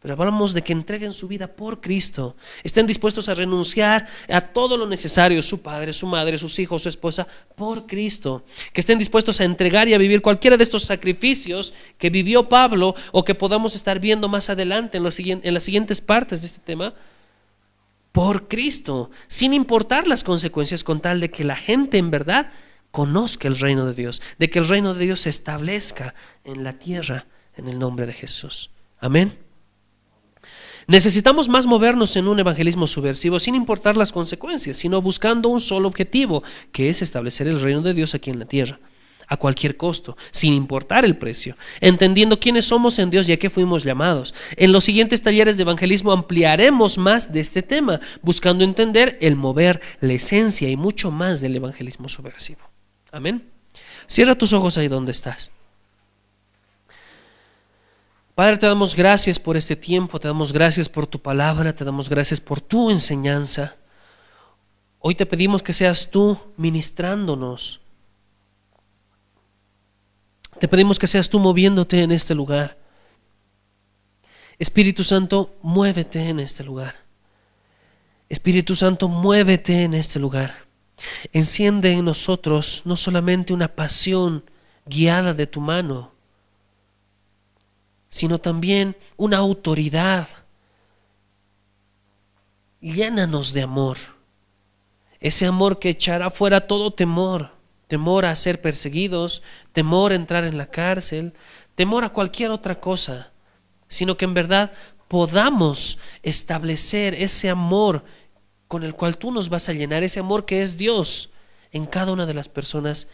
Pero 0.01 0.15
hablamos 0.15 0.55
de 0.55 0.63
que 0.63 0.73
entreguen 0.73 1.13
su 1.13 1.27
vida 1.27 1.47
por 1.47 1.79
Cristo. 1.79 2.35
Estén 2.63 2.87
dispuestos 2.87 3.29
a 3.29 3.35
renunciar 3.35 4.07
a 4.29 4.41
todo 4.41 4.75
lo 4.75 4.87
necesario, 4.87 5.43
su 5.43 5.61
padre, 5.61 5.93
su 5.93 6.07
madre, 6.07 6.39
sus 6.39 6.57
hijos, 6.57 6.81
su 6.81 6.89
esposa, 6.89 7.27
por 7.55 7.85
Cristo. 7.85 8.43
Que 8.73 8.81
estén 8.81 8.97
dispuestos 8.97 9.39
a 9.39 9.43
entregar 9.43 9.87
y 9.87 9.93
a 9.93 9.99
vivir 9.99 10.23
cualquiera 10.23 10.57
de 10.57 10.63
estos 10.63 10.85
sacrificios 10.85 11.75
que 11.99 12.09
vivió 12.09 12.49
Pablo 12.49 12.95
o 13.11 13.23
que 13.23 13.35
podamos 13.35 13.75
estar 13.75 13.99
viendo 13.99 14.27
más 14.27 14.49
adelante 14.49 14.97
en, 14.97 15.05
en 15.43 15.53
las 15.53 15.63
siguientes 15.63 16.01
partes 16.01 16.41
de 16.41 16.47
este 16.47 16.61
tema. 16.61 16.95
Por 18.11 18.47
Cristo, 18.47 19.11
sin 19.27 19.53
importar 19.53 20.07
las 20.07 20.23
consecuencias, 20.23 20.83
con 20.83 20.99
tal 20.99 21.19
de 21.19 21.29
que 21.29 21.43
la 21.43 21.55
gente 21.55 21.99
en 21.99 22.09
verdad 22.09 22.51
conozca 22.89 23.47
el 23.47 23.59
reino 23.59 23.85
de 23.85 23.93
Dios, 23.93 24.21
de 24.37 24.49
que 24.49 24.59
el 24.59 24.67
reino 24.67 24.93
de 24.93 25.05
Dios 25.05 25.21
se 25.21 25.29
establezca 25.29 26.13
en 26.43 26.63
la 26.63 26.73
tierra 26.73 27.25
en 27.55 27.67
el 27.67 27.79
nombre 27.79 28.05
de 28.05 28.13
Jesús. 28.13 28.69
Amén. 28.99 29.37
Necesitamos 30.87 31.47
más 31.47 31.67
movernos 31.67 32.15
en 32.17 32.27
un 32.27 32.39
evangelismo 32.39 32.87
subversivo 32.87 33.39
sin 33.39 33.55
importar 33.55 33.95
las 33.97 34.11
consecuencias, 34.11 34.77
sino 34.77 35.01
buscando 35.01 35.49
un 35.49 35.61
solo 35.61 35.87
objetivo, 35.87 36.43
que 36.71 36.89
es 36.89 37.01
establecer 37.01 37.47
el 37.47 37.61
reino 37.61 37.81
de 37.81 37.93
Dios 37.93 38.15
aquí 38.15 38.29
en 38.29 38.39
la 38.39 38.45
tierra, 38.45 38.79
a 39.27 39.37
cualquier 39.37 39.77
costo, 39.77 40.17
sin 40.31 40.53
importar 40.53 41.05
el 41.05 41.17
precio, 41.17 41.55
entendiendo 41.79 42.39
quiénes 42.39 42.65
somos 42.65 42.99
en 42.99 43.09
Dios 43.09 43.29
y 43.29 43.33
a 43.33 43.39
qué 43.39 43.49
fuimos 43.49 43.83
llamados. 43.83 44.33
En 44.57 44.71
los 44.71 44.83
siguientes 44.83 45.21
talleres 45.21 45.55
de 45.55 45.63
evangelismo 45.63 46.11
ampliaremos 46.11 46.97
más 46.97 47.31
de 47.31 47.39
este 47.39 47.61
tema, 47.61 48.01
buscando 48.21 48.63
entender 48.63 49.17
el 49.21 49.35
mover, 49.35 49.81
la 50.01 50.13
esencia 50.13 50.69
y 50.69 50.75
mucho 50.75 51.11
más 51.11 51.41
del 51.41 51.55
evangelismo 51.55 52.09
subversivo. 52.09 52.61
Amén. 53.11 53.49
Cierra 54.07 54.35
tus 54.35 54.51
ojos 54.51 54.77
ahí 54.77 54.87
donde 54.87 55.11
estás. 55.11 55.51
Padre, 58.35 58.57
te 58.57 58.65
damos 58.65 58.95
gracias 58.95 59.39
por 59.39 59.57
este 59.57 59.75
tiempo, 59.75 60.19
te 60.19 60.27
damos 60.27 60.53
gracias 60.53 60.87
por 60.87 61.05
tu 61.05 61.21
palabra, 61.21 61.73
te 61.73 61.83
damos 61.83 62.09
gracias 62.09 62.39
por 62.39 62.61
tu 62.61 62.89
enseñanza. 62.89 63.75
Hoy 64.99 65.15
te 65.15 65.25
pedimos 65.25 65.61
que 65.61 65.73
seas 65.73 66.09
tú 66.09 66.37
ministrándonos. 66.55 67.81
Te 70.59 70.67
pedimos 70.67 70.97
que 70.97 71.07
seas 71.07 71.29
tú 71.29 71.39
moviéndote 71.39 72.03
en 72.03 72.11
este 72.11 72.33
lugar. 72.33 72.77
Espíritu 74.59 75.03
Santo, 75.03 75.55
muévete 75.61 76.29
en 76.29 76.39
este 76.39 76.63
lugar. 76.63 76.95
Espíritu 78.29 78.75
Santo, 78.75 79.09
muévete 79.09 79.83
en 79.83 79.93
este 79.93 80.19
lugar. 80.19 80.67
Enciende 81.33 81.91
en 81.91 82.05
nosotros 82.05 82.83
no 82.85 82.95
solamente 82.95 83.53
una 83.53 83.67
pasión 83.67 84.45
guiada 84.85 85.33
de 85.33 85.47
tu 85.47 85.59
mano, 85.59 86.10
sino 88.11 88.39
también 88.39 88.95
una 89.17 89.37
autoridad. 89.37 90.27
Llénanos 92.81 93.53
de 93.53 93.63
amor, 93.63 93.97
ese 95.19 95.47
amor 95.47 95.79
que 95.79 95.89
echará 95.89 96.29
fuera 96.29 96.67
todo 96.67 96.91
temor, 96.91 97.51
temor 97.87 98.25
a 98.25 98.35
ser 98.35 98.61
perseguidos, 98.61 99.41
temor 99.71 100.11
a 100.11 100.15
entrar 100.15 100.43
en 100.43 100.57
la 100.57 100.67
cárcel, 100.67 101.33
temor 101.75 102.03
a 102.03 102.09
cualquier 102.09 102.51
otra 102.51 102.79
cosa, 102.79 103.31
sino 103.87 104.17
que 104.17 104.25
en 104.25 104.33
verdad 104.33 104.73
podamos 105.07 105.99
establecer 106.21 107.13
ese 107.13 107.49
amor 107.49 108.03
con 108.67 108.83
el 108.83 108.93
cual 108.93 109.17
tú 109.17 109.31
nos 109.31 109.49
vas 109.49 109.69
a 109.69 109.73
llenar, 109.73 110.03
ese 110.03 110.19
amor 110.19 110.45
que 110.45 110.61
es 110.61 110.77
Dios 110.77 111.29
en 111.71 111.85
cada 111.85 112.11
una 112.11 112.25
de 112.25 112.33
las 112.33 112.49
personas 112.49 113.07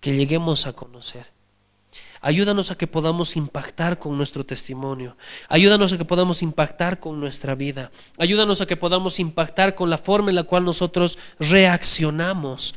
que 0.00 0.14
lleguemos 0.14 0.66
a 0.66 0.72
conocer. 0.72 1.39
Ayúdanos 2.22 2.70
a 2.70 2.76
que 2.76 2.86
podamos 2.86 3.34
impactar 3.34 3.98
con 3.98 4.16
nuestro 4.18 4.44
testimonio. 4.44 5.16
Ayúdanos 5.48 5.92
a 5.92 5.98
que 5.98 6.04
podamos 6.04 6.42
impactar 6.42 7.00
con 7.00 7.18
nuestra 7.18 7.54
vida. 7.54 7.90
Ayúdanos 8.18 8.60
a 8.60 8.66
que 8.66 8.76
podamos 8.76 9.18
impactar 9.18 9.74
con 9.74 9.88
la 9.88 9.96
forma 9.96 10.28
en 10.28 10.36
la 10.36 10.42
cual 10.42 10.64
nosotros 10.66 11.18
reaccionamos. 11.38 12.74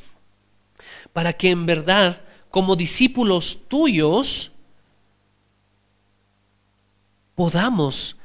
Para 1.11 1.33
que 1.33 1.49
en 1.49 1.65
verdad, 1.65 2.21
como 2.49 2.77
discípulos 2.77 3.63
tuyos, 3.67 4.53
podamos 7.35 8.15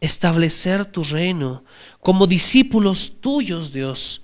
establecer 0.00 0.84
tu 0.84 1.02
reino. 1.02 1.64
Como 2.00 2.26
discípulos 2.26 3.22
tuyos, 3.22 3.72
Dios, 3.72 4.22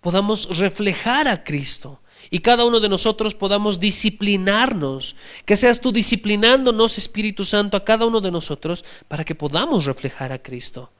podamos 0.00 0.58
reflejar 0.58 1.28
a 1.28 1.44
Cristo 1.44 2.00
y 2.30 2.40
cada 2.40 2.64
uno 2.64 2.80
de 2.80 2.88
nosotros 2.88 3.34
podamos 3.34 3.80
disciplinarnos, 3.80 5.16
que 5.44 5.56
seas 5.56 5.80
tú 5.80 5.92
disciplinándonos, 5.92 6.98
Espíritu 6.98 7.44
Santo, 7.44 7.76
a 7.76 7.84
cada 7.84 8.06
uno 8.06 8.20
de 8.20 8.30
nosotros 8.30 8.84
para 9.08 9.24
que 9.24 9.34
podamos 9.34 9.84
reflejar 9.84 10.32
a 10.32 10.42
Cristo, 10.42 10.90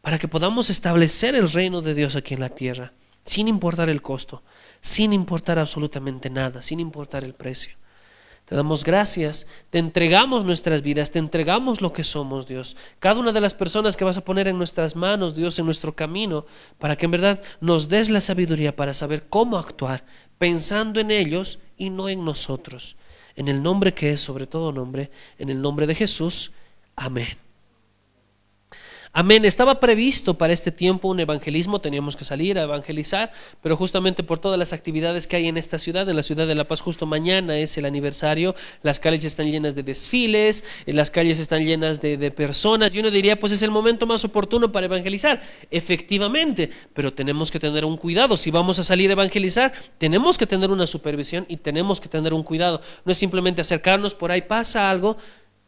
para 0.00 0.18
que 0.18 0.28
podamos 0.28 0.70
establecer 0.70 1.34
el 1.34 1.50
reino 1.50 1.82
de 1.82 1.94
Dios 1.94 2.16
aquí 2.16 2.34
en 2.34 2.40
la 2.40 2.50
tierra, 2.50 2.92
sin 3.24 3.48
importar 3.48 3.88
el 3.88 4.02
costo, 4.02 4.42
sin 4.80 5.12
importar 5.12 5.58
absolutamente 5.58 6.30
nada, 6.30 6.62
sin 6.62 6.80
importar 6.80 7.24
el 7.24 7.34
precio. 7.34 7.76
Te 8.48 8.54
damos 8.54 8.82
gracias, 8.82 9.46
te 9.68 9.78
entregamos 9.78 10.46
nuestras 10.46 10.80
vidas, 10.80 11.10
te 11.10 11.18
entregamos 11.18 11.82
lo 11.82 11.92
que 11.92 12.02
somos, 12.02 12.46
Dios. 12.46 12.78
Cada 12.98 13.20
una 13.20 13.32
de 13.32 13.42
las 13.42 13.52
personas 13.52 13.94
que 13.94 14.04
vas 14.04 14.16
a 14.16 14.24
poner 14.24 14.48
en 14.48 14.56
nuestras 14.56 14.96
manos, 14.96 15.34
Dios, 15.34 15.58
en 15.58 15.66
nuestro 15.66 15.94
camino, 15.94 16.46
para 16.78 16.96
que 16.96 17.04
en 17.04 17.10
verdad 17.10 17.42
nos 17.60 17.90
des 17.90 18.08
la 18.08 18.22
sabiduría 18.22 18.74
para 18.74 18.94
saber 18.94 19.26
cómo 19.28 19.58
actuar, 19.58 20.02
pensando 20.38 21.00
en 21.00 21.10
ellos 21.10 21.58
y 21.76 21.90
no 21.90 22.08
en 22.08 22.24
nosotros. 22.24 22.96
En 23.36 23.48
el 23.48 23.62
nombre 23.62 23.94
que 23.94 24.10
es 24.10 24.20
sobre 24.20 24.46
todo 24.46 24.72
nombre, 24.72 25.10
en 25.38 25.50
el 25.50 25.60
nombre 25.60 25.86
de 25.86 25.94
Jesús. 25.94 26.52
Amén. 26.96 27.47
Amén. 29.20 29.44
Estaba 29.44 29.80
previsto 29.80 30.34
para 30.34 30.52
este 30.52 30.70
tiempo 30.70 31.08
un 31.08 31.18
evangelismo, 31.18 31.80
teníamos 31.80 32.16
que 32.16 32.24
salir 32.24 32.56
a 32.56 32.62
evangelizar, 32.62 33.32
pero 33.60 33.76
justamente 33.76 34.22
por 34.22 34.38
todas 34.38 34.56
las 34.60 34.72
actividades 34.72 35.26
que 35.26 35.34
hay 35.34 35.48
en 35.48 35.56
esta 35.56 35.80
ciudad, 35.80 36.08
en 36.08 36.14
la 36.14 36.22
ciudad 36.22 36.46
de 36.46 36.54
La 36.54 36.68
Paz, 36.68 36.80
justo 36.80 37.04
mañana 37.04 37.58
es 37.58 37.76
el 37.78 37.84
aniversario, 37.84 38.54
las 38.84 39.00
calles 39.00 39.24
están 39.24 39.50
llenas 39.50 39.74
de 39.74 39.82
desfiles, 39.82 40.62
eh, 40.86 40.92
las 40.92 41.10
calles 41.10 41.40
están 41.40 41.64
llenas 41.64 42.00
de, 42.00 42.30
personas, 42.30 42.94
y 42.94 43.00
uno 43.00 43.10
diría, 43.10 43.40
pues 43.40 43.50
es 43.50 43.62
el 43.64 43.72
momento 43.72 44.06
más 44.06 44.24
oportuno 44.24 44.70
para 44.70 44.86
evangelizar. 44.86 45.42
Efectivamente, 45.68 46.70
pero 46.94 47.12
tenemos 47.12 47.50
que 47.50 47.58
tener 47.58 47.84
un 47.84 47.96
cuidado. 47.96 48.36
Si 48.36 48.52
vamos 48.52 48.78
a 48.78 48.84
salir 48.84 49.10
a 49.10 49.14
evangelizar, 49.14 49.72
tenemos 49.98 50.38
que 50.38 50.46
tener 50.46 50.70
una 50.70 50.86
supervisión 50.86 51.44
y 51.48 51.56
tenemos 51.56 52.00
que 52.00 52.08
tener 52.08 52.32
un 52.32 52.44
cuidado. 52.44 52.80
No 53.04 53.10
es 53.10 53.18
simplemente 53.18 53.62
acercarnos, 53.62 54.14
por 54.14 54.30
ahí 54.30 54.42
pasa 54.42 54.88
algo, 54.88 55.16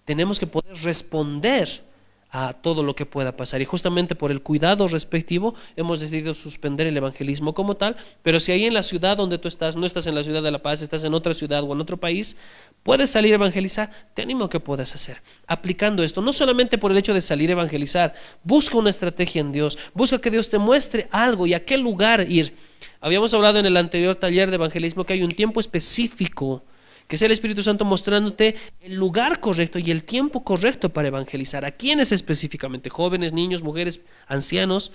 tenemos 0.05 0.39
que 0.39 0.47
poder 0.47 0.77
responder 0.85 1.90
a 2.31 2.53
todo 2.53 2.83
lo 2.83 2.95
que 2.95 3.07
pueda 3.07 3.37
pasar. 3.37 3.61
Y 3.61 3.65
justamente 3.65 4.15
por 4.15 4.31
el 4.31 4.43
cuidado 4.43 4.87
respectivo 4.89 5.55
hemos 5.77 6.01
decidido 6.01 6.35
suspender 6.35 6.87
el 6.87 6.97
evangelismo 6.97 7.55
como 7.55 7.77
tal, 7.77 7.97
pero 8.23 8.41
si 8.41 8.53
ahí 8.53 8.65
en 8.65 8.75
la 8.75 8.83
ciudad 8.83 9.17
donde 9.17 9.39
tú 9.39 9.49
estás, 9.49 9.77
no 9.77 9.87
estás 9.87 10.07
en 10.07 10.15
la 10.15 10.23
ciudad 10.23 10.43
de 10.43 10.51
La 10.51 10.63
Paz, 10.63 10.83
estás 10.83 11.05
en 11.05 11.15
otra 11.15 11.35
ciudad 11.35 11.63
o 11.65 11.73
en 11.73 11.81
otro 11.81 11.97
país, 11.97 12.37
puedes 12.83 13.11
salir 13.11 13.33
a 13.33 13.37
evangelizar, 13.37 13.91
te 14.15 14.23
animo 14.23 14.45
a 14.45 14.51
que 14.51 14.61
puedas 14.61 14.95
hacer. 14.95 15.23
Aplicando 15.47 16.03
esto, 16.03 16.23
no 16.23 16.33
solamente 16.33 16.79
por 16.79 16.93
el 16.93 16.99
hecho 16.99 17.15
de 17.15 17.21
salir 17.21 17.51
a 17.51 17.53
evangelizar, 17.53 18.15
busca 18.45 18.79
una 18.79 18.91
estrategia 18.91 19.41
en 19.41 19.53
Dios, 19.53 19.79
busca 19.95 20.21
que 20.21 20.31
Dios 20.31 20.51
te 20.51 20.59
muestre 20.59 21.09
algo 21.11 21.47
y 21.47 21.55
a 21.55 21.65
qué 21.65 21.77
lugar 21.77 22.27
ir. 22.31 22.55
Habíamos 23.01 23.35
hablado 23.35 23.59
en 23.59 23.67
el 23.67 23.77
anterior 23.77 24.15
taller 24.15 24.51
de 24.51 24.57
evangelismo 24.57 25.05
que 25.05 25.15
hay 25.15 25.23
un 25.23 25.31
tiempo 25.31 25.61
específico 25.61 26.63
que 27.11 27.17
sea 27.17 27.27
el 27.27 27.33
Espíritu 27.33 27.61
Santo 27.61 27.85
mostrándote 27.85 28.55
el 28.81 28.95
lugar 28.95 29.41
correcto 29.41 29.81
y 29.81 29.91
el 29.91 30.05
tiempo 30.05 30.45
correcto 30.45 30.91
para 30.91 31.09
evangelizar. 31.09 31.65
¿A 31.65 31.73
quiénes 31.73 32.13
específicamente? 32.13 32.89
Jóvenes, 32.89 33.33
niños, 33.33 33.65
mujeres, 33.65 34.01
ancianos. 34.29 34.93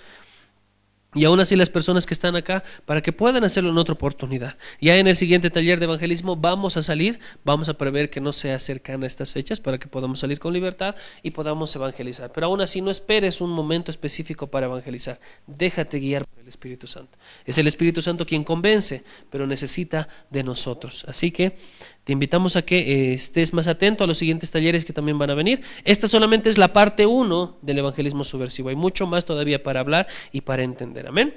Y 1.15 1.23
aún 1.25 1.39
así 1.39 1.55
las 1.55 1.69
personas 1.69 2.05
que 2.05 2.13
están 2.13 2.35
acá, 2.35 2.63
para 2.85 3.01
que 3.01 3.13
puedan 3.13 3.43
hacerlo 3.43 3.69
en 3.69 3.77
otra 3.77 3.93
oportunidad. 3.93 4.57
Ya 4.81 4.97
en 4.97 5.07
el 5.07 5.15
siguiente 5.15 5.49
taller 5.49 5.79
de 5.79 5.85
evangelismo 5.85 6.35
vamos 6.35 6.75
a 6.77 6.83
salir, 6.83 7.19
vamos 7.43 7.69
a 7.69 7.73
prever 7.75 8.09
que 8.09 8.19
no 8.19 8.33
se 8.33 8.51
acercan 8.51 9.03
a 9.03 9.07
estas 9.07 9.31
fechas 9.31 9.59
para 9.59 9.77
que 9.77 9.87
podamos 9.87 10.19
salir 10.19 10.39
con 10.39 10.53
libertad 10.53 10.95
y 11.23 11.31
podamos 11.31 11.75
evangelizar. 11.75 12.31
Pero 12.33 12.47
aún 12.47 12.61
así 12.61 12.81
no 12.81 12.91
esperes 12.91 13.39
un 13.39 13.51
momento 13.51 13.91
específico 13.91 14.47
para 14.47 14.65
evangelizar. 14.65 15.19
Déjate 15.47 15.99
guiar 15.99 16.25
por 16.25 16.41
el 16.41 16.49
Espíritu 16.49 16.85
Santo. 16.85 17.17
Es 17.45 17.57
el 17.57 17.67
Espíritu 17.67 18.01
Santo 18.01 18.25
quien 18.25 18.43
convence, 18.43 19.03
pero 19.29 19.47
necesita 19.47 20.09
de 20.29 20.43
nosotros. 20.43 21.05
Así 21.07 21.31
que 21.31 21.57
te 22.03 22.13
invitamos 22.13 22.55
a 22.55 22.61
que 22.61 22.77
eh, 22.77 23.13
estés 23.13 23.53
más 23.53 23.67
atento 23.67 24.03
a 24.03 24.07
los 24.07 24.19
siguientes 24.19 24.51
talleres 24.51 24.85
que 24.85 24.93
también 24.93 25.17
van 25.17 25.31
a 25.31 25.33
venir. 25.33 25.61
Esta 25.85 26.07
solamente 26.07 26.51
es 26.51 26.57
la 26.59 26.71
parte 26.71 27.07
uno 27.07 27.57
del 27.63 27.79
evangelismo 27.79 28.23
subversivo. 28.23 28.69
Hay 28.69 28.75
mucho 28.75 29.07
más 29.07 29.25
todavía 29.25 29.63
para 29.63 29.79
hablar 29.79 30.07
y 30.31 30.41
para 30.41 30.61
entender. 30.61 31.04
Amén. 31.07 31.35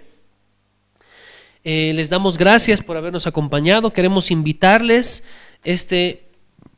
Eh, 1.65 1.93
les 1.95 2.09
damos 2.09 2.39
gracias 2.39 2.83
por 2.83 2.97
habernos 2.97 3.27
acompañado. 3.27 3.93
Queremos 3.93 4.31
invitarles 4.31 5.25
este 5.65 6.29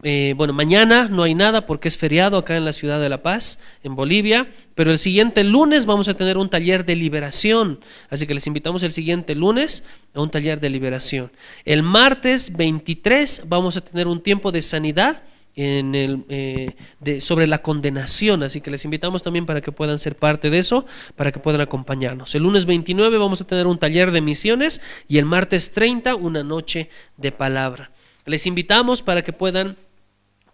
eh, 0.03 0.33
bueno, 0.35 0.55
mañana 0.55 1.09
no 1.11 1.25
hay 1.25 1.35
nada 1.35 1.67
porque 1.67 1.89
es 1.89 1.99
feriado 1.99 2.39
acá 2.39 2.57
en 2.57 2.65
la 2.65 2.73
ciudad 2.73 2.99
de 3.01 3.11
La 3.11 3.23
Paz, 3.23 3.59
en 3.83 3.95
Bolivia, 3.95 4.51
pero 4.75 4.91
el 4.91 4.99
siguiente 4.99 5.45
lunes 5.45 5.85
vamos 5.85 6.09
a 6.09 6.15
tener 6.15 6.39
un 6.39 6.49
taller 6.49 6.87
de 6.87 6.97
liberación, 6.97 7.81
así 8.09 8.27
que 8.27 8.33
les 8.33 8.47
invitamos 8.47 8.83
el 8.83 8.93
siguiente 8.93 9.35
lunes 9.35 9.85
a 10.15 10.23
un 10.23 10.31
taller 10.31 10.59
de 10.59 10.71
liberación. 10.71 11.31
El 11.67 11.83
martes 11.83 12.57
23 12.57 13.43
vamos 13.47 13.77
a 13.77 13.83
tener 13.83 14.09
un 14.09 14.23
tiempo 14.23 14.53
de 14.53 14.63
sanidad 14.63 15.23
en 15.61 15.95
el, 15.95 16.25
eh, 16.31 17.21
sobre 17.21 17.47
la 17.47 17.61
condenación, 17.61 18.43
así 18.43 18.63
que 18.63 18.71
les 18.71 18.85
invitamos 18.87 19.23
también 19.23 19.45
para 19.45 19.61
que 19.61 19.73
puedan 19.73 19.99
ser 19.99 20.17
parte 20.17 20.49
de 20.49 20.59
eso, 20.59 20.87
para 21.17 21.33
que 21.33 21.39
puedan 21.39 21.61
acompañarnos. 21.61 22.35
El 22.35 22.45
lunes 22.45 22.65
29 22.65 23.19
vamos 23.19 23.43
a 23.43 23.47
tener 23.47 23.67
un 23.67 23.79
taller 23.79 24.11
de 24.11 24.23
misiones 24.23 24.81
y 25.07 25.19
el 25.19 25.27
martes 25.27 25.73
30 25.73 26.15
una 26.15 26.43
noche 26.43 26.89
de 27.19 27.31
palabra. 27.31 27.93
Les 28.25 28.47
invitamos 28.47 29.03
para 29.03 29.23
que 29.23 29.35
puedan 29.35 29.77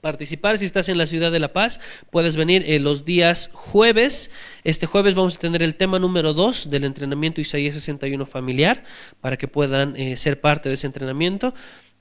participar. 0.00 0.58
Si 0.58 0.64
estás 0.64 0.88
en 0.88 0.98
la 0.98 1.06
ciudad 1.06 1.32
de 1.32 1.38
La 1.38 1.52
Paz, 1.52 1.80
puedes 2.10 2.36
venir 2.36 2.64
eh, 2.66 2.78
los 2.78 3.04
días 3.04 3.50
jueves. 3.52 4.30
Este 4.64 4.86
jueves 4.86 5.14
vamos 5.14 5.36
a 5.36 5.38
tener 5.38 5.62
el 5.62 5.74
tema 5.74 5.98
número 5.98 6.32
2 6.32 6.70
del 6.70 6.84
entrenamiento 6.84 7.40
Isaías 7.40 7.74
61 7.74 8.26
familiar 8.26 8.84
para 9.20 9.36
que 9.36 9.48
puedan 9.48 9.96
eh, 9.96 10.16
ser 10.16 10.40
parte 10.40 10.68
de 10.68 10.74
ese 10.74 10.86
entrenamiento. 10.86 11.54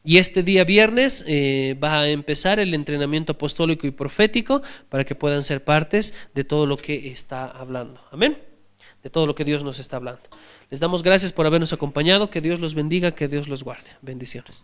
Y 0.05 0.19
este 0.19 0.43
día 0.43 0.63
viernes 0.63 1.25
eh, 1.27 1.75
va 1.83 2.01
a 2.01 2.09
empezar 2.09 2.59
el 2.59 2.75
entrenamiento 2.75 3.33
apostólico 3.33 3.87
y 3.87 3.91
profético 3.91 4.61
para 4.87 5.03
que 5.03 5.15
puedan 5.15 5.41
ser 5.41 5.63
partes 5.63 6.13
de 6.35 6.43
todo 6.43 6.67
lo 6.67 6.77
que 6.77 7.09
está 7.09 7.47
hablando. 7.49 7.99
Amén. 8.11 8.37
De 9.01 9.09
todo 9.09 9.25
lo 9.25 9.33
que 9.33 9.43
Dios 9.43 9.63
nos 9.63 9.79
está 9.79 9.97
hablando. 9.97 10.21
Les 10.69 10.79
damos 10.79 11.01
gracias 11.01 11.33
por 11.33 11.47
habernos 11.47 11.73
acompañado. 11.73 12.29
Que 12.29 12.39
Dios 12.39 12.59
los 12.59 12.75
bendiga, 12.75 13.15
que 13.15 13.27
Dios 13.27 13.47
los 13.47 13.63
guarde. 13.63 13.89
Bendiciones. 14.03 14.61